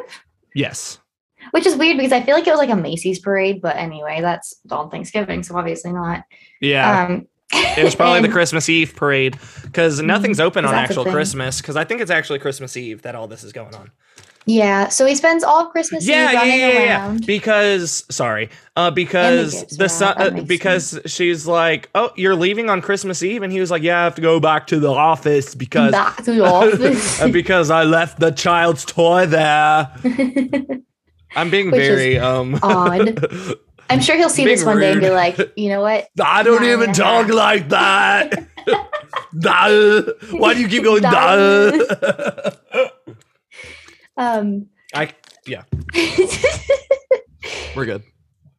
Yes. 0.55 0.99
which 1.53 1.67
is 1.67 1.77
weird 1.77 1.97
because 1.99 2.13
I 2.13 2.23
feel 2.23 2.35
like 2.35 2.47
it 2.47 2.51
was 2.51 2.59
like 2.59 2.71
a 2.71 2.77
Macy's 2.77 3.19
parade, 3.21 3.61
but 3.63 3.77
anyway, 3.77 4.21
that's 4.21 4.55
on 4.71 4.91
Thanksgiving, 4.91 5.43
so 5.43 5.57
obviously 5.57 5.93
not. 5.93 6.25
Yeah. 6.61 7.05
Um 7.05 7.27
it 7.53 7.85
was 7.85 7.95
probably 7.95 8.23
the 8.23 8.29
Christmas 8.33 8.69
Eve 8.69 8.97
parade 8.97 9.39
because 9.63 10.03
nothing's 10.03 10.41
open 10.41 10.65
on 10.65 10.75
actual? 10.75 11.05
Christmas 11.05 11.61
because 11.61 11.77
I 11.77 11.85
think 11.85 12.01
it's 12.01 12.11
actually 12.11 12.41
Christmas 12.41 12.77
Eve 12.77 13.03
that 13.03 13.15
all 13.15 13.29
this 13.29 13.45
is 13.45 13.53
going 13.53 13.73
on. 13.77 13.93
Yeah, 14.49 14.91
so 14.91 15.07
he 15.07 15.17
spends 15.17 15.43
all 15.43 15.67
Christmas 15.67 16.07
yeah, 16.07 16.29
Eve 16.29 16.33
yeah, 16.33 16.39
running 16.39 16.61
yeah, 16.61 16.83
yeah. 16.85 17.19
Because 17.27 18.05
sorry, 18.11 18.49
uh, 18.77 18.93
because 18.93 19.67
the 19.77 19.89
son, 19.89 20.15
uh, 20.17 20.43
because 20.43 21.01
she's 21.05 21.49
like, 21.49 21.91
oh, 21.97 22.13
you're 22.15 22.37
leaving 22.37 22.71
on 22.71 22.81
Christmas 22.81 23.25
Eve, 23.25 23.43
and 23.43 23.53
he 23.53 23.59
was 23.59 23.73
like, 23.73 23.83
yeah, 23.83 24.01
I 24.01 24.05
have 24.05 24.15
to 24.15 24.23
go 24.23 24.39
back 24.39 24.69
to 24.69 24.79
the 24.79 24.91
office 24.91 25.57
because 25.57 25.91
back 25.91 26.19
to 26.19 26.33
the 26.33 26.45
office. 26.45 27.21
because 27.33 27.73
I 27.73 27.83
left 27.83 28.21
the 28.21 28.31
child's 28.31 28.85
toy 28.85 29.27
there. 29.27 29.91
I'm 31.35 31.51
being 31.51 31.73
Which 31.73 31.81
very 31.81 32.17
um 32.17 32.57
odd. 32.63 33.19
I'm 33.91 34.01
sure 34.01 34.17
he'll 34.17 34.29
see 34.31 34.45
this 34.45 34.65
one 34.65 34.79
day 34.79 34.93
and 34.93 35.01
be 35.01 35.11
like, 35.11 35.39
you 35.57 35.71
know 35.71 35.81
what? 35.81 36.09
I 36.23 36.45
don't 36.45 36.63
even 36.63 36.93
talk 36.93 37.27
like 37.29 37.69
that. 37.71 38.47
Why 40.31 40.55
do 40.55 40.61
you 40.61 40.69
keep 40.69 40.85
going? 40.85 41.03
Um 44.17 44.67
I 44.95 45.13
yeah, 45.47 45.63
we're 47.77 47.85
good. 47.85 48.03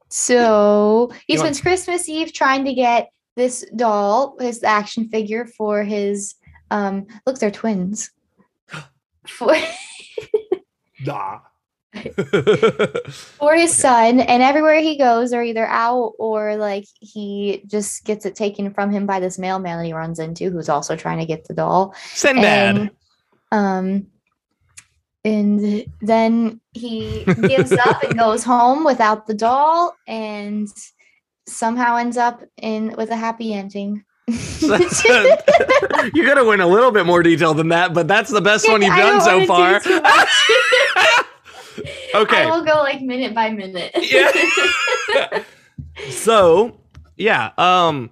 so 0.09 1.11
he 1.27 1.33
You 1.33 1.39
want- 1.39 1.55
spends 1.55 1.61
Christmas 1.61 2.07
Eve 2.09 2.33
trying 2.33 2.65
to 2.65 2.73
get 2.73 3.09
this 3.35 3.65
doll, 3.75 4.35
his 4.39 4.63
action 4.63 5.09
figure 5.09 5.45
for 5.45 5.83
his 5.83 6.35
um 6.71 7.07
look, 7.25 7.39
they're 7.39 7.51
twins. 7.51 8.09
For 9.27 9.55
Nah. 11.05 11.39
for 13.39 13.55
his 13.55 13.73
son, 13.75 14.19
and 14.19 14.43
everywhere 14.43 14.79
he 14.81 14.97
goes, 14.97 15.31
they're 15.31 15.43
either 15.43 15.65
out 15.65 16.13
or 16.19 16.55
like 16.57 16.85
he 16.99 17.63
just 17.67 18.03
gets 18.05 18.25
it 18.25 18.35
taken 18.35 18.71
from 18.73 18.91
him 18.91 19.05
by 19.05 19.19
this 19.19 19.39
mailman 19.39 19.77
that 19.79 19.85
he 19.85 19.93
runs 19.93 20.19
into, 20.19 20.49
who's 20.51 20.69
also 20.69 20.95
trying 20.95 21.19
to 21.19 21.25
get 21.25 21.45
the 21.47 21.53
doll. 21.53 21.93
Sinbad. 22.13 22.75
And, 22.77 22.91
um, 23.51 24.07
and 25.23 25.86
then 26.01 26.62
he 26.73 27.23
gives 27.25 27.71
up 27.88 28.03
and 28.03 28.17
goes 28.17 28.43
home 28.43 28.84
without 28.84 29.27
the 29.27 29.34
doll, 29.34 29.95
and 30.08 30.67
somehow 31.47 31.95
ends 31.97 32.17
up 32.17 32.43
in 32.58 32.93
with 32.97 33.10
a 33.10 33.15
happy 33.15 33.53
ending. 33.53 34.03
you 34.27 36.25
gotta 36.25 36.43
win 36.43 36.60
a 36.60 36.67
little 36.67 36.91
bit 36.91 37.06
more 37.06 37.23
detail 37.23 37.53
than 37.53 37.69
that, 37.69 37.93
but 37.93 38.08
that's 38.08 38.30
the 38.30 38.41
best 38.41 38.67
one 38.67 38.82
you've 38.84 38.95
done 38.95 39.21
so 39.21 39.45
far. 39.45 39.75
okay. 42.15 42.43
I 42.43 42.45
will 42.49 42.65
go 42.65 42.75
like 42.75 43.01
minute 43.01 43.34
by 43.34 43.49
minute. 43.49 43.91
Yeah. 44.01 45.43
so 46.10 46.77
yeah 47.15 47.51
um 47.58 48.10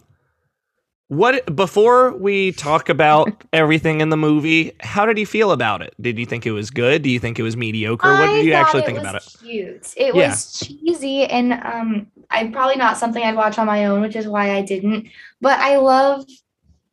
what 1.08 1.56
before 1.56 2.18
we 2.18 2.52
talk 2.54 2.90
about 2.90 3.44
everything 3.54 4.02
in 4.02 4.10
the 4.10 4.18
movie 4.18 4.72
how 4.80 5.06
did 5.06 5.20
you 5.20 5.26
feel 5.26 5.52
about 5.52 5.84
it 5.84 5.94
did 6.02 6.18
you 6.18 6.26
think 6.26 6.48
it 6.48 6.52
was 6.52 6.72
good 6.72 7.04
do 7.04 7.12
you 7.12 7.20
think 7.20 7.38
it 7.38 7.44
was 7.44 7.56
mediocre 7.56 8.12
what 8.14 8.28
did 8.32 8.44
you 8.44 8.54
actually 8.54 8.82
think 8.82 8.98
about 8.98 9.14
it 9.16 9.24
Cute. 9.40 9.94
It 9.96 10.16
Yeah. 10.16 10.30
was 10.30 10.54
cheesy, 10.60 11.26
and 11.26 11.54
um, 11.54 12.08
I 12.32 12.48
probably 12.48 12.76
not 12.78 12.98
something 12.98 13.22
I'd 13.22 13.36
watch 13.36 13.60
on 13.60 13.68
my 13.68 13.86
own, 13.86 14.02
which 14.02 14.16
is 14.16 14.28
why 14.28 14.56
I 14.56 14.62
didn't. 14.64 15.08
But 15.42 15.60
I 15.60 15.78
love, 15.78 16.26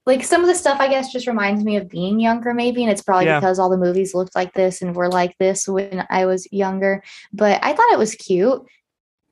like 0.05 0.22
some 0.25 0.42
of 0.42 0.48
the 0.48 0.55
stuff. 0.55 0.79
I 0.81 0.88
guess 0.88 1.11
just 1.11 1.27
reminds 1.27 1.64
me 1.64 1.77
of 1.77 1.88
being 1.88 2.20
younger, 2.20 2.53
maybe, 2.53 2.83
and 2.83 2.92
it's 2.92 3.03
probably 3.03 3.27
Yeah. 3.27 3.40
because 3.40 3.59
all 3.59 3.70
the 3.70 3.79
movies 3.79 4.14
looked 4.14 4.35
like 4.37 4.53
this 4.53 4.83
and 4.83 4.94
were 4.94 5.09
like 5.09 5.35
this 5.38 5.66
when 5.66 6.07
I 6.11 6.27
was 6.27 6.46
younger. 6.53 7.03
But 7.33 7.64
I 7.64 7.72
thought 7.72 7.92
it 7.92 7.98
was 7.98 8.14
cute, 8.14 8.61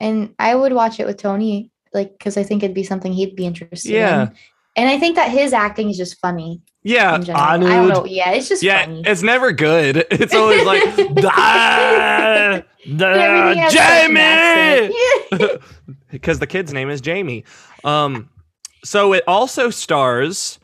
and 0.01 0.35
I 0.39 0.55
would 0.55 0.73
watch 0.73 0.99
it 0.99 1.07
with 1.07 1.19
Tony, 1.19 1.71
like 1.93 2.13
because 2.17 2.39
I 2.39 2.43
think 2.45 2.63
it'd 2.63 2.75
be 2.75 2.85
something 2.85 3.13
he'd 3.13 3.37
be 3.37 3.45
interested 3.45 3.91
Yeah. 3.93 4.23
in. 4.23 4.33
And 4.77 4.89
I 4.89 4.99
think 4.99 5.17
that 5.17 5.31
his 5.31 5.53
acting 5.53 5.91
is 5.91 5.97
just 5.97 6.19
funny 6.21 6.61
yeah. 6.83 7.21
I 7.35 7.59
don't 7.59 7.89
know. 7.89 8.07
Yeah, 8.07 8.31
it's 8.31 8.49
just 8.49 8.63
yeah 8.63 8.87
funny. 8.87 9.03
it's 9.07 9.23
never 9.23 9.53
good 9.53 9.99
it's 10.11 10.35
always 10.35 10.65
like 10.65 10.83
"Ah, 11.27 12.63
Everything 12.87 12.97
the 12.97 13.07
has 13.61 13.73
such 13.73 13.81
an 13.83 14.17
accent. 14.17 14.95
jamie 15.31 15.59
because 16.11 16.39
the 16.39 16.47
kid's 16.47 16.73
name 16.73 16.89
is 16.91 17.01
Jamie. 17.01 17.45
Um, 17.85 18.31
so 18.83 19.13
it 19.13 19.23
also 19.29 19.69
stars 19.71 20.59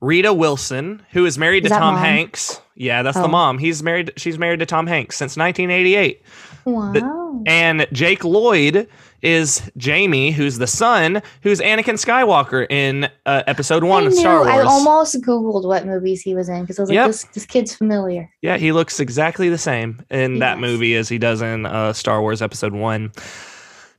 Rita 0.00 0.32
Wilson, 0.32 1.02
who 1.10 1.24
is 1.26 1.36
married 1.36 1.64
Is 1.64 1.72
to 1.72 1.78
Tom 1.78 1.94
mom? 1.94 2.04
Hanks. 2.04 2.60
Yeah, 2.76 3.02
that's 3.02 3.16
the 3.16 3.24
Oh. 3.24 3.28
mom. 3.28 3.58
He's 3.58 3.82
married. 3.82 4.12
She's 4.16 4.38
married 4.38 4.60
to 4.60 4.66
Tom 4.66 4.86
Hanks 4.86 5.16
since 5.16 5.36
1988. 5.36 6.22
Wow. 6.64 7.42
And 7.46 7.86
Jake 7.92 8.22
Lloyd 8.24 8.88
is 9.22 9.70
Jamie, 9.76 10.30
who's 10.30 10.58
the 10.58 10.66
son, 10.66 11.22
who's 11.42 11.60
Anakin 11.60 11.94
Skywalker 11.94 12.66
in 12.70 13.08
uh, 13.26 13.42
Episode 13.46 13.84
One 13.84 14.04
I 14.04 14.06
of. 14.06 14.14
Star 14.14 14.38
Wars. 14.40 14.48
I 14.48 14.60
almost 14.62 15.20
googled 15.22 15.64
what 15.66 15.86
movies 15.86 16.22
he 16.22 16.34
was 16.34 16.48
in 16.48 16.62
because 16.62 16.78
I 16.78 16.82
was 16.82 16.90
like, 16.90 16.94
Yep. 16.96 17.06
this 17.08 17.24
this 17.24 17.46
kid's 17.46 17.74
familiar. 17.74 18.30
Yeah, 18.42 18.56
he 18.56 18.72
looks 18.72 19.00
exactly 19.00 19.48
the 19.48 19.58
same 19.58 20.02
in 20.10 20.38
that 20.40 20.58
movie 20.58 20.94
as 20.96 21.08
he 21.08 21.18
does 21.18 21.42
in 21.42 21.66
uh, 21.66 21.92
Star 21.92 22.20
Wars 22.20 22.42
Episode 22.42 22.72
One. 22.72 23.12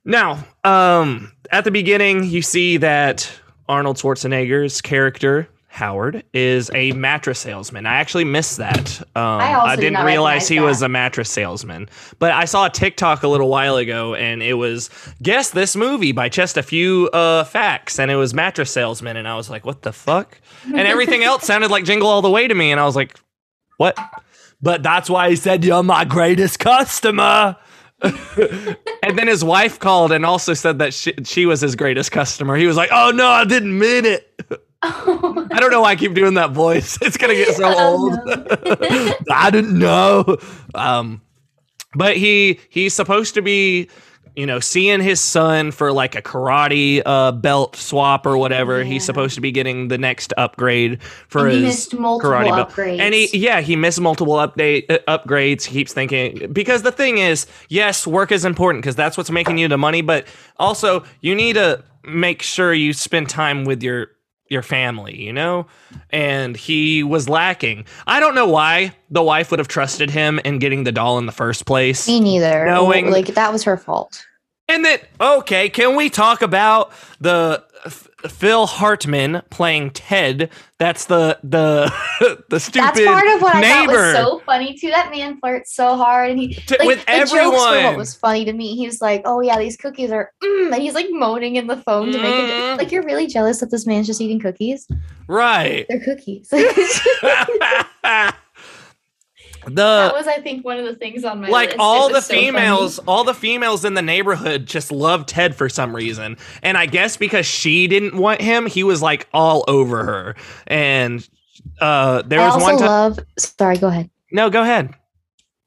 Now, 0.05 0.43
um, 0.63 1.31
at 1.51 1.63
the 1.65 1.71
beginning, 1.71 2.23
you 2.23 2.41
see 2.41 2.77
that 2.77 3.29
Arnold 3.67 3.97
Schwarzenegger's 3.97 4.81
character 4.81 5.49
Howard 5.77 6.23
is 6.33 6.71
a 6.73 6.91
mattress 6.93 7.37
salesman. 7.37 7.85
I 7.85 7.97
actually 7.97 8.23
missed 8.23 8.57
that. 8.57 8.99
Um, 9.15 9.39
I 9.41 9.75
did 9.75 9.81
didn't 9.81 9.93
not 9.93 10.05
realize 10.05 10.47
he 10.47 10.59
was 10.59 10.81
a 10.81 10.89
mattress 10.89 11.29
salesman. 11.29 11.87
But 12.17 12.31
I 12.31 12.45
saw 12.45 12.65
a 12.65 12.69
TikTok 12.71 13.21
a 13.21 13.27
little 13.27 13.47
while 13.47 13.77
ago, 13.77 14.15
and 14.15 14.41
it 14.41 14.55
was 14.55 14.89
guess 15.21 15.51
this 15.51 15.75
movie 15.75 16.13
by 16.13 16.29
just 16.29 16.57
a 16.57 16.63
few 16.63 17.09
uh, 17.13 17.43
facts, 17.43 17.99
and 17.99 18.09
it 18.09 18.15
was 18.15 18.33
mattress 18.33 18.71
salesman, 18.71 19.17
and 19.17 19.27
I 19.27 19.35
was 19.35 19.51
like, 19.51 19.67
what 19.67 19.83
the 19.83 19.93
fuck? 19.93 20.41
And 20.65 20.79
everything 20.79 21.23
else 21.23 21.43
sounded 21.45 21.69
like 21.69 21.85
Jingle 21.85 22.07
All 22.07 22.23
the 22.23 22.31
Way 22.31 22.47
to 22.47 22.55
me, 22.55 22.71
and 22.71 22.81
I 22.81 22.85
was 22.85 22.95
like, 22.95 23.15
what? 23.77 23.95
But 24.59 24.81
that's 24.81 25.11
why 25.11 25.29
he 25.29 25.35
said 25.35 25.63
you're 25.63 25.83
my 25.83 26.05
greatest 26.05 26.57
customer. 26.57 27.55
and 28.01 29.17
then 29.17 29.27
his 29.27 29.43
wife 29.43 29.77
called 29.77 30.11
and 30.11 30.25
also 30.25 30.55
said 30.55 30.79
that 30.79 30.95
she, 30.95 31.13
she 31.23 31.45
was 31.45 31.61
his 31.61 31.75
greatest 31.75 32.11
customer. 32.11 32.55
He 32.55 32.67
was 32.67 32.77
like, 32.77 32.89
"Oh 32.91 33.11
no, 33.11 33.27
I 33.27 33.45
didn't 33.45 33.77
mean 33.77 34.05
it." 34.05 34.41
I 34.83 35.57
don't 35.59 35.71
know 35.71 35.81
why 35.81 35.91
I 35.91 35.95
keep 35.95 36.13
doing 36.13 36.35
that 36.35 36.51
voice. 36.51 36.97
It's 37.01 37.17
gonna 37.17 37.33
get 37.35 37.55
so 37.55 37.63
Oh, 37.65 38.11
old. 38.11 38.19
I 39.31 39.49
didn't 39.49 39.77
know. 39.77 40.37
Um, 40.75 41.21
but 41.95 42.17
he 42.17 42.59
he's 42.69 42.93
supposed 42.93 43.33
to 43.35 43.41
be, 43.41 43.89
you 44.35 44.45
know, 44.45 44.59
seeing 44.59 45.01
his 45.01 45.19
son 45.19 45.71
for 45.71 45.91
like 45.91 46.13
a 46.13 46.21
karate 46.21 47.01
uh, 47.05 47.31
belt 47.31 47.75
swap 47.75 48.25
or 48.27 48.37
whatever. 48.37 48.77
Yeah. 48.79 48.83
He's 48.85 49.03
supposed 49.03 49.33
to 49.35 49.41
be 49.41 49.51
getting 49.51 49.87
the 49.87 49.97
next 49.97 50.31
upgrade 50.37 51.01
for 51.27 51.47
And 51.47 51.51
he 51.51 51.55
his 51.63 51.65
missed 51.75 51.95
multiple 51.95 52.31
karate 52.31 52.55
belt. 52.55 52.69
upgrades. 52.69 52.99
And 52.99 53.15
he, 53.15 53.35
yeah, 53.35 53.61
he 53.61 53.75
missed 53.75 53.99
multiple 53.99 54.35
update 54.35 54.85
uh, 54.91 54.99
upgrades. 55.17 55.63
He 55.63 55.73
keeps 55.79 55.93
thinking 55.93 56.53
because 56.53 56.83
the 56.83 56.91
thing 56.91 57.17
is, 57.17 57.47
yes, 57.69 58.05
work 58.05 58.31
is 58.31 58.45
important 58.45 58.83
because 58.83 58.95
that's 58.95 59.17
what's 59.17 59.31
making 59.31 59.57
you 59.57 59.67
the 59.67 59.77
money, 59.77 60.01
but 60.03 60.27
also 60.57 61.03
you 61.21 61.33
need 61.33 61.53
to 61.53 61.83
make 62.03 62.43
sure 62.43 62.73
you 62.75 62.93
spend 62.93 63.27
time 63.27 63.63
with 63.65 63.81
your 63.81 64.11
your 64.49 64.61
family, 64.61 65.19
you 65.19 65.33
know? 65.33 65.67
And 66.09 66.55
he 66.55 67.03
was 67.03 67.29
lacking. 67.29 67.85
I 68.05 68.19
don't 68.19 68.35
know 68.35 68.47
why 68.47 68.95
the 69.09 69.21
wife 69.23 69.51
would 69.51 69.59
have 69.59 69.67
trusted 69.67 70.09
him 70.09 70.39
in 70.39 70.59
getting 70.59 70.83
the 70.83 70.91
doll 70.91 71.17
in 71.17 71.25
the 71.25 71.31
first 71.31 71.65
place. 71.65 72.07
Me 72.07 72.19
neither. 72.19 72.65
Knowing- 72.65 73.11
like 73.11 73.27
that 73.27 73.51
was 73.51 73.63
her 73.63 73.77
fault. 73.77 74.25
And 74.69 74.83
then, 74.83 74.99
okay, 75.21 75.69
can 75.69 75.95
we 75.95 76.09
talk 76.09 76.41
about 76.41 76.91
the 77.21 77.63
Phil 78.29 78.65
Hartman 78.67 79.41
playing 79.49 79.91
Ted? 79.91 80.49
That's 80.79 81.05
the 81.05 81.39
the 81.43 81.91
the 82.49 82.59
stupid 82.59 82.87
That's 82.95 83.05
part 83.05 83.27
of 83.27 83.41
what 83.41 83.55
I 83.55 83.61
thought 83.61 83.87
neighbor 83.87 84.07
was 84.07 84.15
so 84.15 84.39
funny 84.45 84.77
too. 84.77 84.89
That 84.89 85.11
man 85.11 85.39
flirts 85.39 85.73
so 85.75 85.95
hard, 85.95 86.31
and 86.31 86.39
he 86.39 86.53
To- 86.53 86.75
like 86.79 86.87
with 86.87 87.05
the 87.05 87.11
jokes 87.11 87.31
were 87.31 87.37
everyone. 87.39 87.83
what 87.83 87.97
was 87.97 88.15
funny 88.15 88.45
to 88.45 88.53
me. 88.53 88.75
He 88.75 88.85
was 88.85 89.01
like, 89.01 89.21
"Oh 89.25 89.41
yeah, 89.41 89.57
these 89.57 89.77
cookies 89.77 90.11
are," 90.11 90.31
mm, 90.43 90.73
and 90.73 90.81
he's 90.81 90.93
like 90.93 91.07
moaning 91.11 91.55
in 91.55 91.67
the 91.67 91.77
phone 91.77 92.11
to 92.11 92.21
make 92.21 92.33
it. 92.35 92.77
Like 92.77 92.91
you're 92.91 93.03
really 93.03 93.27
jealous 93.27 93.59
that 93.59 93.71
this 93.71 93.85
man's 93.87 94.07
just 94.07 94.21
eating 94.21 94.39
cookies. 94.39 94.87
right. 95.27 95.85
They're 95.89 95.99
cookies. 95.99 96.49
that 99.75 100.11
the 100.11 100.13
was, 100.13 100.27
I 100.27 100.39
think, 100.41 100.65
one 100.65 100.77
of 100.77 100.85
the 100.85 100.95
things 100.95 101.23
on 101.23 101.41
my 101.41 101.49
like 101.49 101.69
list. 101.69 101.75
It 101.75 101.79
all 101.79 102.07
the 102.07 102.15
was 102.15 102.25
so 102.25 102.33
funny. 102.33 102.47
females 102.47 102.99
all 102.99 103.23
the 103.23 103.33
females 103.33 103.85
in 103.85 103.93
the 103.93 104.01
neighborhood 104.01 104.65
just 104.65 104.91
love 104.91 105.25
ted 105.25 105.55
for 105.55 105.69
some 105.69 105.95
reason 105.95 106.37
and 106.61 106.77
i 106.77 106.85
guess 106.85 107.17
because 107.17 107.45
she 107.45 107.87
didn't 107.87 108.17
want 108.17 108.41
him 108.41 108.65
he 108.65 108.83
was 108.83 109.01
like 109.01 109.27
all 109.33 109.63
over 109.67 110.03
her 110.03 110.35
and 110.67 111.27
uh 111.81 112.21
there 112.23 112.39
I 112.39 112.45
was 112.45 112.53
also 112.55 112.65
one 112.65 112.77
time 112.77 112.87
love. 112.87 113.19
Sorry, 113.37 113.77
go 113.77 113.87
ahead. 113.87 114.09
No, 114.31 114.49
go 114.49 114.61
ahead. 114.61 114.93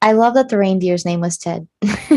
I 0.01 0.13
love 0.13 0.33
that 0.33 0.49
the 0.49 0.57
reindeer's 0.57 1.05
name 1.05 1.21
was 1.21 1.37
Ted. 1.37 1.67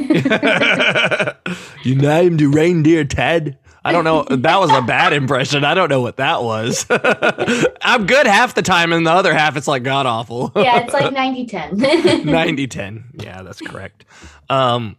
you 1.82 1.94
named 1.94 2.40
the 2.40 2.46
reindeer 2.46 3.04
Ted. 3.04 3.58
I 3.84 3.92
don't 3.92 4.04
know. 4.04 4.24
That 4.24 4.58
was 4.60 4.70
a 4.70 4.80
bad 4.80 5.12
impression. 5.12 5.64
I 5.64 5.74
don't 5.74 5.90
know 5.90 6.00
what 6.00 6.16
that 6.16 6.42
was. 6.42 6.86
I'm 7.82 8.06
good 8.06 8.26
half 8.26 8.54
the 8.54 8.62
time, 8.62 8.92
and 8.92 9.06
the 9.06 9.12
other 9.12 9.34
half 9.34 9.56
it's 9.56 9.68
like 9.68 9.82
god 9.82 10.06
awful. 10.06 10.52
yeah, 10.56 10.80
it's 10.80 10.94
like 10.94 11.12
90 11.12 11.46
10. 11.46 12.24
90 12.24 12.66
10. 12.66 13.04
Yeah, 13.20 13.42
that's 13.42 13.60
correct. 13.60 14.06
Um, 14.48 14.96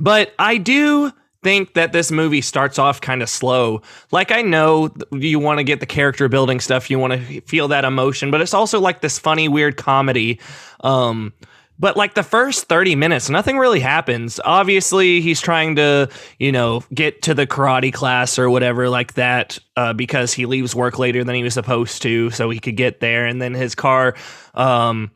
but 0.00 0.32
I 0.38 0.56
do 0.56 1.12
think 1.42 1.74
that 1.74 1.92
this 1.92 2.10
movie 2.10 2.40
starts 2.40 2.78
off 2.78 3.00
kind 3.00 3.22
of 3.22 3.28
slow. 3.28 3.82
Like 4.12 4.30
I 4.30 4.42
know 4.42 4.90
you 5.12 5.38
want 5.38 5.58
to 5.58 5.64
get 5.64 5.80
the 5.80 5.86
character 5.86 6.28
building 6.28 6.60
stuff, 6.60 6.90
you 6.90 6.98
want 6.98 7.12
to 7.14 7.40
feel 7.42 7.68
that 7.68 7.84
emotion, 7.84 8.30
but 8.30 8.40
it's 8.40 8.54
also 8.54 8.80
like 8.80 9.00
this 9.00 9.18
funny 9.18 9.48
weird 9.48 9.76
comedy. 9.76 10.38
Um 10.80 11.32
but 11.80 11.96
like 11.96 12.12
the 12.12 12.22
first 12.22 12.64
30 12.66 12.94
minutes, 12.94 13.30
nothing 13.30 13.56
really 13.56 13.80
happens. 13.80 14.38
Obviously, 14.44 15.22
he's 15.22 15.40
trying 15.40 15.76
to, 15.76 16.10
you 16.38 16.52
know, 16.52 16.84
get 16.92 17.22
to 17.22 17.32
the 17.32 17.46
karate 17.46 17.92
class 17.92 18.38
or 18.38 18.50
whatever 18.50 18.90
like 18.90 19.14
that 19.14 19.58
uh, 19.76 19.94
because 19.94 20.34
he 20.34 20.44
leaves 20.44 20.74
work 20.74 20.98
later 20.98 21.24
than 21.24 21.34
he 21.34 21.42
was 21.42 21.54
supposed 21.54 22.02
to, 22.02 22.30
so 22.30 22.50
he 22.50 22.60
could 22.60 22.76
get 22.76 23.00
there. 23.00 23.24
And 23.24 23.40
then 23.40 23.54
his 23.54 23.74
car, 23.74 24.14
um, 24.52 25.10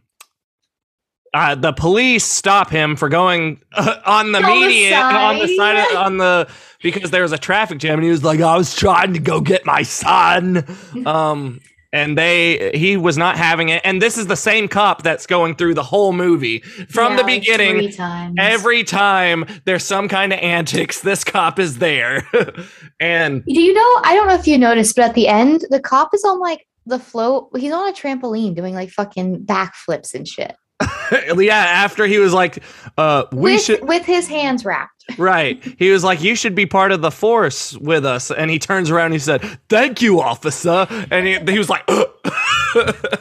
uh, 1.35 1.55
the 1.55 1.73
police 1.73 2.25
stop 2.25 2.71
him 2.71 2.97
for 2.97 3.11
going 3.11 3.61
uh, 3.73 4.01
on 4.07 4.33
the 4.33 4.39
On 4.39 4.43
the 4.43 4.49
median 4.49 4.95
on 4.95 5.39
the 5.39 5.49
side 5.49 5.85
side. 5.85 5.91
of, 5.91 5.97
on 5.97 6.17
the 6.17 6.49
because 6.81 7.11
there 7.11 7.23
was 7.23 7.33
a 7.33 7.39
traffic 7.39 7.79
jam 7.79 7.95
and 7.95 8.05
he 8.05 8.11
was 8.11 8.23
like 8.23 8.41
I 8.41 8.57
was 8.57 8.75
trying 8.75 9.15
to 9.15 9.19
go 9.19 9.41
get 9.41 9.67
my 9.67 9.83
son 9.83 10.65
um 11.07 11.61
and 11.95 12.19
they 12.19 12.71
he 12.75 12.97
was 12.99 13.17
not 13.17 13.39
having 13.39 13.71
it 13.71 13.81
and 13.85 14.03
this 14.03 14.19
is 14.19 14.27
the 14.27 14.37
same 14.37 14.69
cop 14.69 15.03
that's 15.03 15.27
going 15.27 15.55
through 15.55 15.73
the 15.73 15.83
whole 15.83 16.13
movie 16.13 16.59
from 16.89 17.13
Yeah, 17.13 17.19
the 17.19 17.25
beginning 17.25 17.77
three 17.79 17.93
times. 17.93 18.35
every 18.39 18.85
time 18.85 19.45
there's 19.65 19.85
some 19.85 20.09
kind 20.09 20.33
of 20.33 20.39
antics 20.41 21.01
this 21.01 21.25
cop 21.25 21.59
is 21.59 21.79
there 21.79 22.27
and 23.01 23.43
Do 23.47 23.63
you 23.63 23.73
know? 23.73 24.01
I 24.05 24.15
don't 24.15 24.27
know 24.29 24.35
if 24.35 24.47
you 24.47 24.59
noticed, 24.59 24.97
but 24.97 25.07
at 25.07 25.15
the 25.15 25.29
end, 25.29 25.65
the 25.71 25.81
cop 25.81 26.13
is 26.15 26.25
on 26.25 26.41
like 26.41 26.67
the 26.87 26.99
float. 26.99 27.49
He's 27.57 27.73
on 27.73 27.89
a 27.89 27.93
trampoline 27.93 28.55
doing 28.55 28.75
like 28.75 28.91
fucking 28.91 29.45
backflips 29.47 30.13
and 30.15 30.27
shit. 30.29 30.55
yeah 31.37 31.57
after 31.57 32.07
he 32.07 32.19
was 32.19 32.33
like 32.33 32.63
uh 32.99 33.25
we 33.33 33.55
with, 33.55 33.63
should 33.63 33.87
with 33.87 34.05
his 34.05 34.29
hands 34.29 34.65
wrapped. 34.65 34.91
Right. 35.19 35.63
He 35.79 35.91
was 35.91 36.03
like, 36.03 36.23
You 36.23 36.35
should 36.35 36.55
be 36.55 36.65
part 36.65 36.91
of 36.91 37.03
the 37.03 37.11
force 37.11 37.77
with 37.77 38.07
us. 38.07 38.31
And 38.31 38.51
he 38.51 38.59
turns 38.59 38.91
around 38.91 39.07
and 39.07 39.15
he 39.15 39.21
said, 39.21 39.43
Thank 39.69 40.01
you, 40.01 40.21
officer. 40.21 40.87
And 41.11 41.27
he, 41.27 41.39
he 41.53 41.59
was 41.59 41.69
like, 41.69 41.87
He's 41.91 42.07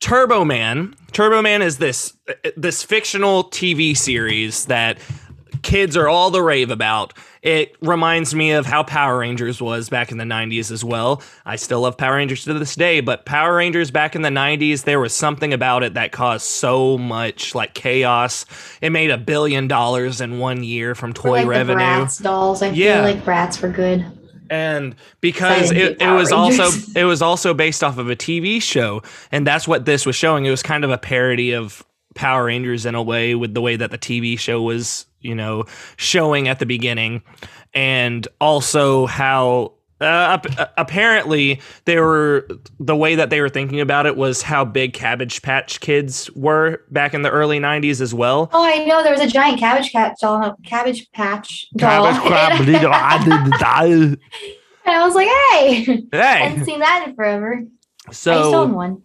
Turbo 0.00 0.44
Man. 0.44 0.94
Turbo 1.12 1.42
Man 1.42 1.62
is 1.62 1.78
this 1.78 2.14
this 2.56 2.82
fictional 2.82 3.44
TV 3.44 3.96
series 3.96 4.66
that 4.66 4.98
kids 5.62 5.96
are 5.96 6.08
all 6.08 6.30
the 6.30 6.42
rave 6.42 6.70
about. 6.70 7.14
It 7.42 7.76
reminds 7.80 8.34
me 8.34 8.52
of 8.52 8.66
how 8.66 8.82
Power 8.82 9.18
Rangers 9.18 9.60
was 9.62 9.88
back 9.88 10.10
in 10.10 10.18
the 10.18 10.24
90s 10.24 10.70
as 10.72 10.84
well. 10.84 11.22
I 11.46 11.56
still 11.56 11.80
love 11.82 11.96
Power 11.96 12.16
Rangers 12.16 12.44
to 12.44 12.54
this 12.54 12.74
day, 12.74 13.00
but 13.00 13.24
Power 13.24 13.54
Rangers 13.56 13.90
back 13.90 14.16
in 14.16 14.22
the 14.22 14.28
90s, 14.28 14.84
there 14.84 14.98
was 15.00 15.14
something 15.14 15.52
about 15.52 15.82
it 15.82 15.94
that 15.94 16.12
caused 16.12 16.46
so 16.46 16.98
much 16.98 17.54
like 17.54 17.74
chaos. 17.74 18.44
It 18.80 18.90
made 18.90 19.10
a 19.10 19.18
billion 19.18 19.68
dollars 19.68 20.20
in 20.20 20.38
one 20.38 20.64
year 20.64 20.94
from 20.94 21.12
toy 21.12 21.38
like 21.38 21.46
revenue. 21.46 21.78
Bratz 21.84 22.22
dolls. 22.22 22.62
I 22.62 22.70
Yeah. 22.70 23.04
feel 23.04 23.14
like 23.14 23.24
Bratz 23.24 23.62
were 23.62 23.68
good. 23.70 24.04
and 24.50 24.96
because 25.20 25.70
it, 25.70 26.00
it 26.00 26.10
was 26.10 26.32
also 26.32 26.70
it 26.96 27.04
was 27.04 27.20
also 27.20 27.52
based 27.52 27.84
off 27.84 27.98
of 27.98 28.08
a 28.08 28.16
TV 28.16 28.62
show 28.62 29.02
and 29.30 29.46
that's 29.46 29.68
what 29.68 29.84
this 29.84 30.06
was 30.06 30.16
showing 30.16 30.46
it 30.46 30.50
was 30.50 30.62
kind 30.62 30.84
of 30.84 30.90
a 30.90 30.96
parody 30.96 31.52
of 31.52 31.84
Power 32.14 32.46
Rangers 32.46 32.86
in 32.86 32.94
a 32.94 33.02
way 33.02 33.34
with 33.34 33.52
the 33.52 33.60
way 33.60 33.76
that 33.76 33.90
the 33.90 33.98
TV 33.98 34.38
show 34.38 34.62
was 34.62 35.04
you 35.20 35.34
know 35.34 35.64
showing 35.96 36.48
at 36.48 36.58
the 36.58 36.66
beginning 36.66 37.22
and 37.74 38.26
also 38.40 39.06
how 39.06 39.72
uh, 40.00 40.38
ap- 40.44 40.72
apparently 40.76 41.60
they 41.84 41.98
were 41.98 42.46
the 42.78 42.94
way 42.94 43.16
that 43.16 43.30
they 43.30 43.40
were 43.40 43.48
thinking 43.48 43.80
about 43.80 44.06
it 44.06 44.16
was 44.16 44.42
how 44.42 44.64
big 44.64 44.92
Cabbage 44.92 45.42
Patch 45.42 45.80
Kids 45.80 46.30
were 46.36 46.82
back 46.90 47.14
in 47.14 47.22
the 47.22 47.30
early 47.30 47.58
90s 47.58 48.00
as 48.00 48.14
well 48.14 48.48
Oh, 48.52 48.64
I 48.64 48.84
know. 48.84 49.02
There 49.02 49.12
was 49.12 49.20
a 49.20 49.26
giant 49.26 49.58
Cabbage 49.58 49.92
Patch 49.92 50.20
doll, 50.20 50.56
Cabbage 50.64 51.10
Patch 51.12 51.66
doll. 51.76 52.12
Cabbage 52.12 52.68
and 54.88 54.96
I 54.96 55.04
was 55.04 55.14
like, 55.14 55.28
hey, 55.28 55.82
hey 55.82 56.06
i 56.12 56.36
haven't 56.48 56.64
seen 56.64 56.78
that 56.80 57.06
in 57.08 57.14
forever. 57.14 57.54
I 57.54 57.58
used 57.58 57.70
to 58.08 58.14
so 58.14 58.54
own 58.54 58.74
one. 58.74 59.02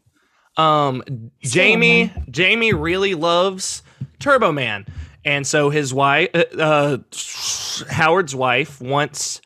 Um, 0.58 1.04
Still 1.08 1.52
Jamie, 1.52 2.14
Jamie 2.30 2.74
really 2.74 3.16
loves 3.16 3.82
Turbo 4.20 4.52
Man, 4.52 4.86
and 5.26 5.46
so 5.46 5.70
his 5.70 5.94
wife, 5.94 6.30
uh, 6.34 6.44
uh, 6.58 6.98
Howard's 7.90 8.36
wife, 8.36 8.82
wants 8.82 9.42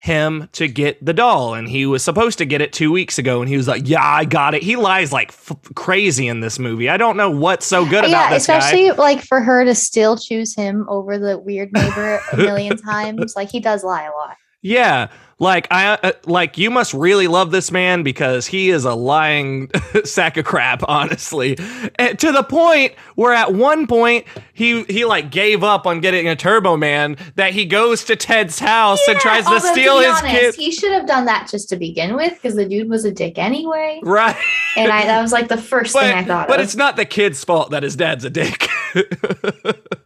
him 0.00 0.50
to 0.52 0.68
get 0.68 1.02
the 1.02 1.14
doll, 1.14 1.54
and 1.54 1.66
he 1.66 1.86
was 1.86 2.04
supposed 2.04 2.36
to 2.36 2.44
get 2.44 2.60
it 2.60 2.74
two 2.74 2.92
weeks 2.92 3.18
ago, 3.18 3.40
and 3.40 3.48
he 3.48 3.56
was 3.56 3.66
like, 3.66 3.88
"Yeah, 3.88 4.04
I 4.04 4.26
got 4.26 4.54
it." 4.54 4.62
He 4.62 4.76
lies 4.76 5.12
like 5.12 5.30
f- 5.30 5.56
crazy 5.74 6.28
in 6.28 6.40
this 6.40 6.58
movie. 6.58 6.90
I 6.90 6.98
don't 6.98 7.16
know 7.16 7.30
what's 7.30 7.64
so 7.64 7.84
good 7.84 8.00
about 8.04 8.10
yeah, 8.10 8.30
this 8.30 8.46
guy. 8.46 8.58
especially 8.58 8.90
like 8.90 9.22
for 9.22 9.40
her 9.40 9.64
to 9.64 9.74
still 9.74 10.18
choose 10.18 10.54
him 10.54 10.84
over 10.88 11.18
the 11.18 11.38
weird 11.38 11.72
neighbor 11.72 12.20
a 12.32 12.36
million 12.36 12.76
times. 12.76 13.34
Like 13.34 13.48
he 13.48 13.60
does 13.60 13.82
lie 13.82 14.04
a 14.04 14.10
lot. 14.10 14.36
Yeah, 14.60 15.08
like 15.38 15.66
I 15.70 15.98
uh, 16.02 16.12
like 16.26 16.58
you 16.58 16.70
must 16.70 16.94
really 16.94 17.26
love 17.26 17.50
this 17.50 17.70
man 17.70 18.02
because 18.02 18.46
he 18.46 18.70
is 18.70 18.84
a 18.84 18.94
lying 18.94 19.70
sack 20.04 20.36
of 20.36 20.44
crap, 20.44 20.82
honestly. 20.88 21.58
And 21.96 22.18
to 22.18 22.32
the 22.32 22.42
point 22.42 22.94
where 23.14 23.32
at 23.32 23.52
one 23.52 23.86
point 23.86 24.26
he 24.52 24.84
he 24.84 25.04
like 25.04 25.30
gave 25.30 25.64
up 25.64 25.86
on 25.86 26.00
getting 26.00 26.28
a 26.28 26.36
Turbo 26.36 26.76
Man 26.76 27.16
that 27.34 27.52
he 27.52 27.64
goes 27.64 28.04
to 28.04 28.16
Ted's 28.16 28.58
house 28.58 29.00
and 29.08 29.18
tries 29.18 29.46
to 29.46 29.60
steal 29.60 29.98
be 29.98 30.06
his 30.06 30.16
honest, 30.18 30.24
kid. 30.26 30.54
He 30.54 30.70
should 30.70 30.92
have 30.92 31.06
done 31.06 31.24
that 31.26 31.48
just 31.50 31.68
to 31.70 31.76
begin 31.76 32.14
with, 32.14 32.34
because 32.34 32.54
the 32.54 32.66
dude 32.66 32.88
was 32.88 33.04
a 33.04 33.10
dick 33.10 33.38
anyway. 33.38 34.00
Right, 34.02 34.36
And 34.76 34.92
I 34.92 35.04
that 35.06 35.20
was 35.22 35.32
like 35.32 35.48
the 35.48 35.56
first 35.60 35.92
thing 35.92 36.12
I 36.12 36.22
but, 36.22 36.28
thought 36.28 36.48
but 36.48 36.60
of. 36.60 36.64
it's 36.64 36.76
not 36.76 36.96
the 36.96 37.04
kid's 37.04 37.42
fault 37.44 37.70
that 37.70 37.82
his 37.82 37.96
dad's 37.96 38.24
a 38.24 38.30
dick. 38.30 38.68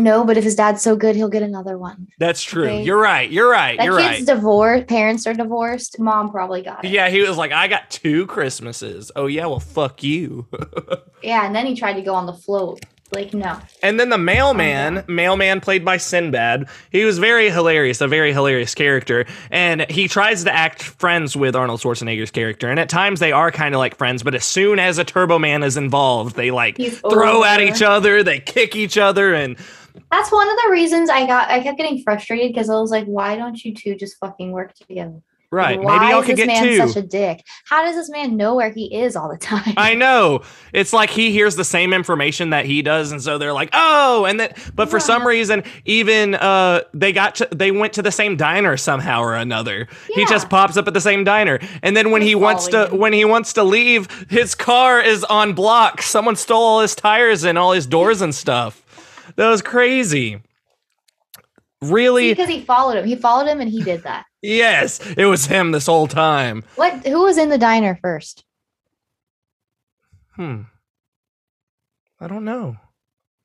no, 0.00 0.24
but 0.24 0.36
if 0.36 0.44
his 0.44 0.54
dad's 0.54 0.82
so 0.82 0.96
good, 0.96 1.16
he'll 1.16 1.28
get 1.28 1.42
another 1.42 1.78
one. 1.78 2.08
That's 2.18 2.42
true. 2.42 2.64
Okay. 2.64 2.82
You're 2.82 3.00
right. 3.00 3.30
You're 3.30 3.50
right. 3.50 3.78
That 3.78 3.84
You're 3.84 3.98
kid's 3.98 4.26
right. 4.26 4.26
divorced. 4.26 4.86
Parents 4.88 5.26
are 5.26 5.34
divorced. 5.34 5.98
Mom 5.98 6.30
probably 6.30 6.62
got 6.62 6.84
it. 6.84 6.90
Yeah, 6.90 7.08
he 7.08 7.20
was 7.20 7.36
like, 7.36 7.52
I 7.52 7.68
got 7.68 7.90
two 7.90 8.26
Christmases. 8.26 9.12
Oh 9.14 9.26
yeah, 9.26 9.46
well 9.46 9.60
fuck 9.60 10.02
you. 10.02 10.46
Yeah, 11.22 11.44
and 11.44 11.54
then 11.54 11.66
he 11.66 11.74
tried 11.74 11.94
to 11.94 12.02
go 12.02 12.14
on 12.14 12.24
the 12.24 12.32
float. 12.32 12.80
Like 13.12 13.34
no. 13.34 13.58
And 13.82 13.98
then 13.98 14.08
the 14.08 14.14
oh, 14.14 14.18
mailman, 14.18 15.04
mailman 15.08 15.60
played 15.60 15.84
by 15.84 15.96
Sinbad, 15.96 16.68
he 16.92 17.04
was 17.04 17.18
very 17.18 17.50
hilarious, 17.50 18.00
a 18.00 18.06
very 18.06 18.32
hilarious 18.32 18.72
character. 18.74 19.26
And 19.50 19.90
he 19.90 20.06
tries 20.06 20.44
to 20.44 20.54
act 20.54 20.82
friends 20.82 21.36
with 21.36 21.56
Arnold 21.56 21.80
Schwarzenegger's 21.80 22.30
character. 22.30 22.70
And 22.70 22.78
at 22.78 22.88
times 22.88 23.18
they 23.18 23.32
are 23.32 23.50
kind 23.50 23.74
of 23.74 23.80
like 23.80 23.96
friends, 23.96 24.22
but 24.22 24.36
as 24.36 24.44
soon 24.44 24.78
as 24.78 24.98
a 24.98 25.04
Turbo 25.04 25.40
Man 25.40 25.64
is 25.64 25.76
involved, 25.76 26.36
they 26.36 26.52
like 26.52 26.76
He's 26.76 27.00
throw 27.00 27.42
at 27.42 27.60
each 27.60 27.82
other, 27.82 28.22
they 28.22 28.38
kick 28.38 28.76
each 28.76 28.96
other, 28.96 29.34
and 29.34 29.56
That's 30.10 30.30
one 30.32 30.48
of 30.48 30.56
the 30.64 30.70
reasons 30.70 31.10
I 31.10 31.26
got. 31.26 31.50
I 31.50 31.60
kept 31.62 31.78
getting 31.78 32.02
frustrated 32.02 32.52
because 32.52 32.68
I 32.70 32.74
was 32.80 32.90
like, 32.90 33.06
"Why 33.06 33.36
don't 33.36 33.62
you 33.64 33.74
two 33.74 33.94
just 33.94 34.16
fucking 34.18 34.52
work 34.52 34.74
together?" 34.74 35.20
right, 35.52 35.82
Why 35.82 35.98
maybe 35.98 36.10
y'all 36.12 36.20
is 36.20 36.26
could 36.26 36.36
this 36.36 36.46
get 36.46 36.46
man 36.46 36.62
two. 36.62 36.88
such 36.88 36.96
a 36.96 37.06
dick? 37.06 37.44
How 37.68 37.82
does 37.84 37.96
this 37.96 38.08
man 38.08 38.36
know 38.36 38.54
where 38.54 38.70
he 38.70 38.94
is 38.94 39.16
all 39.16 39.28
the 39.28 39.36
time? 39.38 39.74
I 39.76 39.94
know. 39.94 40.42
It's 40.72 40.92
like 40.92 41.10
he 41.10 41.32
hears 41.32 41.56
the 41.56 41.64
same 41.64 41.92
information 41.92 42.50
that 42.50 42.66
he 42.66 42.82
does, 42.82 43.10
and 43.10 43.20
so 43.20 43.36
they're 43.38 43.52
like, 43.52 43.70
"Oh!" 43.72 44.24
And 44.26 44.38
then, 44.38 44.52
but 44.74 44.88
for 44.88 44.98
Yeah. 44.98 45.02
some 45.04 45.26
reason, 45.26 45.64
even 45.84 46.36
uh, 46.36 46.82
they 46.94 47.12
got 47.12 47.34
to, 47.36 47.48
they 47.52 47.72
went 47.72 47.92
to 47.94 48.02
the 48.02 48.12
same 48.12 48.36
diner 48.36 48.76
somehow 48.76 49.22
or 49.22 49.34
another. 49.34 49.88
He 50.14 50.24
just 50.26 50.48
pops 50.50 50.76
up 50.76 50.86
at 50.86 50.94
the 50.94 51.00
same 51.00 51.24
diner, 51.24 51.58
and 51.82 51.96
then 51.96 52.10
when 52.12 52.20
They're 52.20 52.28
he 52.28 52.34
wants 52.36 52.68
to 52.68 52.86
him. 52.86 52.98
when 52.98 53.12
he 53.12 53.24
wants 53.24 53.52
to 53.54 53.64
leave, 53.64 54.08
his 54.30 54.54
car 54.54 55.00
is 55.00 55.24
on 55.24 55.52
block. 55.54 56.02
Someone 56.02 56.36
stole 56.36 56.62
all 56.62 56.80
his 56.80 56.94
tires 56.94 57.44
and 57.44 57.58
all 57.58 57.72
his 57.72 57.86
doors 57.86 58.20
and 58.22 58.32
stuff. 58.34 58.79
That 59.40 59.48
was 59.48 59.62
crazy. 59.62 60.42
Really? 61.80 62.28
because 62.28 62.50
he 62.50 62.60
followed 62.60 62.98
him. 62.98 63.06
He 63.06 63.16
followed 63.16 63.46
him, 63.46 63.62
and 63.62 63.70
he 63.70 63.82
did 63.82 64.02
that. 64.02 64.26
Yes, 64.42 65.00
it 65.18 65.24
was 65.26 65.46
him 65.46 65.70
this 65.70 65.86
whole 65.86 66.06
time. 66.06 66.62
What? 66.76 67.06
Who 67.06 67.22
was 67.24 67.36
in 67.38 67.48
the 67.48 67.56
diner 67.58 67.98
first? 68.02 68.44
Hmm. 70.36 70.62
I 72.20 72.26
don't 72.26 72.44
know. 72.44 72.76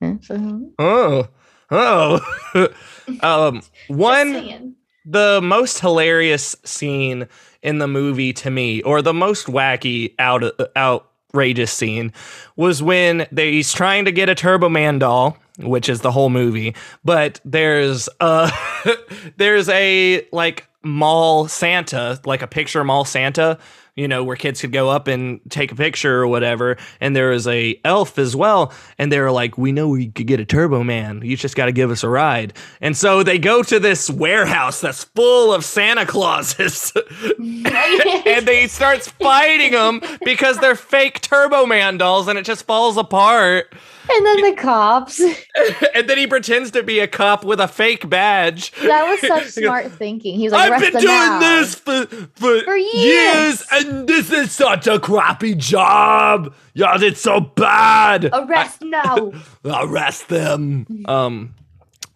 Hmm, 0.02 0.16
so- 0.22 0.72
Oh, 0.80 1.28
oh. 1.72 2.20
um, 3.22 3.62
one 3.88 4.76
the 5.06 5.40
most 5.42 5.80
hilarious 5.80 6.56
scene 6.66 7.28
in 7.62 7.78
the 7.78 7.88
movie 7.88 8.34
to 8.34 8.50
me, 8.50 8.82
or 8.82 9.02
the 9.02 9.14
most 9.14 9.48
wacky 9.48 10.14
out 10.20 10.44
outrageous 10.76 11.72
scene, 11.72 12.12
was 12.58 12.82
when 12.84 13.28
they, 13.32 13.52
he's 13.54 13.72
trying 13.74 14.04
to 14.06 14.12
get 14.12 14.28
a 14.30 14.36
Turbo 14.36 14.68
Man 14.70 15.00
doll, 15.00 15.38
which 15.60 15.90
is 15.90 16.02
the 16.02 16.12
whole 16.12 16.30
movie. 16.30 16.76
But 17.04 17.40
there's 17.46 18.10
uh 18.20 18.52
there's 19.38 19.70
a 19.70 20.28
like 20.32 20.68
mall 20.84 21.48
Santa, 21.48 22.20
like 22.26 22.42
a 22.42 22.48
picture 22.48 22.84
mall 22.84 23.06
Santa, 23.06 23.58
you 23.96 24.08
know, 24.08 24.24
where 24.24 24.36
kids 24.36 24.62
could 24.62 24.74
go 24.74 24.90
up 24.90 25.08
and 25.08 25.40
take 25.50 25.72
a 25.72 25.76
picture 25.76 26.22
or 26.22 26.28
whatever. 26.28 26.78
And 27.00 27.16
there 27.16 27.30
was 27.30 27.48
a 27.48 27.80
elf 27.86 28.20
as 28.20 28.36
well. 28.36 28.74
And 28.98 29.12
they 29.12 29.20
were 29.20 29.32
like, 29.32 29.58
we 29.58 29.72
know 29.72 29.88
we 29.88 30.08
could 30.08 30.28
get 30.28 30.40
a 30.40 30.46
Turbo 30.46 30.84
Man. 30.84 31.22
You 31.24 31.38
just 31.38 31.56
got 31.56 31.66
to 31.66 31.72
give 31.72 31.92
us 31.92 32.04
a 32.04 32.10
ride. 32.10 32.54
And 32.82 32.96
so 32.96 33.24
they 33.24 33.40
go 33.40 33.64
to 33.64 33.80
this 33.80 34.10
warehouse 34.10 34.82
that's 34.82 35.06
full 35.06 35.54
of 35.54 35.64
Santa 35.64 36.06
Clauses. 36.06 36.92
and 37.40 38.46
they 38.46 38.68
starts 38.68 39.08
fighting 39.10 39.72
them 39.72 40.02
because 40.24 40.58
they're 40.60 40.76
fake 40.76 41.22
Turbo 41.22 41.66
Man 41.66 41.98
dolls 41.98 42.28
and 42.28 42.38
it 42.38 42.46
just 42.46 42.66
falls 42.66 42.98
apart. 42.98 43.74
And 44.08 44.26
then 44.26 44.42
the 44.42 44.56
cops. 44.62 45.20
and 45.96 46.10
then 46.10 46.18
he 46.18 46.28
pretends 46.28 46.72
to 46.72 46.84
be 46.84 47.00
a 47.00 47.08
cop 47.08 47.44
with 47.44 47.60
a 47.60 47.68
fake 47.68 48.10
badge. 48.10 48.72
That 48.82 49.08
was 49.10 49.20
such 49.22 49.48
smart 49.64 49.92
thinking. 49.92 50.38
He 50.38 50.46
was 50.46 50.54
like, 50.54 50.72
I've 50.72 50.80
been 50.82 50.94
"Arrest 50.94 50.94
them 50.94 51.02
doing 51.02 51.40
now." 51.40 51.40
this 51.40 51.76
for, 51.76 52.06
for, 52.36 52.64
For 52.64 52.78
years. 52.78 52.94
years. 52.96 53.66
and 53.72 54.08
this 54.08 54.32
is 54.32 54.52
such 54.52 54.88
a 54.88 55.00
crappy 55.00 55.56
job. 55.56 56.54
Y'all 56.74 56.98
did 56.98 57.18
so 57.18 57.40
bad. 57.40 58.30
Arrest 58.34 58.82
now. 58.82 59.32
Arrest 59.64 60.30
them. 60.30 60.86
Um, 61.08 61.56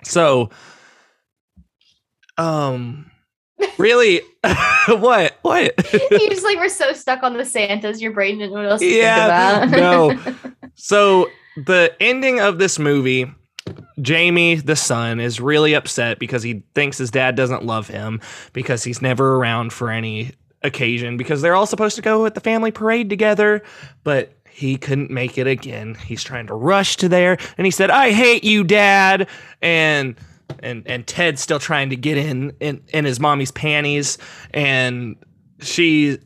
so, 0.03 0.49
um, 2.37 3.09
really, 3.77 4.21
what, 4.87 5.37
what? 5.41 5.93
you 6.11 6.29
just 6.29 6.43
like 6.43 6.57
were 6.57 6.69
so 6.69 6.93
stuck 6.93 7.23
on 7.23 7.35
the 7.35 7.45
Santas, 7.45 8.01
your 8.01 8.11
brain 8.11 8.37
didn't 8.37 8.53
know 8.53 8.61
what 8.61 8.71
else 8.71 8.79
to 8.81 8.87
Yeah, 8.87 9.59
think 9.61 9.73
about. 9.73 10.17
no. 10.21 10.35
So 10.75 11.29
the 11.65 11.95
ending 11.99 12.39
of 12.39 12.57
this 12.59 12.79
movie, 12.79 13.31
Jamie, 14.01 14.55
the 14.55 14.75
son, 14.75 15.19
is 15.19 15.39
really 15.39 15.73
upset 15.73 16.19
because 16.19 16.43
he 16.43 16.63
thinks 16.73 16.97
his 16.97 17.11
dad 17.11 17.35
doesn't 17.35 17.65
love 17.65 17.87
him 17.87 18.21
because 18.53 18.83
he's 18.83 19.01
never 19.01 19.35
around 19.35 19.73
for 19.73 19.91
any 19.91 20.31
occasion 20.61 21.17
because 21.17 21.41
they're 21.41 21.55
all 21.55 21.65
supposed 21.65 21.95
to 21.95 22.01
go 22.01 22.25
at 22.25 22.35
the 22.35 22.41
family 22.41 22.71
parade 22.71 23.09
together, 23.09 23.63
but 24.03 24.33
he 24.49 24.77
couldn't 24.77 25.09
make 25.09 25.37
it 25.37 25.47
again. 25.47 25.95
He's 25.95 26.23
trying 26.23 26.47
to 26.47 26.53
rush 26.53 26.97
to 26.97 27.09
there 27.09 27.37
and 27.57 27.65
he 27.65 27.71
said, 27.71 27.89
"I 27.89 28.11
hate 28.11 28.43
you, 28.43 28.63
dad." 28.63 29.27
And 29.61 30.15
and 30.61 30.83
and 30.85 31.07
Ted's 31.07 31.41
still 31.41 31.59
trying 31.59 31.89
to 31.91 31.95
get 31.95 32.17
in 32.17 32.53
in, 32.59 32.81
in 32.93 33.05
his 33.05 33.19
mommy's 33.19 33.51
panties 33.51 34.17
and 34.53 35.15
she 35.61 36.17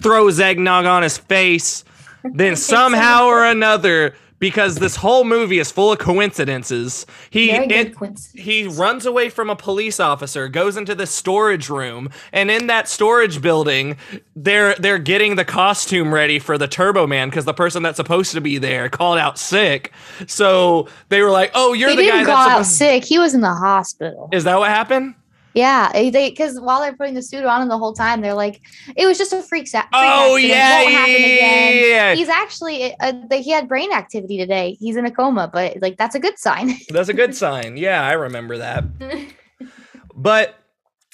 throws 0.00 0.40
eggnog 0.40 0.86
on 0.86 1.02
his 1.02 1.18
face. 1.18 1.84
Then 2.24 2.56
somehow 2.72 3.26
or 3.26 3.44
another, 3.44 4.14
because 4.42 4.74
this 4.74 4.96
whole 4.96 5.22
movie 5.22 5.60
is 5.60 5.70
full 5.70 5.92
of 5.92 6.00
coincidences, 6.00 7.06
he 7.30 7.52
it- 7.70 7.94
he 8.34 8.64
runs 8.66 9.06
away 9.06 9.28
from 9.28 9.48
a 9.48 9.54
police 9.54 10.00
officer, 10.00 10.48
goes 10.48 10.76
into 10.76 10.96
the 10.96 11.06
storage 11.06 11.68
room, 11.68 12.10
and 12.32 12.50
in 12.50 12.66
that 12.66 12.88
storage 12.88 13.40
building, 13.40 13.96
they're 14.34 14.74
they're 14.80 14.98
getting 14.98 15.36
the 15.36 15.44
costume 15.44 16.12
ready 16.12 16.40
for 16.40 16.58
the 16.58 16.66
Turbo 16.66 17.06
Man 17.06 17.30
because 17.30 17.44
the 17.44 17.54
person 17.54 17.84
that's 17.84 17.96
supposed 17.98 18.32
to 18.32 18.40
be 18.40 18.58
there 18.58 18.88
called 18.88 19.18
out 19.18 19.38
sick. 19.38 19.92
So 20.26 20.88
they 21.08 21.22
were 21.22 21.30
like, 21.30 21.52
"Oh, 21.54 21.72
you're 21.72 21.90
He 21.90 21.96
the 21.96 22.06
guy 22.08 22.24
call 22.24 22.34
that's 22.34 22.50
out 22.50 22.50
supposed-" 22.64 22.70
sick. 22.78 23.04
He 23.04 23.20
was 23.20 23.34
in 23.34 23.42
the 23.42 23.54
hospital. 23.54 24.28
Is 24.32 24.42
that 24.42 24.58
what 24.58 24.70
happened? 24.70 25.14
Yeah, 25.54 25.90
eh, 25.94 26.10
they 26.10 26.30
because 26.30 26.58
while 26.60 26.80
they're 26.80 26.96
putting 26.96 27.14
the 27.14 27.22
suit 27.22 27.44
on 27.44 27.60
him 27.62 27.68
the 27.68 27.76
whole 27.78 27.92
time, 27.92 28.20
they're 28.22 28.32
like, 28.34 28.60
it 28.96 29.06
was 29.06 29.18
just 29.18 29.32
a 29.32 29.42
freak, 29.42 29.68
sa- 29.68 29.80
freak 29.82 29.88
Oh, 29.92 30.34
accident. 30.36 30.48
yeah, 30.48 30.82
Won't 30.82 30.94
happen 30.94 31.10
yeah, 31.12 31.16
again. 31.18 31.90
yeah. 31.90 32.14
He's 32.14 32.28
actually 32.28 32.98
uh, 33.00 33.12
the, 33.28 33.36
he 33.36 33.50
had 33.50 33.68
brain 33.68 33.92
activity 33.92 34.38
today. 34.38 34.76
He's 34.80 34.96
in 34.96 35.04
a 35.04 35.10
coma, 35.10 35.50
but 35.52 35.76
like 35.82 35.98
that's 35.98 36.14
a 36.14 36.20
good 36.20 36.38
sign. 36.38 36.72
That's 36.88 37.08
a 37.10 37.14
good 37.14 37.34
sign. 37.34 37.76
Yeah, 37.76 38.02
I 38.02 38.12
remember 38.12 38.56
that. 38.58 38.84
but 40.14 40.54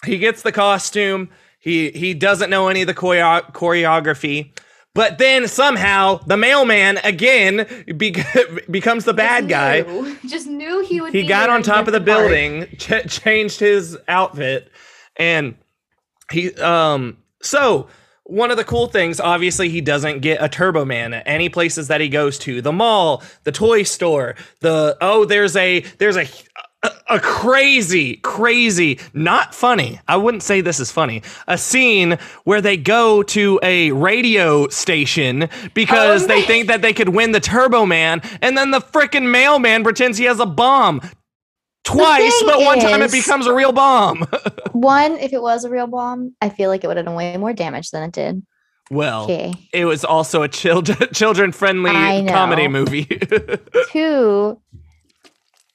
he 0.05 0.19
gets 0.19 0.43
the 0.43 0.53
costume. 0.53 1.31
He 1.59 1.91
he 1.91 2.15
doesn't 2.15 2.51
know 2.51 2.69
any 2.69 2.83
of 2.83 2.87
the 2.87 2.95
choreo- 2.95 3.53
choreography. 3.53 4.53
But 4.99 5.19
then 5.19 5.47
somehow 5.47 6.17
the 6.27 6.37
mailman 6.37 6.99
again 7.05 7.69
be- 7.97 8.17
becomes 8.71 9.05
the 9.05 9.15
bad 9.15 9.45
Just 9.45 9.49
guy. 9.49 9.81
knew. 9.83 10.17
Just 10.27 10.47
knew 10.49 10.85
he 10.85 11.01
would. 11.01 11.13
He 11.15 11.23
got 11.25 11.49
on 11.49 11.63
top 11.63 11.87
of 11.87 11.93
the 11.93 12.01
part. 12.01 12.05
building, 12.07 12.67
ch- 12.79 13.07
changed 13.09 13.61
his 13.61 13.97
outfit, 14.09 14.73
and 15.15 15.55
he 16.33 16.53
um 16.55 17.19
so 17.41 17.87
one 18.25 18.51
of 18.51 18.57
the 18.57 18.65
cool 18.65 18.89
things 18.89 19.21
obviously 19.21 19.69
he 19.69 19.81
doesn't 19.81 20.19
get 20.19 20.43
a 20.43 20.49
turbo 20.49 20.85
man 20.85 21.15
at 21.15 21.23
any 21.27 21.49
places 21.49 21.87
that 21.87 22.01
he 22.01 22.09
goes 22.09 22.37
to 22.41 22.61
the 22.61 22.73
mall 22.73 23.23
the 23.45 23.53
toy 23.53 23.85
store 23.85 24.35
the 24.61 24.97
oh 25.01 25.25
there's 25.25 25.55
a 25.57 25.81
there's 25.99 26.17
a 26.17 26.27
a, 27.09 27.21
crazy 27.21 28.17
crazy 28.17 28.99
not 29.15 29.55
funny 29.55 30.01
i 30.09 30.17
wouldn't 30.17 30.43
say 30.43 30.61
this 30.61 30.81
is 30.81 30.91
funny 30.91 31.23
a 31.47 31.57
scene 31.59 32.19
where 32.45 32.61
they 32.61 32.77
go 32.77 33.23
to 33.23 33.59
a 33.63 33.91
radio 33.93 34.67
station 34.69 35.49
because 35.75 36.27
they 36.27 36.43
think 36.43 36.67
that 36.69 36.83
they 36.83 36.93
could 36.93 37.11
win 37.11 37.33
the 37.33 37.41
turbo 37.41 37.87
man 37.87 38.21
and 38.43 38.57
then 38.57 38.71
the 38.71 38.81
freaking 38.81 39.31
mailman 39.31 39.83
pretends 39.83 40.19
he 40.19 40.25
has 40.25 40.41
a 40.41 40.47
bomb 40.47 41.01
twice 41.85 42.43
but 42.45 42.61
one 42.61 42.79
time 42.79 43.01
it 43.03 43.11
becomes 43.13 43.47
a 43.47 43.55
real 43.55 43.73
bomb 43.73 44.27
One, 44.73 45.13
if 45.19 45.33
it 45.33 45.43
was 45.43 45.65
a 45.65 45.71
real 45.71 45.89
bomb, 45.89 46.37
I 46.41 46.51
feel 46.51 46.71
like 46.71 46.85
it 46.85 46.87
would 46.87 46.97
have 46.99 47.07
done 47.07 47.17
way 47.17 47.37
more 47.37 47.53
damage 47.53 47.91
than 47.91 48.05
it 48.05 48.13
did. 48.13 48.47
well 48.91 49.25
Okay. 49.25 49.53
it 49.73 49.87
was 49.87 50.05
also 50.05 50.43
a 50.43 50.49
children 50.49 50.97
children 51.13 51.51
friendly 51.51 51.91
comedy 52.29 52.69
movie. 52.69 53.05
Two, 53.91 54.61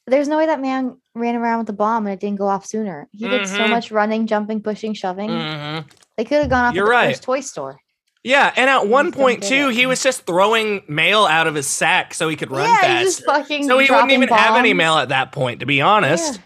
there's 0.08 0.28
no 0.28 0.38
way 0.38 0.46
that 0.48 0.60
man 0.60 0.98
ran 1.16 1.36
around 1.36 1.60
with 1.60 1.68
the 1.68 1.74
bomb 1.74 2.06
and 2.06 2.14
it 2.14 2.20
didn't 2.20 2.38
go 2.40 2.48
off 2.48 2.66
sooner. 2.66 3.08
He 3.12 3.28
did 3.28 3.48
so 3.48 3.60
Mhm. 3.60 3.70
much 3.70 3.92
running, 3.92 4.28
jumping, 4.28 4.62
pushing, 4.62 4.94
shoving. 4.94 5.30
Mhm. 5.30 5.86
They 6.18 6.26
could 6.26 6.42
have 6.42 6.50
gone 6.50 6.66
off 6.66 6.76
You're 6.76 6.86
at 6.86 6.88
the 6.88 6.92
right. 7.08 7.10
first 7.16 7.24
toy 7.24 7.40
store. 7.42 7.80
Yeah, 8.24 8.52
and 8.56 8.70
at 8.70 8.88
one 8.88 9.12
point 9.12 9.44
too, 9.44 9.68
he 9.70 9.86
was 9.86 10.02
just 10.02 10.26
throwing 10.26 10.82
mail 10.88 11.26
out 11.26 11.46
of 11.48 11.56
his 11.56 11.68
sack 11.68 12.14
so 12.14 12.30
he 12.30 12.36
could 12.38 12.52
run 12.52 12.70
yeah, 12.70 12.80
fast. 12.82 13.04
just 13.04 13.26
fucking 13.26 13.68
So 13.68 13.78
he 13.80 13.92
wouldn't 13.92 14.12
even 14.12 14.30
have 14.30 14.56
any 14.56 14.74
mail 14.74 14.98
at 14.98 15.10
that 15.10 15.32
point, 15.34 15.60
to 15.60 15.66
be 15.66 15.82
honest. 15.82 16.36
Yeah. 16.36 16.42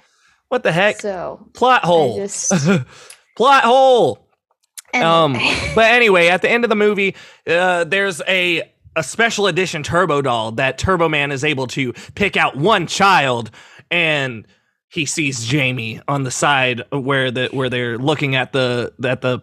What 0.50 0.64
the 0.64 0.72
heck? 0.72 1.00
So 1.02 1.48
Plot 1.54 1.84
hole. 1.86 2.18
just- 2.18 2.52
Plot 3.38 3.64
hole. 3.64 4.20
and- 4.94 5.04
Um, 5.04 5.34
but 5.76 5.92
anyway, 5.92 6.28
at 6.30 6.42
the 6.42 6.50
end 6.50 6.64
of 6.64 6.70
the 6.70 6.76
movie, 6.76 7.16
uh, 7.48 7.84
there's 7.84 8.22
a 8.28 8.64
a 8.98 9.04
special 9.04 9.48
edition 9.48 9.84
Turbo 9.84 10.22
doll 10.22 10.52
that 10.54 10.78
Turbo 10.78 11.08
Man 11.08 11.32
is 11.32 11.44
able 11.46 11.68
to 11.68 11.94
pick 12.16 12.36
out 12.36 12.58
one 12.58 12.88
child, 12.88 13.52
and 13.90 14.46
he 14.90 15.06
sees 15.06 15.46
Jamie 15.46 16.02
on 16.08 16.24
the 16.24 16.32
side 16.32 16.82
where 16.92 17.32
the 17.32 17.48
where 17.54 17.70
they're 17.70 17.98
looking 17.98 18.36
at 18.36 18.52
the 18.54 18.92
at 19.06 19.22
the 19.22 19.40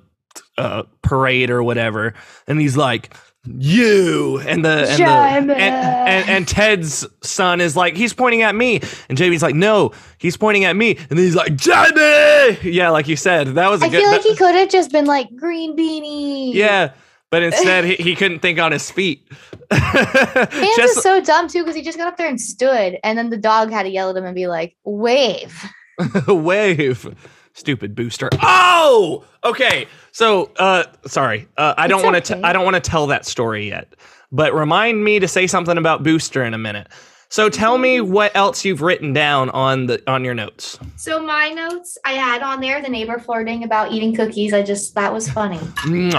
uh, 0.58 0.82
parade 1.02 1.50
or 1.50 1.62
whatever, 1.62 2.12
and 2.46 2.60
he's 2.60 2.76
like. 2.76 3.14
You! 3.46 4.38
And 4.40 4.64
the 4.64 4.86
and, 4.88 5.50
the, 5.50 5.54
and, 5.54 6.08
and 6.08 6.30
and 6.30 6.48
Ted's 6.48 7.06
son 7.22 7.60
is 7.60 7.76
like 7.76 7.94
he's 7.94 8.14
pointing 8.14 8.40
at 8.40 8.54
me. 8.54 8.80
And 9.10 9.18
Jamie's 9.18 9.42
like 9.42 9.54
no 9.54 9.92
he's 10.16 10.38
pointing 10.38 10.64
at 10.64 10.74
me. 10.74 10.96
And 10.96 11.10
then 11.10 11.18
he's 11.18 11.34
like 11.34 11.54
Jamie! 11.54 12.56
Yeah 12.62 12.88
like 12.88 13.06
you 13.06 13.16
said 13.16 13.48
that 13.48 13.68
was 13.70 13.82
a 13.82 13.84
I 13.84 13.88
good 13.90 14.00
feel 14.00 14.10
like 14.10 14.22
that- 14.22 14.28
he 14.30 14.34
could 14.34 14.54
have 14.54 14.70
just 14.70 14.90
been 14.92 15.04
like 15.04 15.36
green 15.36 15.76
beanie. 15.76 16.54
yeah, 16.54 16.92
but 17.34 17.42
instead 17.52 17.84
he, 17.84 17.96
he 17.96 18.14
couldn't 18.14 18.38
think 18.38 18.60
on 18.60 18.70
his 18.70 18.92
feet. 18.92 19.26
Hans 19.72 20.76
Just 20.76 20.98
is 20.98 21.02
so 21.02 21.20
dumb 21.20 21.48
too 21.48 21.64
because 21.64 21.74
he 21.74 21.82
just 21.82 21.98
got 21.98 22.06
up 22.06 22.16
there 22.16 22.28
and 22.28 22.40
stood, 22.40 22.96
and 23.02 23.18
then 23.18 23.30
the 23.30 23.36
dog 23.36 23.72
had 23.72 23.82
to 23.82 23.88
yell 23.88 24.08
at 24.10 24.16
him 24.16 24.24
and 24.24 24.36
be 24.36 24.46
like, 24.46 24.76
"Wave." 24.84 25.68
wave, 26.28 27.12
stupid 27.52 27.96
booster. 27.96 28.28
Oh, 28.40 29.24
okay. 29.42 29.88
So, 30.12 30.52
uh, 30.60 30.84
sorry, 31.06 31.48
uh, 31.56 31.74
I 31.76 31.88
don't 31.88 32.04
want 32.04 32.24
to. 32.24 32.34
okay. 32.34 32.42
I 32.44 32.52
don't 32.52 32.64
want 32.64 32.74
to 32.74 32.80
tell 32.80 33.08
that 33.08 33.26
story 33.26 33.66
yet. 33.66 33.96
But 34.30 34.54
remind 34.54 35.02
me 35.02 35.18
to 35.18 35.26
say 35.26 35.48
something 35.48 35.76
about 35.76 36.04
booster 36.04 36.44
in 36.44 36.54
a 36.54 36.58
minute. 36.58 36.86
So 37.34 37.48
tell 37.48 37.78
me 37.78 37.96
Mm-hmm. 37.98 38.12
what 38.12 38.30
else 38.36 38.64
you've 38.64 38.80
written 38.80 39.12
down 39.12 39.50
on 39.50 39.86
the 39.86 40.00
on 40.08 40.22
your 40.22 40.34
notes. 40.34 40.78
So 40.94 41.20
my 41.20 41.48
notes, 41.50 41.98
I 42.04 42.12
had 42.12 42.42
on 42.42 42.60
there 42.60 42.80
the 42.80 42.88
neighbor 42.88 43.18
flirting 43.18 43.64
about 43.64 43.90
eating 43.90 44.14
cookies. 44.14 44.52
I 44.54 44.62
just 44.62 44.94
that 44.94 45.12
was 45.12 45.28
funny. 45.28 45.58
Mm. 45.82 46.12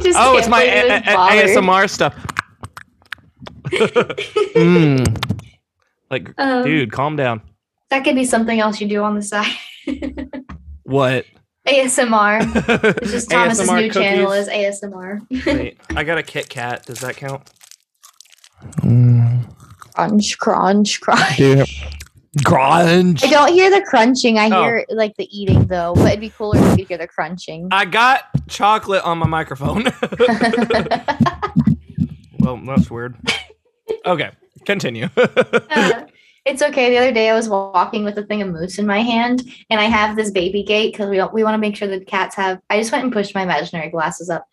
Just 0.00 0.16
Oh, 0.16 0.38
it's 0.38 0.46
my 0.46 0.62
a- 0.62 0.98
a- 0.98 1.00
ASMR 1.02 1.90
stuff. 1.90 2.14
Mm. 4.54 5.40
Like, 6.08 6.32
Um, 6.38 6.62
dude, 6.64 6.92
calm 6.92 7.16
down. 7.16 7.40
That 7.90 8.04
could 8.04 8.14
be 8.14 8.24
something 8.24 8.60
else 8.60 8.80
you 8.80 8.86
do 8.86 9.02
on 9.02 9.16
the 9.16 9.22
side. 9.22 9.50
What? 10.84 11.24
ASMR. 11.66 12.42
It's 13.02 13.10
just 13.10 13.28
Thomas's 13.30 13.68
ASMR 13.68 13.80
new 13.82 13.90
channel 13.90 14.30
is 14.32 14.48
ASMR. 14.48 15.20
Wait, 15.46 15.78
I 15.96 16.04
got 16.04 16.18
a 16.18 16.22
Kit 16.22 16.48
Kat. 16.48 16.86
Does 16.86 17.00
that 17.00 17.16
count? 17.16 17.42
Crunch, 19.94 20.38
crunch, 20.38 21.00
crunch. 21.00 21.84
Crunch. 22.44 23.22
I 23.24 23.28
don't 23.30 23.52
hear 23.52 23.70
the 23.70 23.82
crunching. 23.82 24.38
I 24.38 24.48
Oh. 24.50 24.62
hear 24.62 24.86
like 24.90 25.14
the 25.16 25.28
eating 25.38 25.66
though, 25.66 25.92
but 25.94 26.06
it'd 26.08 26.20
be 26.20 26.30
cooler 26.30 26.56
if 26.58 26.78
you 26.78 26.86
could 26.86 26.88
hear 26.88 26.98
the 26.98 27.06
crunching. 27.06 27.68
I 27.70 27.84
got 27.84 28.22
chocolate 28.48 29.04
on 29.04 29.18
my 29.18 29.26
microphone. 29.26 29.84
well, 32.40 32.56
that's 32.64 32.90
weird. 32.90 33.16
Okay, 34.06 34.30
continue. 34.64 35.08
Uh, 35.70 36.04
It's 36.44 36.60
okay. 36.60 36.90
The 36.90 36.98
other 36.98 37.12
day 37.12 37.30
I 37.30 37.34
was 37.34 37.48
walking 37.48 38.02
with 38.02 38.18
a 38.18 38.24
thing 38.24 38.42
of 38.42 38.48
mousse 38.48 38.76
in 38.78 38.84
my 38.84 38.98
hand, 39.00 39.42
and 39.70 39.78
I 39.80 39.84
have 39.84 40.16
this 40.16 40.32
baby 40.32 40.64
gate 40.64 40.92
because 40.92 41.08
we 41.08 41.16
don't, 41.16 41.32
we 41.32 41.44
want 41.44 41.54
to 41.54 41.58
make 41.58 41.76
sure 41.76 41.86
the 41.86 42.00
cats 42.04 42.34
have. 42.34 42.58
I 42.68 42.78
just 42.80 42.90
went 42.90 43.04
and 43.04 43.12
pushed 43.12 43.32
my 43.32 43.42
imaginary 43.42 43.90
glasses 43.90 44.28
up. 44.28 44.48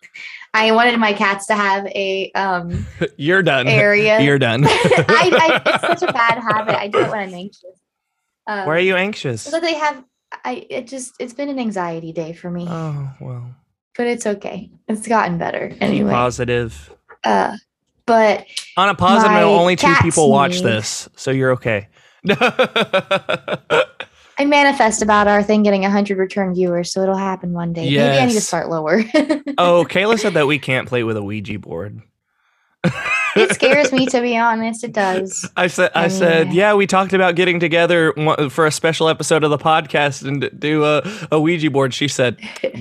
I 0.52 0.72
wanted 0.72 0.98
my 0.98 1.12
cats 1.12 1.46
to 1.46 1.54
have 1.54 1.86
a 1.86 2.30
um 2.34 2.86
You're 3.16 3.42
done. 3.42 3.68
area. 3.68 4.20
You're 4.20 4.38
done. 4.38 4.64
I, 4.66 4.68
I, 4.68 5.62
it's 5.74 6.00
such 6.00 6.08
a 6.08 6.12
bad 6.12 6.38
habit. 6.38 6.76
I 6.76 6.88
do 6.88 6.98
it 6.98 7.10
when 7.10 7.20
I'm 7.20 7.34
anxious. 7.34 7.64
Um, 8.46 8.66
Why 8.66 8.76
are 8.76 8.80
you 8.80 8.96
anxious? 8.96 9.42
So 9.42 9.60
they 9.60 9.74
have. 9.74 10.02
I 10.44 10.66
it 10.70 10.86
just 10.86 11.14
it's 11.20 11.32
been 11.32 11.48
an 11.48 11.58
anxiety 11.58 12.12
day 12.12 12.32
for 12.32 12.50
me, 12.50 12.66
Oh 12.68 13.10
well. 13.20 13.54
but 13.96 14.06
it's 14.06 14.26
okay. 14.26 14.70
It's 14.88 15.06
gotten 15.08 15.38
better 15.38 15.72
anyway. 15.80 16.10
Positive. 16.12 16.94
Uh, 17.24 17.56
but 18.06 18.46
On 18.76 18.88
a 18.88 18.94
positive 18.94 19.32
note, 19.32 19.56
only 19.58 19.76
two 19.76 19.92
people 20.02 20.30
watch 20.30 20.54
need- 20.56 20.64
this, 20.64 21.08
so 21.16 21.30
you're 21.30 21.52
okay. 21.52 21.88
I 24.40 24.46
manifest 24.46 25.02
about 25.02 25.28
our 25.28 25.42
thing 25.42 25.62
getting 25.62 25.82
100 25.82 26.16
return 26.16 26.54
viewers, 26.54 26.90
so 26.90 27.02
it'll 27.02 27.14
happen 27.14 27.52
one 27.52 27.74
day. 27.74 27.84
Maybe 27.84 28.00
I 28.00 28.24
need 28.24 28.32
to 28.32 28.40
start 28.40 28.70
lower. 28.70 29.00
oh, 29.58 29.84
Kayla 29.86 30.18
said 30.18 30.32
that 30.32 30.46
we 30.46 30.58
can't 30.58 30.88
play 30.88 31.04
with 31.04 31.18
a 31.18 31.22
Ouija 31.22 31.58
board. 31.58 32.00
it 33.36 33.52
scares 33.52 33.92
me, 33.92 34.06
to 34.06 34.22
be 34.22 34.34
honest. 34.38 34.82
It 34.82 34.94
does. 34.94 35.46
I 35.58 35.66
said, 35.66 35.90
I 35.94 36.04
I 36.04 36.08
said, 36.08 36.46
mean- 36.46 36.56
yeah, 36.56 36.72
we 36.72 36.86
talked 36.86 37.12
about 37.12 37.34
getting 37.34 37.60
together 37.60 38.14
for 38.48 38.64
a 38.64 38.72
special 38.72 39.10
episode 39.10 39.44
of 39.44 39.50
the 39.50 39.58
podcast 39.58 40.26
and 40.26 40.50
do 40.58 40.84
a, 40.84 41.02
a 41.30 41.38
Ouija 41.38 41.70
board. 41.70 41.92
She 41.92 42.08
said, 42.08 42.38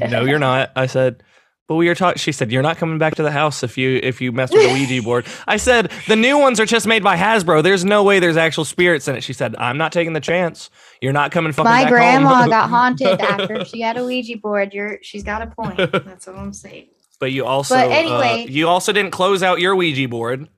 no, 0.09 0.23
you're 0.23 0.39
not. 0.39 0.71
I 0.77 0.85
said, 0.85 1.21
but 1.69 1.75
we 1.75 1.87
were 1.87 1.93
talking. 1.93 2.17
She 2.17 2.31
said, 2.31 2.51
you're 2.51 2.63
not 2.63 2.77
coming 2.77 2.97
back 2.97 3.13
to 3.15 3.23
the 3.23 3.29
house 3.29 3.61
if 3.61 3.77
you 3.77 3.99
if 4.01 4.19
you 4.19 4.31
mess 4.31 4.51
with 4.51 4.63
the 4.63 4.73
Ouija 4.73 5.03
board. 5.05 5.27
I 5.47 5.57
said, 5.57 5.91
the 6.07 6.15
new 6.15 6.39
ones 6.39 6.59
are 6.59 6.65
just 6.65 6.87
made 6.87 7.03
by 7.03 7.15
Hasbro. 7.15 7.61
There's 7.61 7.85
no 7.85 8.03
way 8.03 8.19
there's 8.19 8.37
actual 8.37 8.65
spirits 8.65 9.07
in 9.07 9.15
it. 9.15 9.21
She 9.23 9.33
said, 9.33 9.55
I'm 9.55 9.77
not 9.77 9.91
taking 9.91 10.13
the 10.13 10.19
chance. 10.19 10.71
You're 10.99 11.13
not 11.13 11.31
coming 11.31 11.53
fucking 11.53 11.69
My 11.71 11.87
grandma 11.87 12.47
got 12.49 12.71
haunted 12.71 13.21
after 13.21 13.63
she 13.65 13.81
had 13.81 13.97
a 13.97 14.03
Ouija 14.03 14.37
board. 14.39 14.73
You're, 14.73 14.97
she's 15.03 15.23
got 15.23 15.43
a 15.43 15.47
point. 15.47 15.77
That's 15.77 16.27
all 16.27 16.35
I'm 16.37 16.53
saying. 16.53 16.87
But 17.19 17.33
you 17.33 17.45
also, 17.45 17.75
But 17.75 17.87
uh, 17.87 17.91
anyway- 17.91 18.47
you 18.49 18.67
also 18.67 18.91
didn't 18.91 19.11
close 19.11 19.43
out 19.43 19.59
your 19.59 19.75
Ouija 19.75 20.07
board. 20.09 20.49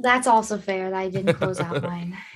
That's 0.00 0.26
also 0.26 0.58
fair 0.58 0.90
that 0.90 0.98
I 0.98 1.08
didn't 1.08 1.34
close 1.34 1.60
out 1.60 1.82
mine. 1.82 2.16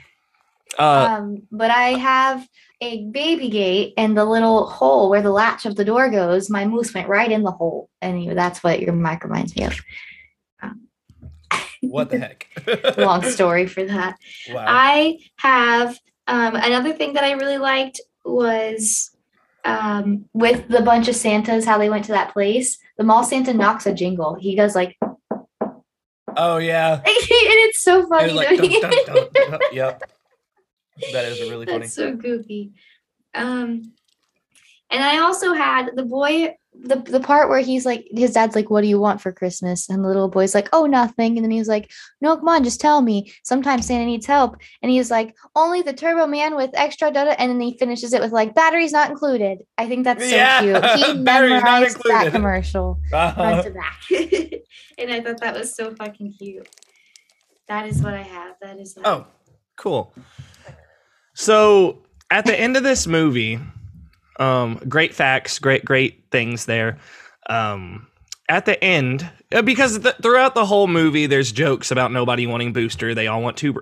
Uh, 0.79 1.17
um, 1.19 1.43
but 1.51 1.69
I 1.69 1.99
have 1.99 2.47
a 2.81 3.05
baby 3.07 3.49
gate 3.49 3.95
and 3.97 4.17
the 4.17 4.25
little 4.25 4.67
hole 4.67 5.11
where 5.11 5.23
the 5.23 5.31
latch 5.31 5.67
of 5.67 5.77
the 5.77 5.85
door 5.85 6.11
goes. 6.11 6.49
My 6.49 6.65
mousse 6.65 6.95
went 6.95 7.09
right 7.09 7.31
in 7.31 7.43
the 7.43 7.51
hole. 7.51 7.91
Anyway, 8.01 8.35
that's 8.35 8.63
what 8.63 8.81
your 8.81 8.95
mic 8.95 9.23
reminds 9.23 9.55
me 9.55 9.65
of. 9.65 9.79
what 11.83 12.11
the 12.11 12.19
heck? 12.19 12.47
Long 12.97 13.23
story 13.23 13.67
for 13.67 13.85
that. 13.85 14.17
wow. 14.51 14.65
I 14.67 15.19
have 15.37 15.99
um, 16.27 16.57
another 16.57 16.93
thing 16.93 17.15
that 17.15 17.25
I 17.25 17.33
really 17.33 17.59
liked 17.59 18.01
was 18.25 19.11
um, 19.65 20.25
with 20.33 20.69
the 20.69 20.83
bunch 20.83 21.09
of 21.09 21.17
Santas, 21.17 21.65
how 21.65 21.77
they 21.79 21.91
went 21.91 22.05
to 22.07 22.13
that 22.13 22.33
place. 22.33 22.79
The 22.97 23.05
mall 23.05 23.25
Santa 23.25 23.53
knocks 23.53 23.87
a 23.87 23.95
jingle. 23.95 24.35
He 24.35 24.57
does 24.57 24.75
like, 24.75 24.97
oh 26.37 26.57
yeah. 26.59 27.03
And 27.05 27.59
it's 27.67 27.83
so 27.83 28.07
funny. 28.07 28.33
It 28.33 28.37
like, 28.37 28.81
dun, 28.81 28.93
dun, 29.07 29.29
dun. 29.51 29.61
Yep. 29.73 30.11
That 31.13 31.25
is 31.25 31.41
really 31.41 31.67
funny. 31.67 31.79
That's 31.81 31.93
so 31.95 32.15
goofy. 32.15 32.73
Um, 33.35 33.93
and 34.91 35.05
I 35.05 35.19
also 35.19 35.53
had 35.53 35.91
the 35.95 36.05
boy, 36.05 36.55
the 36.75 36.97
the 36.97 37.21
part 37.21 37.49
where 37.49 37.61
he's 37.61 37.87
like, 37.87 38.07
his 38.11 38.33
dad's 38.33 38.57
like, 38.57 38.71
"What 38.71 38.81
do 38.81 38.89
you 38.89 38.99
want 38.99 39.21
for 39.21 39.31
Christmas?" 39.31 39.89
And 39.89 40.03
the 40.03 40.09
little 40.09 40.29
boy's 40.29 40.53
like, 40.55 40.69
"Oh, 40.73 40.87
nothing." 40.87 41.37
And 41.37 41.45
then 41.45 41.51
he's 41.53 41.69
like, 41.69 41.89
"No, 42.21 42.37
come 42.37 42.49
on, 42.49 42.65
just 42.65 42.81
tell 42.81 43.01
me. 43.01 43.33
Sometimes 43.45 43.87
Santa 43.87 44.05
needs 44.05 44.27
help." 44.27 44.57
And 44.83 44.91
he's 44.91 45.09
like, 45.11 45.37
"Only 45.55 45.83
the 45.83 45.93
Turbo 45.93 46.27
Man 46.27 46.57
with 46.57 46.71
extra 46.75 47.13
data." 47.13 47.41
And 47.41 47.51
then 47.53 47.61
he 47.61 47.79
finishes 47.79 48.13
it 48.13 48.21
with 48.21 48.33
like, 48.33 48.55
"Batteries 48.55 48.91
not 48.93 49.11
included." 49.11 49.61
I 49.79 49.87
think 49.87 50.05
that's 50.05 50.29
so 50.29 50.35
Yeah, 50.37 50.61
cute. 50.61 50.85
He 51.07 51.15
memorized 51.23 51.99
that 52.09 52.33
commercial 52.33 52.99
Uh-huh. 53.13 53.63
to 53.63 53.71
back, 53.71 54.01
and 54.99 55.13
I 55.13 55.21
thought 55.21 55.41
that 55.41 55.55
was 55.57 55.75
so 55.77 55.95
fucking 55.95 56.35
cute. 56.39 56.69
That 57.69 57.87
is 57.87 58.03
what 58.03 58.15
I 58.15 58.23
have. 58.23 58.57
That 58.61 58.79
is. 58.81 58.95
That. 58.95 59.07
Oh, 59.07 59.27
cool. 59.77 60.13
So 61.41 62.03
at 62.31 62.45
the 62.45 62.55
end 62.55 62.77
of 62.77 62.83
this 62.83 63.07
movie, 63.07 63.59
um, 64.39 64.79
great 64.91 65.15
facts, 65.15 65.59
great, 65.59 65.87
great 65.87 66.25
things 66.31 66.67
there. 66.67 66.99
Um, 67.49 68.09
at 68.51 68.67
the 68.67 68.83
end, 68.85 69.27
uh, 69.51 69.63
because 69.63 70.01
th- 70.01 70.17
throughout 70.23 70.55
the 70.55 70.67
whole 70.67 70.87
movie, 70.87 71.25
there's 71.25 71.51
jokes 71.51 71.91
about 71.91 72.13
nobody 72.13 72.47
wanting 72.47 72.75
Booster. 72.75 73.15
They 73.15 73.27
all 73.27 73.41
want 73.41 73.57
t- 73.57 73.73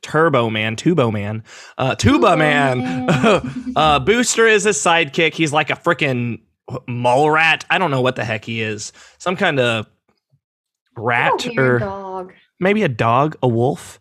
Turbo 0.00 0.48
Man, 0.48 0.76
Tubo 0.76 1.12
Man, 1.12 1.44
uh, 1.76 1.94
Tuba 1.94 2.28
Turbo 2.28 2.36
Man. 2.36 2.78
Man. 2.78 3.72
uh, 3.76 3.98
Booster 3.98 4.46
is 4.46 4.64
his 4.64 4.78
sidekick. 4.78 5.34
He's 5.34 5.52
like 5.52 5.68
a 5.68 5.74
freaking 5.74 6.40
mole 6.88 7.30
rat. 7.30 7.66
I 7.68 7.76
don't 7.76 7.90
know 7.90 8.00
what 8.00 8.16
the 8.16 8.24
heck 8.24 8.46
he 8.46 8.62
is. 8.62 8.94
Some 9.18 9.36
kind 9.36 9.60
of 9.60 9.86
rat 10.96 11.46
or 11.58 11.80
dog. 11.80 12.32
maybe 12.60 12.82
a 12.82 12.88
dog, 12.88 13.36
a 13.42 13.48
wolf. 13.48 14.00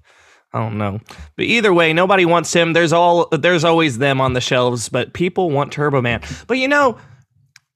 I 0.53 0.59
don't 0.59 0.77
know. 0.77 0.99
But 1.35 1.45
either 1.45 1.73
way, 1.73 1.93
nobody 1.93 2.25
wants 2.25 2.53
him. 2.53 2.73
There's 2.73 2.93
all 2.93 3.27
there's 3.31 3.63
always 3.63 3.97
them 3.97 4.21
on 4.21 4.33
the 4.33 4.41
shelves, 4.41 4.87
but 4.89 5.13
people 5.13 5.49
want 5.49 5.71
Turbo 5.71 6.01
Man. 6.01 6.21
But 6.47 6.59
you 6.59 6.67
know, 6.67 6.97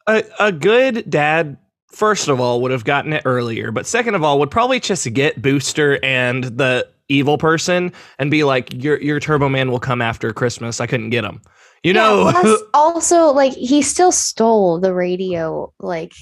a, 0.08 0.24
a 0.40 0.52
good 0.52 1.10
dad, 1.10 1.58
first 1.88 2.28
of 2.28 2.40
all, 2.40 2.62
would 2.62 2.72
have 2.72 2.86
gotten 2.86 3.14
it 3.14 3.24
earlier, 3.26 3.72
but 3.72 3.88
second 3.88 4.16
of 4.16 4.24
all, 4.24 4.40
would 4.40 4.52
probably 4.52 4.80
just 4.80 5.12
get 5.14 5.42
Booster 5.42 6.00
and 6.04 6.44
the 6.44 6.88
evil 7.10 7.38
person 7.38 7.92
and 8.20 8.30
be 8.30 8.44
like, 8.44 8.72
Your 8.84 9.02
your 9.02 9.20
Turbo 9.20 9.50
Man 9.50 9.72
will 9.72 9.80
come 9.80 10.02
after 10.02 10.32
Christmas. 10.32 10.80
I 10.80 10.88
couldn't 10.88 11.10
get 11.10 11.24
him. 11.24 11.42
You 11.84 11.94
Yeah, 11.94 12.32
know? 12.44 12.58
also, 12.74 13.32
like 13.32 13.54
he 13.54 13.82
still 13.82 14.12
stole 14.12 14.80
the 14.80 14.94
radio. 14.94 15.74
Like, 15.80 16.14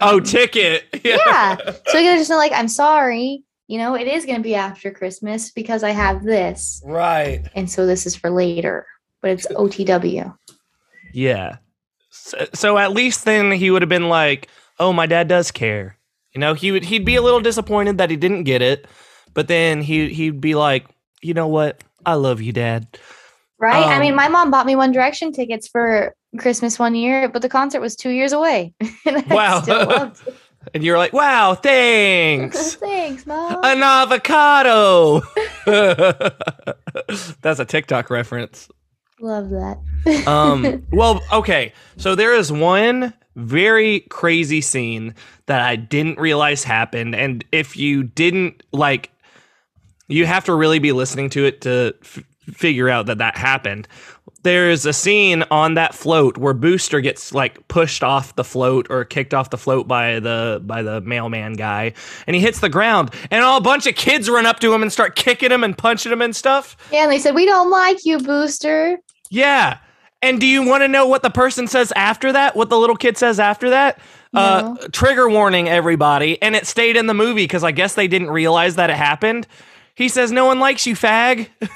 oh, 0.00 0.18
um, 0.18 0.24
ticket. 0.24 0.84
yeah. 1.04 1.56
So 1.56 1.98
he 1.98 2.04
could 2.04 2.18
just 2.18 2.28
been 2.30 2.38
like, 2.38 2.52
"I'm 2.52 2.68
sorry. 2.68 3.42
You 3.70 3.78
know, 3.78 3.94
it 3.94 4.08
is 4.08 4.26
going 4.26 4.38
to 4.38 4.42
be 4.42 4.56
after 4.56 4.90
Christmas 4.90 5.52
because 5.52 5.84
I 5.84 5.90
have 5.90 6.24
this, 6.24 6.82
Right. 6.84 7.46
and 7.54 7.70
so 7.70 7.86
this 7.86 8.04
is 8.04 8.16
for 8.16 8.28
later." 8.28 8.84
But 9.22 9.30
it's 9.30 9.46
OTW. 9.54 10.34
Yeah. 11.12 11.56
So, 12.10 12.46
so 12.52 12.78
at 12.78 12.90
least 12.92 13.24
then 13.24 13.52
he 13.52 13.70
would 13.70 13.82
have 13.82 13.88
been 13.88 14.08
like, 14.08 14.48
"Oh, 14.80 14.92
my 14.92 15.06
dad 15.06 15.28
does 15.28 15.52
care." 15.52 15.96
You 16.34 16.40
know, 16.40 16.54
he 16.54 16.72
would 16.72 16.84
he'd 16.84 17.04
be 17.04 17.14
a 17.14 17.22
little 17.22 17.40
disappointed 17.40 17.98
that 17.98 18.10
he 18.10 18.16
didn't 18.16 18.42
get 18.44 18.60
it, 18.62 18.86
but 19.34 19.46
then 19.46 19.82
he 19.82 20.08
he'd 20.12 20.40
be 20.40 20.54
like, 20.56 20.86
"You 21.22 21.34
know 21.34 21.46
what? 21.46 21.84
I 22.04 22.14
love 22.14 22.40
you, 22.40 22.52
dad." 22.52 22.98
Right? 23.60 23.86
I 23.86 24.00
mean, 24.00 24.12
Um, 24.12 24.16
my 24.16 24.28
mom 24.28 24.50
bought 24.50 24.66
me 24.66 24.74
One 24.74 24.90
Direction 24.90 25.30
tickets 25.32 25.68
for 25.68 26.14
Christmas 26.38 26.78
one 26.78 26.94
year, 26.96 27.28
but 27.28 27.42
the 27.42 27.48
concert 27.48 27.80
was 27.80 27.94
two 27.94 28.10
years 28.10 28.32
away. 28.32 28.74
and 29.06 29.18
I 29.18 29.34
Wow. 29.34 30.12
Still 30.60 30.68
loved 30.68 30.68
it. 30.68 30.70
And 30.74 30.84
you're 30.84 30.98
like, 30.98 31.12
"Wow, 31.12 31.54
thanks." 31.54 32.74
Thanks, 32.80 33.26
mom. 33.26 33.60
An 33.62 33.82
avocado. 33.82 35.22
That's 37.42 37.60
a 37.60 37.64
TikTok 37.64 38.10
reference. 38.10 38.68
Love 39.20 39.50
that. 39.50 39.78
um 40.26 40.86
well 40.92 41.20
okay 41.30 41.74
so 41.98 42.14
there 42.14 42.34
is 42.34 42.50
one 42.50 43.12
very 43.36 44.00
crazy 44.08 44.62
scene 44.62 45.14
that 45.44 45.60
i 45.60 45.76
didn't 45.76 46.18
realize 46.18 46.64
happened 46.64 47.14
and 47.14 47.44
if 47.52 47.76
you 47.76 48.02
didn't 48.02 48.62
like 48.72 49.10
you 50.08 50.24
have 50.24 50.46
to 50.46 50.54
really 50.54 50.78
be 50.78 50.92
listening 50.92 51.28
to 51.28 51.44
it 51.44 51.60
to 51.60 51.94
f- 52.02 52.24
figure 52.50 52.88
out 52.88 53.06
that 53.06 53.18
that 53.18 53.36
happened 53.36 53.86
there's 54.42 54.86
a 54.86 54.92
scene 54.92 55.44
on 55.50 55.74
that 55.74 55.94
float 55.94 56.38
where 56.38 56.54
booster 56.54 57.00
gets 57.00 57.34
like 57.34 57.66
pushed 57.68 58.02
off 58.02 58.34
the 58.36 58.44
float 58.44 58.86
or 58.88 59.04
kicked 59.04 59.34
off 59.34 59.50
the 59.50 59.58
float 59.58 59.86
by 59.86 60.18
the 60.20 60.62
by 60.64 60.82
the 60.82 61.00
mailman 61.02 61.54
guy 61.54 61.92
and 62.26 62.34
he 62.34 62.40
hits 62.40 62.60
the 62.60 62.68
ground 62.68 63.10
and 63.30 63.44
all 63.44 63.58
a 63.58 63.60
bunch 63.60 63.86
of 63.86 63.94
kids 63.94 64.30
run 64.30 64.46
up 64.46 64.58
to 64.60 64.72
him 64.72 64.82
and 64.82 64.92
start 64.92 65.14
kicking 65.14 65.50
him 65.50 65.62
and 65.62 65.76
punching 65.76 66.10
him 66.10 66.22
and 66.22 66.34
stuff 66.34 66.76
yeah, 66.90 67.02
and 67.02 67.12
they 67.12 67.18
said 67.18 67.34
we 67.34 67.44
don't 67.44 67.70
like 67.70 67.98
you, 68.04 68.18
Booster. 68.18 68.98
yeah. 69.30 69.78
And 70.22 70.38
do 70.38 70.46
you 70.46 70.62
want 70.66 70.82
to 70.82 70.88
know 70.88 71.06
what 71.06 71.22
the 71.22 71.30
person 71.30 71.66
says 71.66 71.94
after 71.96 72.30
that? 72.30 72.54
What 72.54 72.68
the 72.68 72.78
little 72.78 72.96
kid 72.96 73.16
says 73.16 73.40
after 73.40 73.70
that? 73.70 73.98
Uh, 74.34 74.76
trigger 74.92 75.30
warning, 75.30 75.66
everybody. 75.66 76.40
And 76.42 76.54
it 76.54 76.66
stayed 76.66 76.96
in 76.96 77.06
the 77.06 77.14
movie 77.14 77.44
because 77.44 77.64
I 77.64 77.72
guess 77.72 77.94
they 77.94 78.06
didn't 78.06 78.30
realize 78.30 78.76
that 78.76 78.90
it 78.90 78.96
happened. 78.96 79.46
He 79.94 80.08
says, 80.08 80.30
No 80.30 80.44
one 80.44 80.60
likes 80.60 80.86
you, 80.86 80.94
fag. 80.94 81.48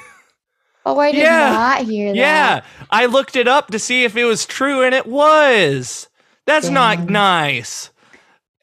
Oh, 0.85 0.99
I 0.99 1.11
did 1.11 1.21
Yeah. 1.21 1.51
not 1.51 1.81
hear 1.81 2.09
that. 2.11 2.15
yeah. 2.15 2.61
I 2.91 3.07
looked 3.07 3.35
it 3.35 3.47
up 3.47 3.71
to 3.71 3.79
see 3.79 4.03
if 4.03 4.15
it 4.15 4.25
was 4.25 4.45
true, 4.45 4.83
and 4.83 4.93
it 4.93 5.07
was. 5.07 6.07
That's 6.45 6.69
not 6.69 6.97
Damn. 6.97 7.07
nice. 7.07 7.89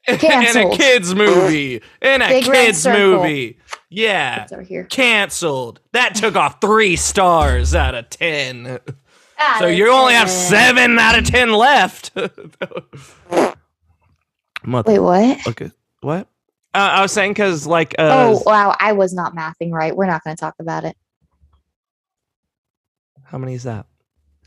in 0.09 0.17
a 0.17 0.77
kid's 0.77 1.15
movie. 1.15 1.81
In 2.01 2.23
a 2.23 2.29
Big 2.29 2.45
kid's 2.45 2.87
movie. 2.87 3.59
Yeah. 3.89 4.43
It's 4.45 4.53
over 4.53 4.63
here. 4.63 4.85
Canceled. 4.85 5.81
That 5.93 6.15
took 6.15 6.35
off 6.37 6.61
three 6.61 6.97
stars 6.97 7.75
out 7.75 7.95
of 7.95 8.09
10. 8.11 8.79
Ah, 9.39 9.57
So 9.59 9.67
that's 9.67 9.79
you 9.79 9.91
only 9.91 10.15
have 10.15 10.31
seven 10.31 10.99
out 10.99 11.19
of 11.19 11.25
ten 11.25 11.53
left. 11.53 12.11
Mother. 14.65 14.93
Wait, 14.93 14.99
what? 15.01 15.47
Okay. 15.49 15.71
What? 16.01 16.29
Uh, 16.75 16.79
I 16.95 17.03
was 17.03 17.13
saying 17.13 17.33
because 17.33 17.67
like 17.67 17.95
uh, 17.99 18.33
oh, 18.35 18.43
wow. 18.47 18.75
I 18.79 18.93
was 18.93 19.13
not 19.13 19.35
mathing 19.35 19.73
right. 19.73 19.95
We're 19.95 20.07
not 20.07 20.23
going 20.25 20.35
to 20.37 20.41
talk 20.41 20.55
about 20.59 20.85
it. 20.85 20.97
How 23.33 23.39
many 23.39 23.55
is 23.55 23.63
that? 23.63 23.87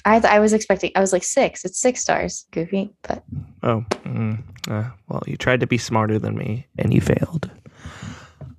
I 0.06 0.20
th- 0.20 0.32
I 0.32 0.40
was 0.40 0.54
expecting. 0.54 0.92
I 0.96 1.00
was 1.00 1.12
like 1.12 1.24
six. 1.24 1.66
It's 1.66 1.80
six 1.80 2.02
stars. 2.02 2.46
Goofy, 2.52 2.94
but 3.02 3.24
Oh, 3.64 3.84
mm, 4.04 4.44
uh, 4.70 4.92
well, 5.10 5.24
you 5.26 5.36
tried 5.36 5.62
to 5.62 5.68
be 5.68 5.80
smarter 5.80 6.20
than 6.20 6.38
me 6.38 6.68
and 6.78 6.94
you 6.94 7.02
failed. 7.02 7.50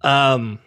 Um, 0.02 0.58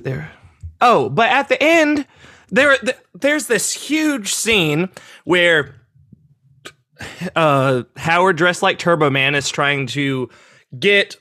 there. 0.00 0.32
Oh, 0.80 1.10
but 1.10 1.28
at 1.28 1.48
the 1.50 1.62
end, 1.62 2.06
there, 2.48 2.78
th- 2.78 2.96
there's 3.14 3.48
this 3.48 3.70
huge 3.72 4.32
scene 4.32 4.88
where 5.24 5.74
uh, 7.36 7.82
Howard, 7.98 8.36
dressed 8.36 8.62
like 8.62 8.78
Turbo 8.78 9.10
Man, 9.10 9.34
is 9.34 9.50
trying 9.50 9.86
to 9.88 10.30
get 10.78 11.16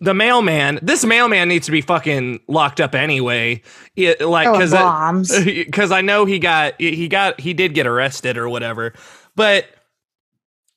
the 0.00 0.14
mailman. 0.14 0.78
This 0.82 1.04
mailman 1.04 1.48
needs 1.48 1.66
to 1.66 1.72
be 1.72 1.80
fucking 1.80 2.40
locked 2.48 2.80
up 2.80 2.94
anyway. 2.94 3.62
It, 3.94 4.20
like, 4.20 4.48
oh, 4.48 4.52
because 4.52 4.72
bombs. 4.72 5.44
because 5.44 5.92
I 5.92 6.00
know 6.00 6.24
he 6.24 6.38
got 6.38 6.80
he 6.80 7.08
got 7.08 7.40
he 7.40 7.54
did 7.54 7.74
get 7.74 7.86
arrested 7.86 8.38
or 8.38 8.48
whatever, 8.48 8.94
but 9.34 9.66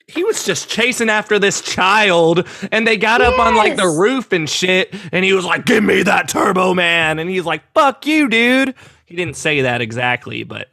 he 0.08 0.24
was 0.24 0.43
just 0.43 0.70
chasing 0.70 1.10
after 1.10 1.38
this 1.38 1.62
child, 1.62 2.47
and 2.72 2.88
they 2.88 2.97
got 2.97 3.22
up 3.22 3.38
on 3.38 3.56
like 3.56 3.76
the 3.76 3.88
roof 3.88 4.32
and 4.32 4.50
shit, 4.50 4.93
and 5.12 5.24
he 5.24 5.34
was 5.34 5.45
like, 5.45 5.66
"Give 5.66 5.84
me 5.84 6.04
that 6.04 6.28
Turbo 6.28 6.74
Man," 6.74 7.20
and 7.20 7.30
he's 7.30 7.45
like, 7.45 7.62
"Fuck 7.74 8.06
you, 8.06 8.28
dude." 8.28 8.74
He 9.06 9.16
didn't 9.16 9.38
say 9.38 9.62
that 9.62 9.82
exactly, 9.82 10.43
but 10.43 10.70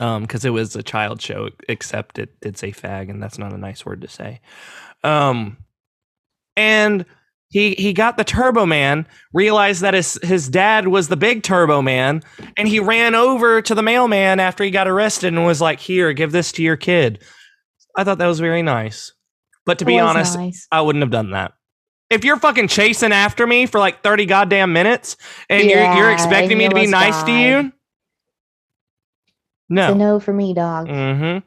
um, 0.00 0.22
because 0.22 0.44
it 0.44 0.50
was 0.50 0.76
a 0.76 0.82
child 0.82 1.20
show, 1.20 1.50
except 1.68 2.18
it 2.18 2.40
did 2.40 2.56
say 2.56 2.70
fag, 2.72 3.10
and 3.10 3.22
that's 3.22 3.38
not 3.38 3.52
a 3.52 3.58
nice 3.58 3.84
word 3.84 4.00
to 4.02 4.08
say. 4.08 4.40
Um, 5.02 5.58
and 6.56 7.04
he 7.48 7.74
he 7.74 7.92
got 7.92 8.16
the 8.16 8.24
Turbo 8.24 8.66
Man, 8.66 9.06
realized 9.32 9.82
that 9.82 9.94
his 9.94 10.18
his 10.22 10.48
dad 10.48 10.88
was 10.88 11.08
the 11.08 11.16
big 11.16 11.42
Turbo 11.42 11.82
Man, 11.82 12.22
and 12.56 12.68
he 12.68 12.80
ran 12.80 13.14
over 13.14 13.62
to 13.62 13.74
the 13.74 13.82
mailman 13.82 14.40
after 14.40 14.64
he 14.64 14.70
got 14.70 14.88
arrested 14.88 15.32
and 15.32 15.46
was 15.46 15.60
like, 15.60 15.80
"Here, 15.80 16.12
give 16.12 16.32
this 16.32 16.52
to 16.52 16.62
your 16.62 16.76
kid." 16.76 17.22
I 17.96 18.04
thought 18.04 18.18
that 18.18 18.26
was 18.26 18.40
very 18.40 18.62
nice, 18.62 19.12
but 19.64 19.78
to 19.78 19.84
be 19.84 19.96
It 19.96 20.00
honest, 20.00 20.36
nice. 20.36 20.66
I 20.70 20.80
wouldn't 20.80 21.02
have 21.02 21.10
done 21.10 21.30
that. 21.30 21.52
If 22.10 22.24
you're 22.24 22.36
fucking 22.36 22.68
chasing 22.68 23.12
after 23.12 23.46
me 23.46 23.66
for 23.66 23.80
like 23.80 24.02
30 24.02 24.26
goddamn 24.26 24.72
minutes 24.72 25.16
and 25.48 25.68
you're 25.68 25.94
you're 25.94 26.12
expecting 26.12 26.58
me 26.58 26.68
to 26.68 26.74
be 26.74 26.86
nice 26.86 27.22
to 27.24 27.32
you, 27.32 27.72
no. 29.68 29.86
It's 29.86 29.94
a 29.94 29.98
no 29.98 30.20
for 30.20 30.32
me, 30.32 30.54
dog. 30.54 30.88
Mm-hmm. 30.88 31.38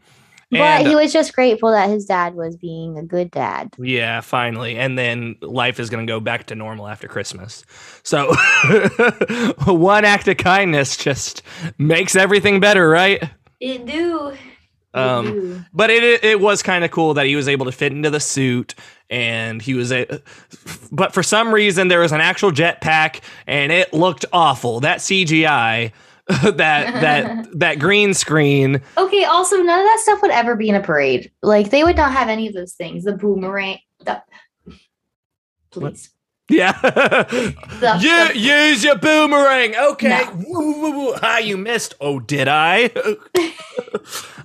But 0.52 0.62
And, 0.62 0.88
he 0.88 0.96
was 0.96 1.14
just 1.14 1.34
grateful 1.34 1.72
that 1.72 1.90
his 1.90 2.06
dad 2.06 2.34
was 2.34 2.56
being 2.56 2.98
a 2.98 3.04
good 3.04 3.30
dad. 3.30 3.74
yeah, 3.78 4.22
finally. 4.22 4.78
And 4.78 4.98
then 4.98 5.36
life 5.42 5.80
is 5.80 5.90
going 5.92 6.06
to 6.06 6.12
go 6.12 6.20
back 6.20 6.46
to 6.48 6.56
normal 6.56 6.88
after 6.88 7.08
Christmas. 7.08 7.64
So 8.04 8.34
one 9.66 10.06
act 10.06 10.28
of 10.28 10.38
kindness 10.38 10.98
just 10.98 11.44
makes 11.78 12.16
everything 12.16 12.60
better, 12.60 12.90
right? 12.90 13.24
It 13.60 13.86
do. 13.86 14.34
Um, 14.96 15.68
But 15.72 15.92
it 15.92 16.24
it 16.24 16.40
was 16.40 16.64
kind 16.64 16.84
of 16.84 16.90
cool 16.90 17.14
that 17.14 17.28
he 17.28 17.36
was 17.36 17.48
able 17.48 17.68
to 17.68 17.72
fit 17.72 17.92
into 17.92 18.10
the 18.10 18.20
suit 18.20 18.74
and 19.12 19.62
he 19.62 19.76
was 19.76 19.92
a 19.92 20.08
but 20.92 21.14
for 21.14 21.22
some 21.22 21.54
reason 21.54 21.90
there 21.90 22.00
was 22.00 22.12
an 22.12 22.22
actual 22.22 22.52
jetpack 22.52 23.22
and 23.46 23.72
it 23.72 23.94
looked 23.94 24.26
awful. 24.34 24.80
That 24.80 24.98
CGI 24.98 25.92
that 26.44 26.54
that 27.02 27.48
that 27.60 27.80
green 27.80 28.14
screen 28.14 28.82
Okay, 28.98 29.24
also 29.26 29.58
none 29.58 29.80
of 29.80 29.86
that 29.86 30.00
stuff 30.00 30.22
would 30.22 30.32
ever 30.32 30.56
be 30.56 30.70
in 30.70 30.76
a 30.76 30.82
parade. 30.82 31.32
Like 31.42 31.72
they 31.72 31.84
would 31.84 31.98
not 31.98 32.12
have 32.14 32.30
any 32.30 32.48
of 32.48 32.54
those 32.54 32.74
things. 32.74 33.04
The 33.04 33.14
boomerang. 33.14 33.80
The, 34.06 34.22
please. 35.72 36.10
Yeah. 36.50 36.74
The- 36.82 38.00
you 38.02 38.28
the- 38.34 38.38
use 38.38 38.84
your 38.84 38.98
boomerang. 38.98 39.76
Okay. 39.76 40.10
No. 40.10 40.44
Woo, 40.48 40.82
woo, 40.82 40.92
woo. 40.98 41.14
Ah, 41.22 41.38
you 41.38 41.58
missed. 41.58 41.94
Oh, 42.02 42.20
did 42.20 42.48
I? 42.48 42.92
It, 42.94 43.20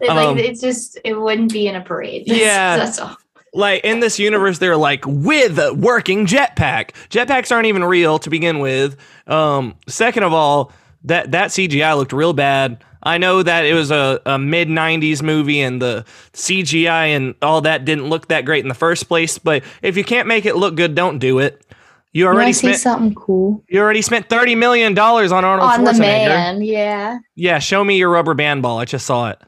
like 0.01 0.11
Um, 0.28 0.39
it's 0.39 0.61
just 0.61 0.99
it 1.05 1.14
wouldn't 1.14 1.53
be 1.53 1.66
in 1.66 1.74
a 1.76 1.80
parade. 1.82 2.26
That's- 2.26 2.41
Yeah. 2.45 2.76
That's 2.76 2.99
all. 2.99 3.16
like 3.55 3.85
in 3.85 4.01
this 4.01 4.18
universe, 4.18 4.59
they're 4.59 4.76
like 4.76 5.05
with 5.07 5.59
a 5.59 5.72
working 5.74 6.26
jetpack. 6.26 6.91
Jetpacks 7.09 7.51
aren't 7.53 7.66
even 7.66 7.85
real 7.85 8.18
to 8.20 8.30
begin 8.30 8.59
with. 8.59 8.97
Um, 9.26 9.74
second 9.89 10.22
of 10.24 10.32
all, 10.32 10.72
that 11.05 11.32
that 11.32 11.50
CGI 11.50 11.96
looked 11.96 12.12
real 12.12 12.32
bad. 12.32 12.82
I 13.02 13.18
know 13.18 13.42
that 13.42 13.66
it 13.66 13.74
was 13.74 13.90
a, 13.90 14.20
a 14.24 14.38
mid 14.38 14.68
'90s 14.68 15.22
movie, 15.22 15.61
and 15.61 15.80
the 15.80 16.05
CGI 16.32 17.09
and 17.09 17.34
all 17.42 17.61
that 17.62 17.84
didn't 17.84 18.09
look 18.09 18.28
that 18.28 18.44
great 18.46 18.64
in 18.64 18.68
the 18.68 18.74
first 18.74 19.09
place. 19.09 19.38
But 19.38 19.62
if 19.82 19.96
you 19.96 20.05
can't 20.05 20.26
make 20.26 20.46
it 20.46 20.57
look 20.57 20.74
good, 20.74 20.94
don't 20.94 21.18
do 21.18 21.38
it. 21.38 21.64
You 22.12 22.26
already 22.26 22.38
want 22.46 22.55
to 22.55 22.61
see 22.61 22.66
spent 22.68 22.78
something 22.80 23.14
cool 23.14 23.62
you 23.68 23.80
already 23.80 24.00
spent 24.00 24.28
thirty 24.28 24.55
million 24.55 24.94
dollars 24.94 25.32
on 25.32 25.44
Arnold 25.44 25.68
on 25.70 25.84
the 25.84 25.92
man? 25.94 26.62
Yeah. 26.62 27.18
Yeah, 27.34 27.59
show 27.59 27.82
me 27.84 27.98
your 27.98 28.09
rubber 28.11 28.34
band 28.34 28.62
ball. 28.62 28.78
I 28.78 28.84
just 28.84 29.05
saw 29.05 29.30
it. 29.30 29.38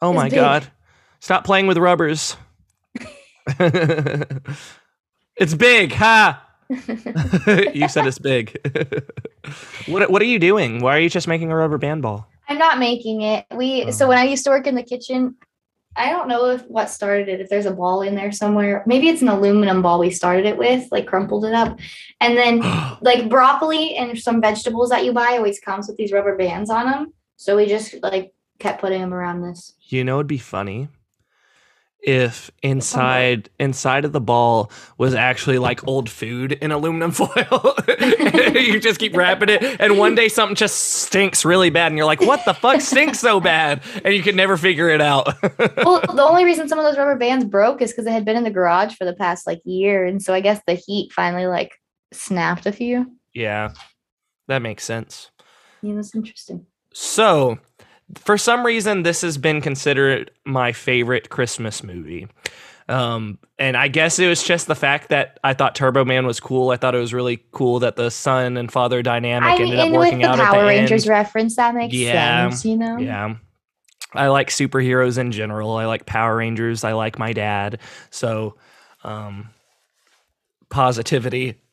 Oh 0.00 0.10
It's 0.10 0.16
my 0.16 0.28
big. 0.30 0.36
god. 0.38 0.66
Stop 1.20 1.44
playing 1.44 1.66
with 1.66 1.76
rubbers. 1.78 2.36
it's 5.36 5.54
big, 5.56 5.92
ha. 5.92 6.43
you 7.74 7.88
said 7.88 8.06
it's 8.06 8.18
big. 8.18 8.56
what 9.86 10.10
what 10.10 10.22
are 10.22 10.26
you 10.26 10.38
doing? 10.38 10.80
Why 10.80 10.96
are 10.96 11.00
you 11.00 11.08
just 11.10 11.28
making 11.28 11.50
a 11.52 11.56
rubber 11.56 11.78
band 11.78 12.02
ball? 12.02 12.26
I'm 12.48 12.58
not 12.58 12.78
making 12.78 13.22
it. 13.22 13.46
We 13.54 13.90
so 13.92 14.04
Oh. 14.04 14.08
when 14.08 14.18
I 14.18 14.24
used 14.24 14.44
to 14.44 14.50
work 14.50 14.66
in 14.66 14.74
the 14.74 14.82
kitchen, 14.82 15.36
I 15.96 16.10
don't 16.10 16.28
know 16.28 16.46
if 16.50 16.62
what 16.66 16.90
started 16.90 17.28
it. 17.28 17.40
If 17.40 17.48
there's 17.48 17.66
a 17.66 17.70
ball 17.72 18.02
in 18.02 18.14
there 18.14 18.32
somewhere, 18.32 18.82
maybe 18.86 19.08
it's 19.08 19.22
an 19.22 19.28
aluminum 19.28 19.80
ball 19.82 19.98
we 20.00 20.10
started 20.10 20.44
it 20.46 20.56
with, 20.58 20.88
like 20.90 21.06
crumpled 21.06 21.44
it 21.44 21.54
up, 21.54 21.78
and 22.20 22.36
then 22.36 22.60
like 23.00 23.28
broccoli 23.28 23.94
and 23.96 24.18
some 24.18 24.40
vegetables 24.40 24.90
that 24.90 25.04
you 25.04 25.12
buy 25.12 25.36
always 25.36 25.60
comes 25.60 25.86
with 25.88 25.96
these 25.96 26.12
rubber 26.12 26.36
bands 26.36 26.70
on 26.70 26.86
them. 26.86 27.12
So 27.36 27.56
we 27.56 27.66
just 27.66 27.94
like 28.02 28.32
kept 28.58 28.80
putting 28.80 29.00
them 29.00 29.12
around 29.12 29.42
this. 29.42 29.74
you 29.88 30.04
know 30.04 30.16
it'd 30.16 30.26
be 30.28 30.38
funny 30.38 30.88
if 32.06 32.50
inside 32.62 33.48
inside 33.58 34.04
of 34.04 34.12
the 34.12 34.20
ball 34.20 34.70
was 34.98 35.14
actually 35.14 35.58
like 35.58 35.86
old 35.88 36.10
food 36.10 36.52
in 36.52 36.70
aluminum 36.70 37.10
foil. 37.12 37.74
you 38.54 38.78
just 38.78 39.00
keep 39.00 39.16
wrapping 39.16 39.48
it, 39.48 39.80
and 39.80 39.98
one 39.98 40.14
day 40.14 40.28
something 40.28 40.54
just 40.54 40.76
stinks 40.78 41.44
really 41.44 41.70
bad, 41.70 41.88
and 41.92 41.96
you're 41.96 42.06
like, 42.06 42.20
"What 42.20 42.44
the 42.44 42.54
fuck 42.54 42.80
stinks 42.80 43.20
so 43.20 43.40
bad?" 43.40 43.82
And 44.04 44.14
you 44.14 44.22
could 44.22 44.36
never 44.36 44.56
figure 44.56 44.88
it 44.88 45.00
out. 45.00 45.26
well, 45.42 46.00
the 46.00 46.22
only 46.22 46.44
reason 46.44 46.68
some 46.68 46.78
of 46.78 46.84
those 46.84 46.98
rubber 46.98 47.16
bands 47.16 47.44
broke 47.44 47.80
is 47.80 47.90
because 47.90 48.04
they 48.04 48.12
had 48.12 48.24
been 48.24 48.36
in 48.36 48.44
the 48.44 48.50
garage 48.50 48.94
for 48.94 49.04
the 49.04 49.14
past 49.14 49.46
like 49.46 49.60
year, 49.64 50.04
and 50.04 50.22
so 50.22 50.34
I 50.34 50.40
guess 50.40 50.60
the 50.66 50.74
heat 50.74 51.12
finally 51.12 51.46
like 51.46 51.72
snapped 52.12 52.66
a 52.66 52.72
few. 52.72 53.10
yeah, 53.32 53.72
that 54.48 54.60
makes 54.60 54.84
sense. 54.84 55.30
Yeah, 55.82 55.94
that's 55.94 56.14
interesting. 56.14 56.66
So, 56.92 57.58
for 58.16 58.36
some 58.38 58.64
reason, 58.64 59.02
this 59.02 59.22
has 59.22 59.38
been 59.38 59.60
considered 59.60 60.30
my 60.44 60.72
favorite 60.72 61.30
Christmas 61.30 61.82
movie. 61.82 62.28
Um, 62.86 63.38
and 63.58 63.76
I 63.78 63.88
guess 63.88 64.18
it 64.18 64.28
was 64.28 64.42
just 64.42 64.66
the 64.66 64.74
fact 64.74 65.08
that 65.08 65.38
I 65.42 65.54
thought 65.54 65.74
Turbo 65.74 66.04
Man 66.04 66.26
was 66.26 66.38
cool. 66.38 66.70
I 66.70 66.76
thought 66.76 66.94
it 66.94 66.98
was 66.98 67.14
really 67.14 67.42
cool 67.50 67.78
that 67.80 67.96
the 67.96 68.10
son 68.10 68.58
and 68.58 68.70
father 68.70 69.00
dynamic 69.02 69.48
I 69.48 69.52
mean, 69.54 69.62
ended 69.62 69.78
up 69.78 69.84
and 69.86 69.92
with 69.92 70.00
working 70.00 70.18
the 70.20 70.28
out 70.28 70.38
Power 70.38 70.60
the 70.62 70.68
Rangers 70.68 71.04
end. 71.04 71.10
reference, 71.10 71.56
that 71.56 71.74
makes 71.74 71.94
Yeah, 71.94 72.50
sense, 72.50 72.64
you 72.66 72.76
know. 72.76 72.98
Yeah. 72.98 73.36
I 74.12 74.28
like 74.28 74.50
superheroes 74.50 75.16
in 75.18 75.32
general. 75.32 75.72
I 75.76 75.86
like 75.86 76.04
Power 76.06 76.36
Rangers. 76.36 76.84
I 76.84 76.92
like 76.92 77.18
my 77.18 77.32
dad. 77.32 77.80
So, 78.10 78.56
um, 79.02 79.48
positivity. 80.68 81.54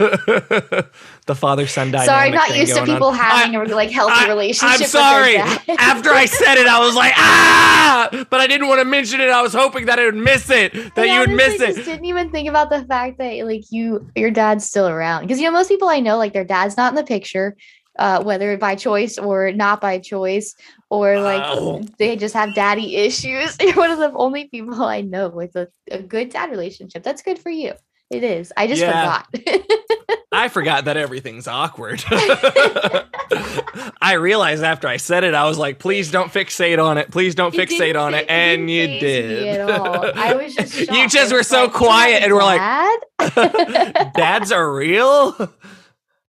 the 1.26 1.34
father 1.34 1.66
son 1.66 1.90
dynamic. 1.90 2.06
Sorry, 2.08 2.28
I'm 2.28 2.34
not 2.34 2.56
used 2.56 2.72
to 2.72 2.78
going 2.80 2.90
on. 2.90 2.96
people 2.96 3.12
having 3.12 3.56
I- 3.56 3.64
a 3.64 3.74
like 3.74 3.90
healthy 3.90 4.14
I- 4.24 4.28
relationship. 4.28 4.74
I'm 4.74 4.80
with 4.80 4.92
their 4.92 5.00
sorry. 5.02 5.34
dad. 5.34 5.62
After 5.78 6.10
I 6.10 6.24
said 6.24 6.56
it, 6.58 6.66
I 6.66 6.80
was 6.80 6.94
like, 6.94 7.12
ah! 7.16 8.08
But 8.30 8.40
I 8.40 8.46
didn't 8.46 8.68
want 8.68 8.80
to 8.80 8.84
mention 8.84 9.20
it. 9.20 9.28
I 9.30 9.42
was 9.42 9.52
hoping 9.52 9.86
that 9.86 9.98
I 9.98 10.06
would 10.06 10.14
miss 10.16 10.50
it, 10.50 10.72
that 10.94 10.98
I 10.98 11.14
you 11.14 11.20
would 11.20 11.30
miss 11.30 11.48
honestly 11.60 11.66
it. 11.66 11.74
Just 11.76 11.86
didn't 11.88 12.06
even 12.06 12.30
think 12.30 12.48
about 12.48 12.70
the 12.70 12.84
fact 12.84 13.18
that 13.18 13.46
like 13.46 13.64
you, 13.70 14.08
your 14.16 14.30
dad's 14.30 14.64
still 14.66 14.88
around. 14.88 15.22
Because 15.22 15.38
you 15.38 15.44
know, 15.46 15.52
most 15.52 15.68
people 15.68 15.88
I 15.88 16.00
know, 16.00 16.16
like 16.16 16.32
their 16.32 16.44
dad's 16.44 16.76
not 16.76 16.92
in 16.92 16.96
the 16.96 17.04
picture, 17.04 17.56
uh, 17.98 18.22
whether 18.22 18.56
by 18.56 18.74
choice 18.76 19.18
or 19.18 19.52
not 19.52 19.80
by 19.80 19.98
choice, 19.98 20.54
or 20.88 21.20
like 21.20 21.42
Oh. 21.44 21.82
they 21.98 22.16
just 22.16 22.34
have 22.34 22.54
daddy 22.54 22.96
issues. 23.06 23.56
You're 23.60 23.74
one 23.74 23.90
of 23.90 23.98
the 23.98 24.12
only 24.14 24.48
people 24.48 24.82
I 24.82 25.02
know 25.02 25.28
with 25.28 25.54
a, 25.56 25.68
a 25.90 26.00
good 26.02 26.30
dad 26.30 26.50
relationship. 26.50 27.02
That's 27.02 27.22
good 27.22 27.38
for 27.38 27.50
you. 27.50 27.74
It 28.10 28.24
is. 28.24 28.52
I 28.56 28.66
just 28.66 28.80
Yeah. 28.82 29.22
forgot. 29.22 29.60
I 30.40 30.48
forgot 30.48 30.86
that 30.86 30.96
everything's 30.96 31.46
awkward. 31.46 32.02
I 34.00 34.14
realized 34.18 34.64
after 34.64 34.88
I 34.88 34.96
said 34.96 35.22
it, 35.22 35.34
I 35.34 35.44
was 35.46 35.58
like, 35.58 35.78
please 35.78 36.10
don't 36.10 36.32
fixate 36.32 36.82
on 36.82 36.96
it. 36.96 37.10
Please 37.10 37.34
don't 37.34 37.54
It 37.54 37.68
fixate 37.68 38.00
on 38.00 38.14
it. 38.14 38.24
And 38.30 38.70
you 38.70 38.86
did. 38.86 39.42
me 39.42 39.48
at 39.50 39.70
all. 39.70 40.10
I 40.18 40.32
was 40.34 40.54
just 40.54 40.78
you 40.90 41.08
just 41.10 41.30
were 41.30 41.42
so 41.42 41.64
like, 41.64 41.74
quiet 41.74 42.22
and 42.22 42.32
we're 42.32 42.42
like, 42.42 42.58
"Dad?" 43.18 44.12
dads 44.16 44.50
are 44.50 44.72
real? 44.72 45.52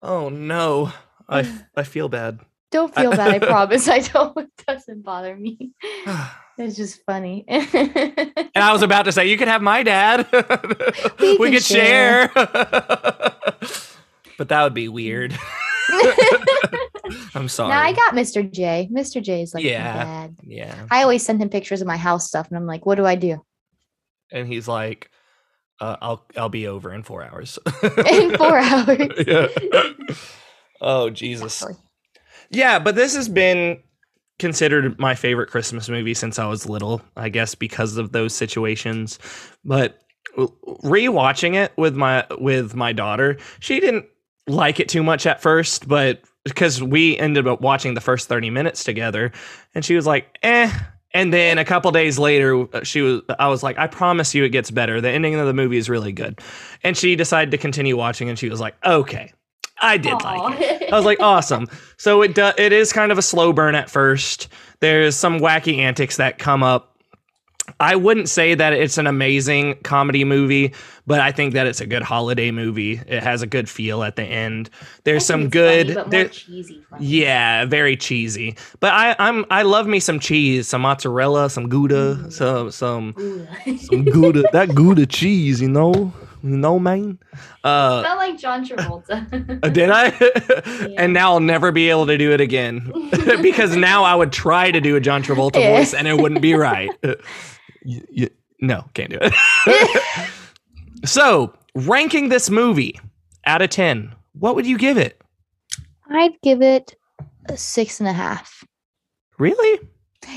Oh 0.03 0.31
no. 0.31 0.91
I, 1.29 1.41
I 1.77 1.83
feel 1.83 2.09
bad. 2.09 2.41
Don't 2.71 2.95
feel 2.95 3.11
bad. 3.11 3.35
I 3.35 3.39
promise. 3.47 3.89
I 3.89 3.99
don't. 4.01 4.37
It 4.39 4.51
doesn't 4.67 5.03
bother 5.03 5.37
me. 5.37 5.73
It's 6.61 6.75
just 6.77 7.05
funny. 7.07 7.45
And 7.47 8.51
I 8.57 8.73
was 8.73 8.83
about 8.83 9.05
to 9.05 9.13
say, 9.13 9.29
you 9.29 9.39
could 9.39 9.47
have 9.47 9.63
my 9.63 9.85
dad. 9.85 10.27
we, 11.21 11.37
can 11.37 11.53
could 11.53 11.63
share. 11.63 12.33
share. 12.33 13.88
But 14.39 14.49
that 14.49 14.63
would 14.63 14.75
be 14.75 14.89
weird. 14.89 15.37
I'm 17.35 17.49
sorry. 17.49 17.71
no, 17.71 17.77
I 17.77 17.93
got 17.93 18.15
Mr. 18.15 18.51
J. 18.51 18.89
Mr. 18.93 19.23
J 19.23 19.43
is 19.43 19.55
like 19.55 19.65
Yeah. 19.65 20.05
dad. 20.05 20.37
yeah. 20.43 20.87
I 20.91 21.03
always 21.03 21.25
send 21.25 21.41
him 21.43 21.49
pictures 21.49 21.81
of 21.81 21.87
my 21.87 21.97
house 21.97 22.27
stuff, 22.27 22.49
and 22.49 22.57
I'm 22.57 22.67
like, 22.67 22.85
"What 22.87 22.97
do 22.97 23.07
I 23.07 23.15
do?" 23.15 23.43
And 24.33 24.47
he's 24.47 24.69
like, 24.69 25.11
uh, 25.81 25.97
"I'll 26.01 26.27
I'll 26.37 26.49
be 26.51 26.67
over 26.67 26.93
in 26.93 27.03
four 27.03 27.23
hours." 27.25 27.59
In 28.11 28.37
four 28.37 28.59
hours. 28.59 29.09
yeah. 29.27 29.49
Oh 30.81 31.11
Jesus. 31.11 31.65
Yeah, 32.51 32.79
but 32.79 32.95
this 32.95 33.15
has 33.17 33.29
been 33.29 33.83
considered 34.39 34.99
my 34.99 35.15
favorite 35.15 35.49
Christmas 35.51 35.89
movie 35.89 36.15
since 36.15 36.39
I 36.39 36.47
was 36.47 36.69
little, 36.69 37.01
I 37.17 37.29
guess 37.29 37.55
because 37.55 37.97
of 37.97 38.13
those 38.13 38.35
situations. 38.35 39.19
But 39.65 39.99
rewatching 40.37 41.55
it 41.55 41.73
with 41.77 41.95
my 41.97 42.27
with 42.39 42.75
my 42.75 42.93
daughter, 42.93 43.39
she 43.61 43.81
didn't 43.81 44.07
like 44.49 44.81
it 44.81 44.89
too 44.89 45.03
much 45.03 45.27
at 45.27 45.41
first, 45.41 45.89
but 45.89 46.23
because 46.45 46.83
we 46.83 47.17
ended 47.19 47.47
up 47.47 47.61
watching 47.61 47.95
the 47.95 48.01
first 48.01 48.29
30 48.29 48.51
minutes 48.51 48.85
together 48.85 49.33
and 49.75 49.85
she 49.85 49.95
was 49.95 50.07
like, 50.07 50.39
"Eh." 50.43 50.71
And 51.15 51.33
then 51.33 51.57
a 51.57 51.65
couple 51.65 51.91
days 51.91 52.19
later, 52.19 52.67
uh, 52.75 52.85
she 52.85 53.01
was 53.01 53.23
I 53.39 53.49
was 53.49 53.63
like, 53.63 53.79
"I 53.79 53.87
promise 53.87 54.35
you 54.35 54.45
it 54.45 54.51
gets 54.51 54.71
better. 54.71 55.01
The 55.01 55.11
ending 55.11 55.35
of 55.35 55.47
the 55.47 55.55
movie 55.55 55.77
is 55.77 55.89
really 55.89 56.13
good." 56.13 56.41
And 56.83 56.97
she 56.97 57.17
decided 57.17 57.51
to 57.53 57.59
continue 57.59 57.97
watching 57.97 58.29
and 58.29 58.39
she 58.39 58.49
was 58.49 58.61
like, 58.61 58.75
"Okay. 58.85 59.33
I 59.81 59.97
did 59.97 60.21
like 60.23 60.61
it." 60.61 60.93
I 60.93 60.97
was 60.97 61.05
like, 61.05 61.21
awesome. 61.21 61.69
So 61.99 62.23
it 62.23 62.35
do, 62.35 62.51
it 62.59 62.73
is 62.73 62.93
kind 62.93 63.13
of 63.13 63.19
a 63.19 63.23
slow 63.23 63.53
burn 63.53 63.75
at 63.75 63.91
first. 63.91 64.49
There's 64.81 65.17
some 65.17 65.41
wacky 65.41 65.79
antics 65.79 66.17
that 66.17 66.39
come 66.39 66.63
up. 66.63 66.88
I 67.81 67.97
wouldn't 67.97 68.29
say 68.29 68.55
that 68.55 68.73
it's 68.73 68.99
an 68.99 69.07
amazing 69.07 69.77
comedy 69.83 70.25
movie, 70.25 70.73
but 71.07 71.21
I 71.21 71.33
think 71.33 71.55
that 71.55 71.67
it's 71.67 71.81
a 71.81 71.87
good 71.87 72.03
holiday 72.03 72.51
movie. 72.51 73.01
It 73.07 73.23
has 73.23 73.43
a 73.43 73.47
good 73.47 73.69
feel 73.69 74.03
at 74.03 74.17
the 74.17 74.23
end. 74.25 74.71
There's 75.05 75.25
some 75.25 75.49
good, 75.49 75.95
but 75.95 76.11
there- 76.11 76.25
more 76.25 76.31
cheesy. 76.31 76.83
funny. 76.91 77.07
yeah, 77.07 77.65
very 77.67 77.97
cheesy. 77.97 78.57
But 78.81 78.93
I, 78.93 79.15
I'm 79.19 79.45
I 79.51 79.63
love 79.63 79.87
me 79.87 80.01
some 80.01 80.19
cheese, 80.21 80.69
some 80.69 80.83
mozzarella, 80.83 81.51
some 81.51 81.69
Gouda, 81.69 82.17
Mm. 82.17 82.33
some 82.33 82.71
some 82.71 83.15
Ooh. 83.19 83.47
some 83.79 84.05
Gouda. 84.05 84.45
that 84.53 84.75
Gouda 84.75 85.07
cheese, 85.07 85.61
you 85.61 85.69
know, 85.69 86.13
you 86.43 86.57
know, 86.57 86.79
man. 86.79 87.19
Uh, 87.65 88.03
Felt 88.03 88.19
like 88.19 88.39
John 88.39 88.65
Travolta. 88.67 89.61
uh, 89.65 89.69
Did 89.69 89.91
I? 89.91 90.09
and 90.97 91.13
now 91.13 91.33
I'll 91.33 91.41
never 91.41 91.73
be 91.73 91.91
able 91.91 92.07
to 92.07 92.17
do 92.17 92.33
it 92.33 92.41
again 92.41 92.91
because 93.43 93.77
now 93.77 94.05
I 94.05 94.15
would 94.15 94.33
try 94.33 94.71
to 94.71 94.81
do 94.81 94.97
a 94.97 95.01
John 95.01 95.23
Travolta 95.23 95.57
Yeah. 95.61 95.77
voice 95.77 95.93
and 95.95 96.07
it 96.09 96.17
wouldn't 96.17 96.41
be 96.41 96.55
right. 96.55 96.91
Y- 97.89 98.03
y- 98.15 98.31
no, 98.61 98.85
can't 98.93 99.11
do 99.11 99.19
it. 99.21 100.31
so, 101.05 101.55
ranking 101.75 102.29
this 102.29 102.51
movie 102.51 103.01
out 103.47 103.63
of 103.63 103.71
10, 103.71 104.15
what 104.33 104.55
would 104.55 104.67
you 104.67 104.77
give 104.77 104.99
it? 104.99 105.21
I'd 106.11 106.39
give 106.43 106.61
it 106.61 106.95
a 107.49 107.57
six 107.57 107.99
and 107.99 108.09
a 108.09 108.13
half. 108.13 108.63
Really? 109.39 109.81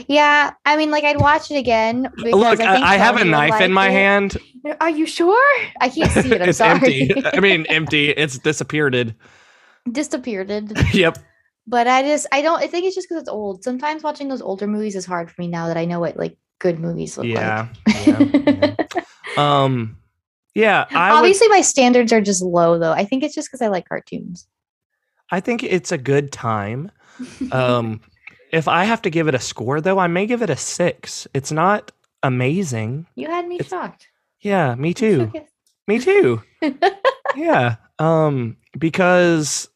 Yeah, 0.08 0.54
I 0.66 0.78
mean, 0.78 0.92
like 0.92 1.04
I'd 1.04 1.20
watch 1.20 1.52
it 1.52 1.58
again. 1.58 2.10
Look, 2.18 2.62
I, 2.62 2.94
I, 2.94 2.98
have 2.98 3.16
a 3.16 3.20
Tony 3.20 3.32
would 3.32 3.38
knife 3.38 3.62
in 3.62 3.74
my 3.74 3.90
it. 3.90 3.92
hand. 3.92 4.38
Are 4.80 4.90
you 4.90 5.06
sure? 5.06 5.44
I 5.82 5.90
can't 5.90 6.12
see 6.12 6.32
it. 6.32 6.42
I'm 6.42 6.50
it's 6.50 6.60
sorry. 6.60 7.10
empty. 7.10 7.26
I 7.34 7.40
mean, 7.42 7.66
empty. 7.66 8.10
It's 8.10 8.38
disappeared. 8.38 9.16
disappeared. 9.92 10.72
yep. 10.94 11.18
But 11.68 11.88
I 11.88 12.04
just, 12.04 12.28
I 12.32 12.42
don't. 12.42 12.62
I 12.62 12.68
think 12.68 12.86
it's 12.86 12.96
just 12.96 13.10
because 13.10 13.22
it's 13.22 13.30
old. 13.30 13.64
Sometimes 13.64 14.04
watching 14.04 14.30
those 14.30 14.42
older 14.42 14.68
movies 14.68 14.96
is 14.96 15.06
hard 15.06 15.30
for 15.30 15.42
me 15.42 15.48
now 15.48 15.68
that 15.68 15.78
I 15.78 15.86
know 15.86 16.00
what 16.00 16.16
like 16.16 16.38
good 16.62 16.80
movies 16.80 17.18
look 17.18 17.26
Yeah. 17.28 17.68
like. 17.88 18.08
yeah, 18.08 18.76
yeah. 18.88 19.02
Um, 19.38 19.98
yeah. 20.56 20.86
I 20.92 21.12
would, 21.14 21.18
Obviously, 21.20 21.48
my 21.48 21.62
standards 21.62 22.12
are 22.14 22.22
just 22.22 22.42
low 22.42 22.78
though. 22.78 22.92
I 22.92 23.04
think 23.06 23.24
it's 23.24 23.34
just 23.36 23.48
because 23.50 23.62
I 23.62 23.68
like 23.68 23.88
cartoons. 23.88 24.48
I 25.32 25.40
think 25.40 25.64
it's 25.64 25.92
a 25.92 25.98
good 25.98 26.32
time. 26.32 26.92
Um, 27.52 28.02
if 28.52 28.68
I 28.68 28.84
have 28.84 29.02
to 29.04 29.10
give 29.10 29.28
it 29.30 29.36
a 29.36 29.40
score, 29.40 29.80
though, 29.80 29.98
I 30.00 30.08
may 30.08 30.26
give 30.26 30.42
it 30.42 30.50
a 30.50 30.58
six. 30.58 31.26
It's 31.34 31.52
not 31.52 31.92
amazing. 32.24 33.08
you 33.16 33.28
had 33.28 33.48
me 33.48 33.56
it's- 33.56 33.70
shocked. 33.70 34.08
Yeah, 34.42 34.76
me 34.76 34.94
too. 34.94 35.32
Me 35.88 36.00
too. 36.00 36.42
yeah. 37.36 37.76
Um, 38.00 38.58
because 38.78 39.70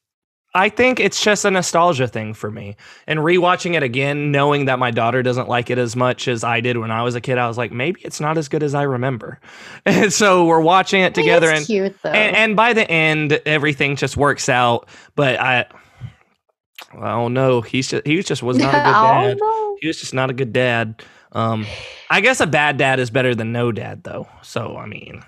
I 0.56 0.70
think 0.70 1.02
it's 1.02 1.22
just 1.22 1.44
a 1.44 1.52
nostalgia 1.52 2.08
thing 2.08 2.34
for 2.34 2.50
me. 2.50 2.78
And 3.08 3.20
rewatching 3.20 3.76
it 3.76 3.84
again, 3.84 4.32
knowing 4.32 4.66
that 4.66 4.80
my 4.80 4.90
daughter 4.90 5.22
doesn't 5.22 5.50
like 5.50 5.70
it 5.70 5.78
as 5.78 5.98
much 5.98 6.30
as 6.30 6.46
I 6.46 6.62
did 6.62 6.78
when 6.78 6.92
I 6.92 7.04
was 7.04 7.14
a 7.14 7.20
kid, 7.20 7.38
I 7.38 7.48
was 7.50 7.58
like, 7.58 7.74
maybe 7.74 8.00
it's 8.06 8.22
not 8.22 8.38
as 8.38 8.48
good 8.48 8.64
as 8.64 8.74
I 8.74 8.84
remember. 8.84 9.40
And 9.86 10.12
so 10.12 10.46
we're 10.46 10.62
watching 10.62 11.02
it 11.02 11.14
together 11.14 11.50
and 11.50 11.66
cute 11.66 11.96
though. 12.02 12.10
and, 12.10 12.36
and 12.36 12.56
by 12.56 12.74
the 12.74 12.90
end, 12.90 13.34
everything 13.46 13.96
just 13.98 14.18
works 14.18 14.50
out. 14.50 14.88
But 15.16 15.40
I, 15.40 15.66
oh 16.98 17.28
no, 17.28 17.62
he's 17.62 17.90
just 17.90 18.08
he 18.08 18.22
just 18.24 18.42
was 18.42 18.58
not 18.58 18.74
a 18.74 18.78
good 18.78 18.84
dad. 18.84 19.38
oh, 19.42 19.46
no. 19.46 19.78
He 19.82 19.88
was 19.88 20.00
just 20.00 20.14
not 20.14 20.30
a 20.30 20.34
good 20.34 20.54
dad. 20.54 21.04
Um, 21.34 21.66
I 22.10 22.22
guess 22.22 22.40
a 22.40 22.48
bad 22.48 22.78
dad 22.78 23.00
is 23.00 23.10
better 23.10 23.36
than 23.36 23.52
no 23.52 23.72
dad, 23.72 24.04
though. 24.04 24.28
So 24.42 24.78
I 24.78 24.86
mean, 24.86 25.22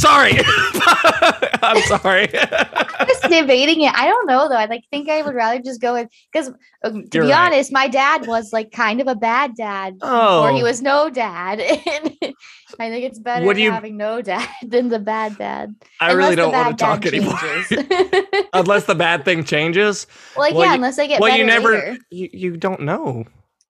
sorry, 0.00 0.32
I'm 1.62 1.82
sorry. 1.82 2.28
I'm 2.38 3.06
just 3.06 3.22
debating 3.22 3.82
it. 3.82 3.92
I 3.94 4.06
don't 4.06 4.26
know 4.26 4.48
though. 4.48 4.56
I 4.56 4.66
like 4.66 4.84
think 4.90 5.08
I 5.08 5.22
would 5.22 5.34
rather 5.34 5.60
just 5.60 5.80
go 5.80 5.94
with 5.94 6.08
because 6.32 6.48
um, 6.84 7.06
to 7.08 7.18
You're 7.18 7.24
be 7.26 7.30
right. 7.32 7.52
honest, 7.52 7.72
my 7.72 7.88
dad 7.88 8.26
was 8.26 8.52
like 8.52 8.70
kind 8.72 9.00
of 9.00 9.06
a 9.08 9.14
bad 9.14 9.54
dad, 9.56 9.98
oh, 10.02 10.44
or 10.44 10.52
he 10.52 10.62
was 10.62 10.80
no 10.82 11.10
dad. 11.10 11.60
And 12.70 12.80
I 12.80 12.90
think 12.90 13.04
it's 13.06 13.18
better 13.18 13.50
you- 13.58 13.72
having 13.72 13.96
no 13.96 14.20
dad 14.20 14.46
than 14.62 14.88
the 14.90 14.98
bad 14.98 15.38
dad. 15.38 15.74
I 16.00 16.12
really 16.12 16.34
Unless 16.34 16.36
the 16.36 16.36
don't 16.36 16.52
want 16.52 16.78
to 16.78 16.84
talk 16.84 17.06
anymore. 17.06 18.44
Unless 18.52 18.84
the 18.84 18.94
bad 18.94 19.24
thing 19.24 19.42
changes. 19.42 20.06
like 20.36 20.52
Well, 20.54 20.64
yeah, 20.64 20.70
you- 20.70 20.74
unless 20.76 20.96
they 20.96 21.08
get 21.08 21.20
well, 21.20 21.30
better 21.30 21.40
you 21.40 21.46
never, 21.46 21.72
later. 21.72 21.96
you, 22.10 22.28
you 22.32 22.56
don't 22.58 22.80
know. 22.82 23.24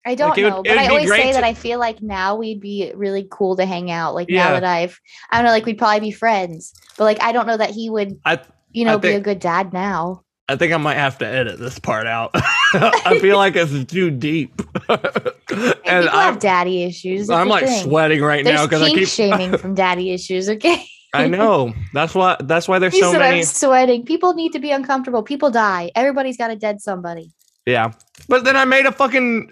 I 0.07 0.15
don't 0.15 0.39
it 0.39 0.45
would- 0.45 0.51
know, 0.51 0.61
it 0.61 0.69
but 0.69 0.79
I 0.79 0.87
always 0.87 1.11
say 1.11 1.29
to- 1.29 1.33
that 1.35 1.45
I 1.45 1.53
feel 1.53 1.79
like 1.79 2.01
now 2.01 2.37
we'd 2.37 2.61
be 2.61 2.93
really 2.95 3.27
cool 3.31 3.57
to 3.57 3.67
hang 3.67 3.91
out. 3.91 4.15
Like 4.15 4.29
Yeah. 4.31 4.45
now 4.45 4.51
that 4.53 4.65
I've, 4.65 4.99
I 5.31 5.37
don't 5.39 5.47
know, 5.47 5.51
like 5.53 5.67
we'd 5.67 5.79
probably 5.79 6.01
be 6.01 6.11
friends. 6.13 6.73
But 6.97 7.05
like 7.05 7.23
I 7.23 7.33
don't 7.33 7.47
know 7.47 7.57
that 7.57 7.71
he 7.71 7.91
would, 7.91 8.19
I- 8.25 8.41
you 8.73 8.85
know, 8.85 8.95
I 8.95 8.97
be 8.99 9.09
a 9.09 9.21
good 9.21 9.41
dad 9.41 9.73
now. 9.73 10.23
I 10.49 10.55
think 10.55 10.73
I 10.73 10.77
might 10.77 10.95
have 10.95 11.19
to 11.19 11.27
edit 11.27 11.59
this 11.59 11.79
part 11.81 12.07
out. 12.07 12.31
I 12.35 13.19
feel 13.21 13.37
like 13.37 13.57
it's 13.57 13.85
too 13.91 14.11
deep, 14.13 14.63
And, 14.89 15.75
and 15.85 16.09
I'm, 16.09 16.35
have 16.35 16.39
daddy 16.39 16.85
issues. 16.85 17.31
I'm 17.31 17.49
like 17.49 17.65
thing. 17.67 17.83
sweating 17.85 18.21
right 18.21 18.45
There's 18.45 18.61
now 18.61 18.67
because 18.67 18.83
I 18.83 18.91
keep. 18.91 19.09
shaming 19.09 19.57
from 19.59 19.75
daddy 19.75 20.13
issues. 20.13 20.49
Okay, 20.49 20.85
I 21.15 21.27
know 21.27 21.73
that's 21.93 22.15
why. 22.15 22.37
That's 22.41 22.69
why 22.69 22.79
there's 22.79 22.93
he 22.95 23.01
so 23.01 23.11
said 23.13 23.19
many. 23.19 23.39
I'm 23.39 23.45
sweating. 23.45 24.05
People 24.05 24.35
need 24.35 24.53
to 24.53 24.59
be 24.61 24.71
uncomfortable. 24.71 25.23
People 25.25 25.51
die. 25.51 25.91
Everybody's 25.97 26.37
got 26.37 26.51
a 26.51 26.57
dead 26.57 26.81
somebody. 26.81 27.33
Yeah. 27.67 27.93
But 28.29 28.45
then 28.45 28.57
I 28.57 28.65
made 28.65 28.87
a 28.87 28.93
fucking 28.93 29.51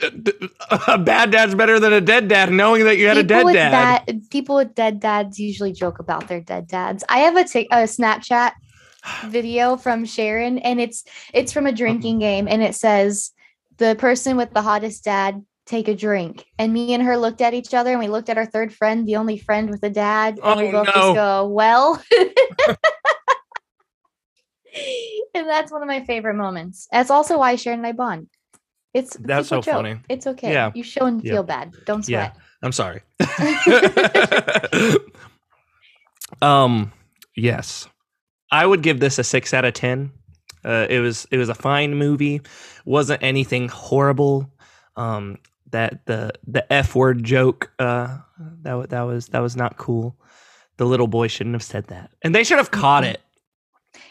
uh, 0.71 0.79
a 0.89 0.99
bad 0.99 1.33
dad's 1.33 1.55
better 1.55 1.79
than 1.79 1.93
a 1.93 2.01
dead 2.01 2.29
dad, 2.29 2.51
knowing 2.53 2.85
that 2.85 2.97
you 2.97 3.09
had 3.09 3.19
a 3.19 3.23
dead 3.23 3.45
dad. 3.53 4.07
bad- 4.07 4.31
people 4.31 4.57
with 4.57 4.75
dead 4.75 5.01
dads 5.01 5.39
usually 5.39 5.73
joke 5.73 5.99
about 5.99 6.29
their 6.29 6.41
dead 6.41 6.69
dads. 6.69 7.05
I 7.09 7.19
have 7.19 7.37
a 7.37 7.41
a 7.41 7.85
Snapchat 7.87 8.53
video 9.27 9.77
from 9.77 10.05
Sharon, 10.05 10.59
and 10.59 10.81
it's 10.81 11.05
it's 11.33 11.53
from 11.53 11.67
a 11.67 11.73
drinking 11.73 12.15
mm-hmm. 12.15 12.21
game, 12.21 12.49
and 12.49 12.63
it 12.63 12.75
says 12.75 13.33
the 13.77 13.97
person 13.97 14.37
with 14.37 14.53
the 14.55 14.63
hottest 14.63 15.05
dad 15.05 15.45
take 15.67 15.89
a 15.89 15.95
drink. 15.95 16.45
And 16.59 16.73
me 16.73 16.95
and 16.95 17.03
her 17.03 17.17
looked 17.17 17.41
at 17.41 17.55
each 17.55 17.75
other, 17.75 17.91
and 17.91 18.01
we 18.01 18.09
looked 18.09 18.29
at 18.29 18.39
our 18.39 18.47
third 18.47 18.73
friend, 18.73 19.07
the 19.07 19.17
only 19.17 19.39
friend 19.39 19.71
with 19.71 19.83
a 19.83 19.91
dad, 19.91 20.39
and 20.43 20.61
we 20.61 20.69
Oh, 20.69 20.73
both 20.73 20.87
no. 20.87 20.93
just 20.93 21.15
go, 21.15 21.47
"Well." 21.49 22.03
and 25.35 25.49
that's 25.49 25.71
one 25.73 25.83
of 25.83 25.89
my 25.89 26.05
favorite 26.05 26.35
moments. 26.35 26.89
That's 26.93 27.11
also 27.11 27.39
why 27.39 27.57
Sharon 27.57 27.81
and 27.81 27.87
I 27.87 27.93
bond. 27.93 28.29
It's 28.93 29.17
That's 29.17 29.49
so 29.49 29.61
joke. 29.61 29.75
funny. 29.75 29.97
It's 30.09 30.27
okay. 30.27 30.53
Yeah. 30.53 30.71
You 30.75 30.85
show 30.85 31.07
and 31.07 31.23
Yeah. 31.25 31.33
feel 31.33 31.43
bad. 31.43 31.73
Don't 31.85 32.05
sweat. 32.05 32.33
Yeah. 32.37 32.41
I'm 32.63 32.71
sorry. 32.73 33.03
um 36.43 36.93
yes. 37.37 37.89
I 38.51 38.65
would 38.65 38.83
give 38.83 39.01
this 39.01 39.19
a 39.19 39.25
6 39.25 39.53
out 39.53 39.65
of 39.65 39.75
10. 39.75 40.13
Uh, 40.65 40.87
it 40.89 41.01
was 41.01 41.27
it 41.31 41.39
was 41.39 41.49
a 41.49 41.55
fine 41.55 41.95
movie. 41.97 42.41
Wasn't 42.85 43.23
anything 43.23 43.69
horrible. 43.69 44.51
Um 44.97 45.39
that 45.71 46.07
the 46.07 46.33
the 46.47 46.73
F 46.73 46.95
word 46.95 47.25
joke 47.25 47.73
uh 47.81 48.19
that 48.63 48.91
that 48.91 49.03
was 49.03 49.27
that 49.29 49.41
was 49.41 49.57
not 49.57 49.77
cool. 49.77 50.17
The 50.77 50.87
little 50.87 51.07
boy 51.09 51.27
shouldn't 51.29 51.55
have 51.55 51.63
said 51.65 51.89
that. 51.89 52.11
And 52.23 52.35
they 52.35 52.45
should 52.45 52.59
have 52.59 52.71
caught 52.71 53.03
Mhm. 53.05 53.11
it. 53.15 53.21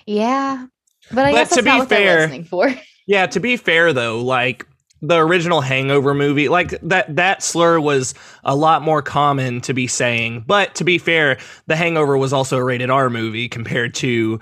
Yeah. 0.05 0.65
But 1.11 1.25
I 1.25 1.31
But 1.31 1.37
guess 1.37 1.49
to 1.55 1.61
that's 1.61 1.83
be 1.85 1.95
fair- 1.95 2.19
listening 2.21 2.43
for. 2.45 2.73
Yeah, 3.05 3.25
to 3.27 3.41
be 3.41 3.57
fair 3.57 3.91
though, 3.91 4.21
like 4.21 4.65
the 5.01 5.17
original 5.17 5.59
Hangover 5.59 6.13
movie, 6.13 6.47
like 6.47 6.69
that 6.83 7.13
that 7.17 7.43
slur 7.43 7.77
was 7.81 8.13
a 8.45 8.55
lot 8.55 8.81
more 8.81 9.01
common 9.01 9.59
to 9.61 9.73
be 9.73 9.87
saying. 9.87 10.45
But 10.47 10.73
to 10.75 10.85
be 10.85 10.97
fair, 10.97 11.37
the 11.67 11.75
Hangover 11.75 12.17
was 12.17 12.31
also 12.31 12.55
a 12.57 12.63
rated 12.63 12.89
R 12.89 13.09
movie 13.09 13.49
compared 13.49 13.93
to 13.95 14.39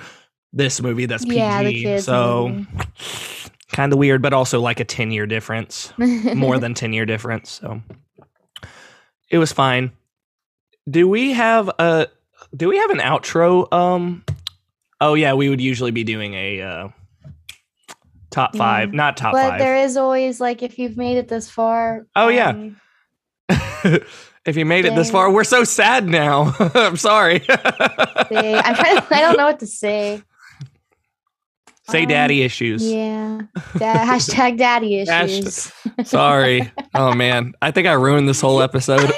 this 0.54 0.80
movie 0.80 1.08
that's 1.08 1.26
PG. 1.26 1.38
yeah, 1.38 2.00
so 2.02 2.64
kind 3.74 3.92
of 3.92 3.98
weird, 3.98 4.22
but 4.22 4.32
also 4.32 4.62
like 4.62 4.80
a 4.80 4.86
10 4.86 5.10
year 5.10 5.26
difference. 5.26 5.92
More 5.98 6.60
than 6.60 6.76
10 6.76 6.94
year 6.94 7.08
difference. 7.08 7.50
So 7.50 7.82
it 9.32 9.40
was 9.40 9.52
fine. 9.52 9.92
Do 10.88 11.08
we 11.08 11.32
have 11.34 11.68
a 11.80 12.08
do 12.56 12.70
we 12.70 12.78
have 12.78 12.92
an 12.92 13.00
outro? 13.00 13.74
Um 13.74 14.24
oh 15.02 15.16
yeah, 15.16 15.34
we 15.34 15.50
would 15.50 15.60
usually 15.60 15.92
be 15.92 16.04
doing 16.06 16.34
a 16.36 16.62
uh 16.62 16.88
top 18.30 18.56
five, 18.56 18.94
Yeah. 18.94 18.98
not 18.98 19.18
top 19.18 19.34
but 19.34 19.50
five. 19.50 19.60
there 19.60 19.76
is 19.76 19.98
always 19.98 20.40
like 20.40 20.64
if 20.64 20.80
you've 20.80 20.96
made 20.96 21.18
it 21.18 21.28
this 21.28 21.50
far. 21.50 22.08
Oh, 22.16 22.30
yeah. 22.30 22.50
um, 22.50 22.80
if 24.46 24.56
you 24.56 24.64
made 24.66 24.86
it 24.86 24.96
this 24.96 25.12
far, 25.12 25.30
we're 25.32 25.44
so 25.44 25.66
sad 25.66 26.08
now. 26.08 26.56
I'm 26.74 26.96
sorry. 26.96 27.44
I'm 27.50 28.76
trying 28.76 28.96
to. 28.98 29.08
I 29.12 29.20
don't 29.22 29.36
know 29.38 29.46
what 29.48 29.60
to 29.60 29.68
say. 29.68 30.22
Say 31.90 32.04
Um, 32.04 32.08
daddy 32.08 32.42
issues. 32.44 32.90
Yeah. 32.90 33.42
Hashtag 33.74 34.58
daddy 34.58 35.00
issues. 35.02 35.72
Sorry. 36.06 36.72
Oh 36.96 37.14
man, 37.14 37.54
I 37.62 37.72
think 37.72 37.88
I 37.88 37.94
ruined 37.94 38.30
this 38.30 38.40
whole 38.40 38.62
episode. 38.62 39.12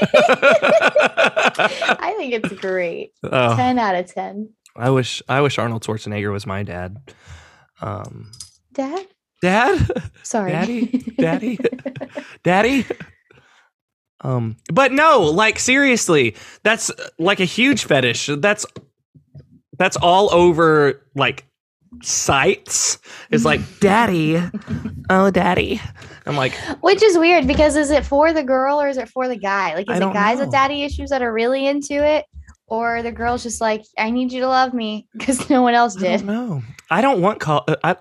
I 1.56 2.16
think 2.18 2.34
it's 2.34 2.50
great. 2.54 3.12
Ten 3.30 3.78
out 3.78 3.94
of 3.96 4.12
ten. 4.12 4.50
I 4.76 4.90
wish 4.90 5.22
I 5.30 5.42
wish 5.42 5.58
Arnold 5.60 5.84
Schwarzenegger 5.84 6.32
was 6.32 6.46
my 6.46 6.64
dad. 6.64 7.14
Um, 7.82 8.32
Dad. 8.74 9.08
dad, 9.42 10.12
Sorry. 10.24 10.52
Daddy? 10.52 11.14
Daddy? 11.18 11.60
daddy. 12.44 12.86
Um, 14.22 14.58
but 14.72 14.92
no, 14.92 15.22
like 15.24 15.60
seriously, 15.60 16.36
that's 16.64 16.90
uh, 16.90 17.10
like 17.20 17.40
a 17.40 17.46
huge 17.46 17.84
fetish. 17.86 18.30
That's 18.38 18.66
that's 19.78 19.98
all 19.98 20.34
over 20.34 21.06
like 21.14 21.46
sites. 22.02 22.98
It's 23.30 23.46
like 23.46 23.62
daddy, 23.80 24.42
oh 25.10 25.30
daddy. 25.30 25.82
I'm 26.26 26.38
like, 26.38 26.54
Which 26.82 27.04
is 27.04 27.18
weird 27.18 27.46
because 27.48 27.76
is 27.76 27.92
it 27.92 28.06
for 28.06 28.32
the 28.32 28.44
girl 28.44 28.82
or 28.82 28.88
is 28.88 28.98
it 28.98 29.10
for 29.10 29.28
the 29.28 29.36
guy? 29.36 29.76
Like, 29.76 29.92
is 29.92 29.98
it 29.98 30.14
guys 30.14 30.38
know. 30.38 30.46
with 30.46 30.54
daddy 30.54 30.84
issues 30.84 31.10
that 31.10 31.22
are 31.22 31.34
really 31.34 31.68
into 31.68 31.96
it? 31.96 32.26
Or 32.74 33.04
the 33.04 33.12
girl's 33.12 33.44
just 33.44 33.62
like, 33.62 33.86
I 34.00 34.10
need 34.10 34.32
you 34.32 34.42
to 34.42 34.48
love 34.48 34.74
me 34.74 35.08
because 35.14 35.48
no 35.48 35.62
one 35.62 35.76
else 35.76 35.94
did. 35.96 36.26
don't. 36.26 36.64
I 36.90 37.02
don't 37.02 37.22
want 37.22 37.40
call. 37.40 37.64
uh, 37.68 37.76
I 37.84 37.96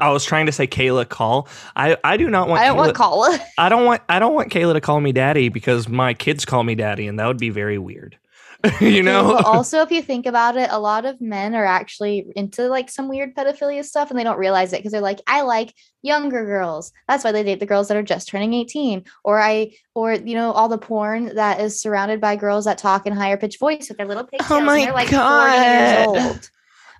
I 0.00 0.10
was 0.10 0.24
trying 0.24 0.46
to 0.46 0.52
say 0.52 0.66
Kayla 0.66 1.06
call. 1.06 1.46
I 1.76 1.98
I 2.02 2.16
do 2.16 2.30
not 2.30 2.48
want. 2.48 2.62
I 2.62 2.66
don't 2.68 2.76
Kayla, 2.76 2.78
want 2.78 2.94
Kala. 2.94 3.38
I 3.58 3.68
don't 3.68 3.84
want. 3.84 4.00
I 4.08 4.18
don't 4.18 4.32
want 4.34 4.50
Kayla 4.50 4.72
to 4.72 4.80
call 4.80 4.98
me 5.02 5.12
daddy 5.12 5.50
because 5.50 5.88
my 5.90 6.14
kids 6.14 6.46
call 6.46 6.64
me 6.64 6.74
daddy, 6.74 7.06
and 7.06 7.20
that 7.20 7.26
would 7.26 7.36
be 7.38 7.50
very 7.50 7.76
weird. 7.76 8.16
you 8.80 9.02
know. 9.02 9.34
But 9.36 9.44
also, 9.44 9.80
if 9.80 9.90
you 9.90 10.02
think 10.02 10.26
about 10.26 10.56
it, 10.56 10.68
a 10.70 10.78
lot 10.78 11.04
of 11.04 11.20
men 11.20 11.54
are 11.54 11.64
actually 11.64 12.26
into 12.36 12.68
like 12.68 12.90
some 12.90 13.08
weird 13.08 13.34
pedophilia 13.34 13.84
stuff 13.84 14.10
and 14.10 14.18
they 14.18 14.24
don't 14.24 14.38
realize 14.38 14.72
it 14.72 14.78
because 14.78 14.92
they're 14.92 15.00
like, 15.00 15.20
I 15.26 15.42
like 15.42 15.74
younger 16.02 16.44
girls. 16.44 16.92
That's 17.08 17.24
why 17.24 17.32
they 17.32 17.42
date 17.42 17.60
the 17.60 17.66
girls 17.66 17.88
that 17.88 17.96
are 17.96 18.02
just 18.02 18.28
turning 18.28 18.54
18. 18.54 19.04
Or 19.24 19.40
I, 19.40 19.72
or, 19.94 20.14
you 20.14 20.34
know, 20.34 20.52
all 20.52 20.68
the 20.68 20.78
porn 20.78 21.34
that 21.34 21.60
is 21.60 21.80
surrounded 21.80 22.20
by 22.20 22.36
girls 22.36 22.64
that 22.66 22.78
talk 22.78 23.06
in 23.06 23.12
higher 23.12 23.36
pitched 23.36 23.58
voice 23.58 23.88
with 23.88 23.98
their 23.98 24.06
little 24.06 24.24
oh 24.24 24.26
pigtails. 24.26 24.50
and 24.50 24.62
Oh 24.62 24.64
my 24.64 24.84
they're 24.84 24.94
like 24.94 25.10
God. 25.10 26.04
40 26.04 26.20
years 26.20 26.26
old. 26.26 26.50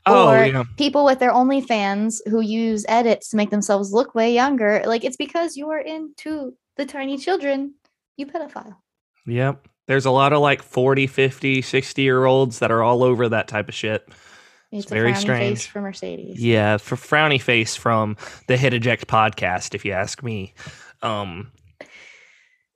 oh 0.06 0.30
or 0.30 0.44
yeah. 0.44 0.64
people 0.76 1.04
with 1.04 1.20
their 1.20 1.32
OnlyFans 1.32 2.20
who 2.28 2.40
use 2.40 2.84
edits 2.88 3.28
to 3.30 3.36
make 3.36 3.50
themselves 3.50 3.92
look 3.92 4.14
way 4.16 4.34
younger. 4.34 4.82
Like 4.84 5.04
it's 5.04 5.16
because 5.16 5.56
you 5.56 5.70
are 5.70 5.78
into 5.78 6.56
the 6.76 6.86
tiny 6.86 7.18
children, 7.18 7.74
you 8.16 8.26
pedophile. 8.26 8.76
Yep. 9.26 9.68
There's 9.86 10.06
a 10.06 10.10
lot 10.10 10.32
of 10.32 10.40
like 10.40 10.62
40, 10.62 11.06
50, 11.06 11.62
60 11.62 12.02
year 12.02 12.24
olds 12.24 12.60
that 12.60 12.70
are 12.70 12.82
all 12.82 13.02
over 13.02 13.28
that 13.28 13.48
type 13.48 13.68
of 13.68 13.74
shit. 13.74 14.08
It's, 14.70 14.86
very 14.90 15.10
a 15.10 15.14
frowny 15.14 15.18
strange. 15.18 15.58
face 15.58 15.66
for 15.66 15.80
Mercedes. 15.82 16.42
Yeah, 16.42 16.78
for 16.78 16.96
frowny 16.96 17.40
face 17.40 17.76
from 17.76 18.16
the 18.48 18.56
Hit 18.56 18.72
Eject 18.72 19.06
podcast, 19.06 19.74
if 19.74 19.84
you 19.84 19.92
ask 19.92 20.22
me. 20.22 20.54
Um, 21.02 21.52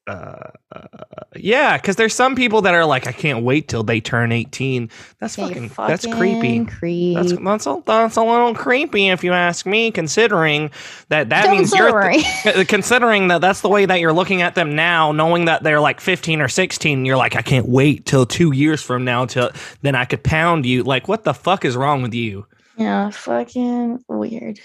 uh, 0.06 0.50
uh, 0.72 0.86
yeah, 1.34 1.76
because 1.76 1.96
there's 1.96 2.14
some 2.14 2.36
people 2.36 2.62
that 2.62 2.74
are 2.74 2.84
like, 2.84 3.06
I 3.06 3.12
can't 3.12 3.44
wait 3.44 3.68
till 3.68 3.82
they 3.82 4.00
turn 4.00 4.30
18. 4.30 4.88
That's 5.20 5.36
Yeah, 5.36 5.48
you 5.48 5.68
fucking, 5.68 5.88
that's 5.88 6.06
creepy. 6.06 6.64
Creep. 6.64 7.16
That's 7.16 7.32
that's 7.32 7.66
a, 7.66 7.82
that's 7.84 8.16
a 8.16 8.22
little 8.22 8.54
creepy 8.54 9.08
if 9.08 9.24
you 9.24 9.32
ask 9.32 9.66
me. 9.66 9.90
Considering 9.90 10.70
that 11.08 11.30
that 11.30 11.50
means 11.50 11.72
you're 11.72 11.90
Considering. 11.90 12.20
th- 12.42 12.68
considering 12.68 13.28
that 13.28 13.40
that's 13.40 13.60
the 13.62 13.68
way 13.68 13.84
that 13.86 14.00
you're 14.00 14.12
looking 14.12 14.42
at 14.42 14.54
them 14.54 14.76
now, 14.76 15.12
knowing 15.12 15.46
that 15.46 15.62
they're 15.62 15.80
like 15.80 16.00
15 16.00 16.40
or 16.40 16.48
16. 16.48 17.04
You're 17.04 17.16
like, 17.16 17.34
I 17.34 17.42
can't 17.42 17.68
wait 17.68 18.06
till 18.06 18.26
two 18.26 18.52
years 18.52 18.80
from 18.82 19.04
now 19.04 19.26
till 19.26 19.50
then 19.82 19.94
I 19.94 20.04
could 20.04 20.22
pound 20.22 20.66
you. 20.66 20.84
Like, 20.84 21.08
what 21.08 21.24
the 21.24 21.34
fuck 21.34 21.64
is 21.64 21.76
wrong 21.76 22.02
with 22.02 22.14
you? 22.14 22.46
yeah, 22.78 23.10
fucking 23.10 24.04
weird. 24.08 24.60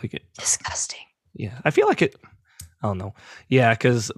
Like 0.00 0.14
it, 0.14 0.22
Disgusting. 0.38 1.00
yeah, 1.34 1.58
I 1.64 1.70
feel 1.70 1.88
like 1.88 2.02
it. 2.02 2.14
I 2.82 2.86
don't 2.86 2.98
know. 2.98 3.14
Yeah, 3.48 3.74
because 3.74 4.12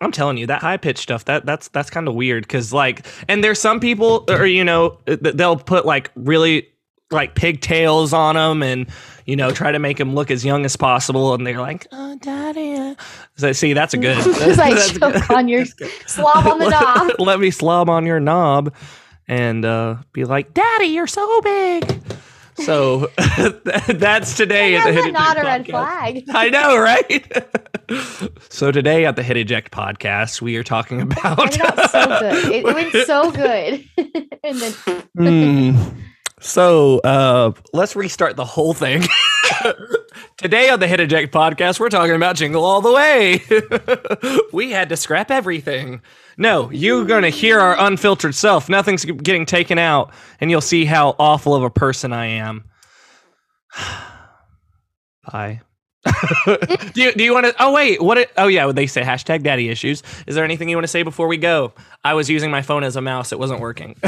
I'm 0.00 0.12
telling 0.12 0.36
you 0.36 0.46
that 0.46 0.60
high 0.60 0.76
pitched 0.76 1.02
stuff 1.02 1.24
that 1.26 1.46
that's 1.46 1.68
that's 1.68 1.90
kind 1.90 2.08
of 2.08 2.14
weird. 2.14 2.44
Because 2.44 2.72
like, 2.72 3.06
and 3.28 3.42
there's 3.42 3.60
some 3.60 3.80
people, 3.80 4.24
or 4.28 4.46
you 4.46 4.64
know, 4.64 4.98
they'll 5.06 5.56
put 5.56 5.86
like 5.86 6.10
really 6.16 6.68
like 7.10 7.34
pigtails 7.34 8.12
on 8.12 8.34
them 8.34 8.62
and 8.62 8.86
you 9.26 9.36
know 9.36 9.50
try 9.50 9.70
to 9.70 9.78
make 9.78 9.98
them 9.98 10.14
look 10.14 10.30
as 10.30 10.44
young 10.44 10.64
as 10.64 10.74
possible 10.76 11.34
and 11.34 11.46
they're 11.46 11.60
like 11.60 11.86
oh 11.92 12.16
daddy 12.16 12.74
uh." 12.74 12.94
so 13.36 13.52
see 13.52 13.72
that's 13.72 13.94
a 13.94 13.98
good 13.98 14.16
It's 14.26 14.58
like 14.58 14.74
that's 14.74 14.92
choke 14.98 15.12
good. 15.12 15.30
on 15.30 15.46
your 15.48 15.64
slob 16.06 16.46
on 16.46 16.58
the 16.58 16.70
knob. 16.70 17.12
let 17.20 17.40
me 17.40 17.50
slob 17.50 17.88
on 17.88 18.06
your 18.06 18.20
knob 18.20 18.74
and 19.28 19.64
uh, 19.64 19.96
be 20.12 20.24
like 20.24 20.54
daddy 20.54 20.86
you're 20.86 21.06
so 21.06 21.40
big 21.42 22.02
so 22.56 23.10
that's 23.88 24.36
today 24.36 24.76
at 24.76 24.84
the 24.84 24.92
Hit 24.92 25.12
not 25.12 25.38
a 25.38 25.42
red 25.42 25.64
Podcast. 25.66 25.70
flag. 25.70 26.24
I 26.34 26.48
know, 26.50 26.78
right? 26.78 27.32
so 28.48 28.70
today 28.70 29.04
at 29.06 29.16
the 29.16 29.22
Hit 29.22 29.36
Eject 29.36 29.72
podcast, 29.72 30.40
we 30.40 30.56
are 30.56 30.62
talking 30.62 31.00
about. 31.00 31.58
Out 31.60 31.90
so 31.90 32.06
good. 32.20 32.44
It, 32.52 32.64
it 32.64 32.64
went 32.64 32.92
so 33.06 33.30
good. 33.30 33.84
and 34.44 34.58
then 34.60 34.72
Hmm. 35.16 35.98
So 36.40 36.98
uh, 37.00 37.52
let's 37.72 37.96
restart 37.96 38.36
the 38.36 38.44
whole 38.44 38.74
thing. 38.74 39.04
Today 40.36 40.68
on 40.68 40.80
the 40.80 40.88
Hit 40.88 40.98
Eject 40.98 41.32
podcast, 41.32 41.78
we're 41.78 41.88
talking 41.88 42.16
about 42.16 42.34
Jingle 42.34 42.64
All 42.64 42.80
the 42.80 42.92
Way. 42.92 43.40
we 44.52 44.72
had 44.72 44.88
to 44.88 44.96
scrap 44.96 45.30
everything. 45.30 46.02
No, 46.36 46.72
you're 46.72 47.04
going 47.04 47.22
to 47.22 47.28
hear 47.28 47.60
our 47.60 47.78
unfiltered 47.78 48.34
self. 48.34 48.68
Nothing's 48.68 49.04
getting 49.04 49.46
taken 49.46 49.78
out, 49.78 50.12
and 50.40 50.50
you'll 50.50 50.60
see 50.60 50.86
how 50.86 51.14
awful 51.20 51.54
of 51.54 51.62
a 51.62 51.70
person 51.70 52.12
I 52.12 52.26
am. 52.26 52.64
Bye. 55.32 55.60
do 56.46 57.02
you, 57.02 57.12
do 57.12 57.22
you 57.22 57.32
want 57.32 57.46
to? 57.46 57.54
Oh 57.60 57.72
wait, 57.72 58.02
what? 58.02 58.18
It, 58.18 58.32
oh 58.36 58.48
yeah, 58.48 58.72
they 58.72 58.88
say 58.88 59.02
hashtag 59.02 59.44
daddy 59.44 59.68
issues. 59.68 60.02
Is 60.26 60.34
there 60.34 60.44
anything 60.44 60.68
you 60.68 60.76
want 60.76 60.84
to 60.84 60.88
say 60.88 61.04
before 61.04 61.28
we 61.28 61.36
go? 61.36 61.72
I 62.02 62.14
was 62.14 62.28
using 62.28 62.50
my 62.50 62.60
phone 62.60 62.82
as 62.82 62.96
a 62.96 63.00
mouse; 63.00 63.30
it 63.32 63.38
wasn't 63.38 63.60
working. 63.60 63.94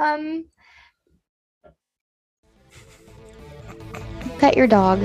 um 0.00 0.44
pet 4.38 4.56
your 4.56 4.66
dog. 4.66 5.00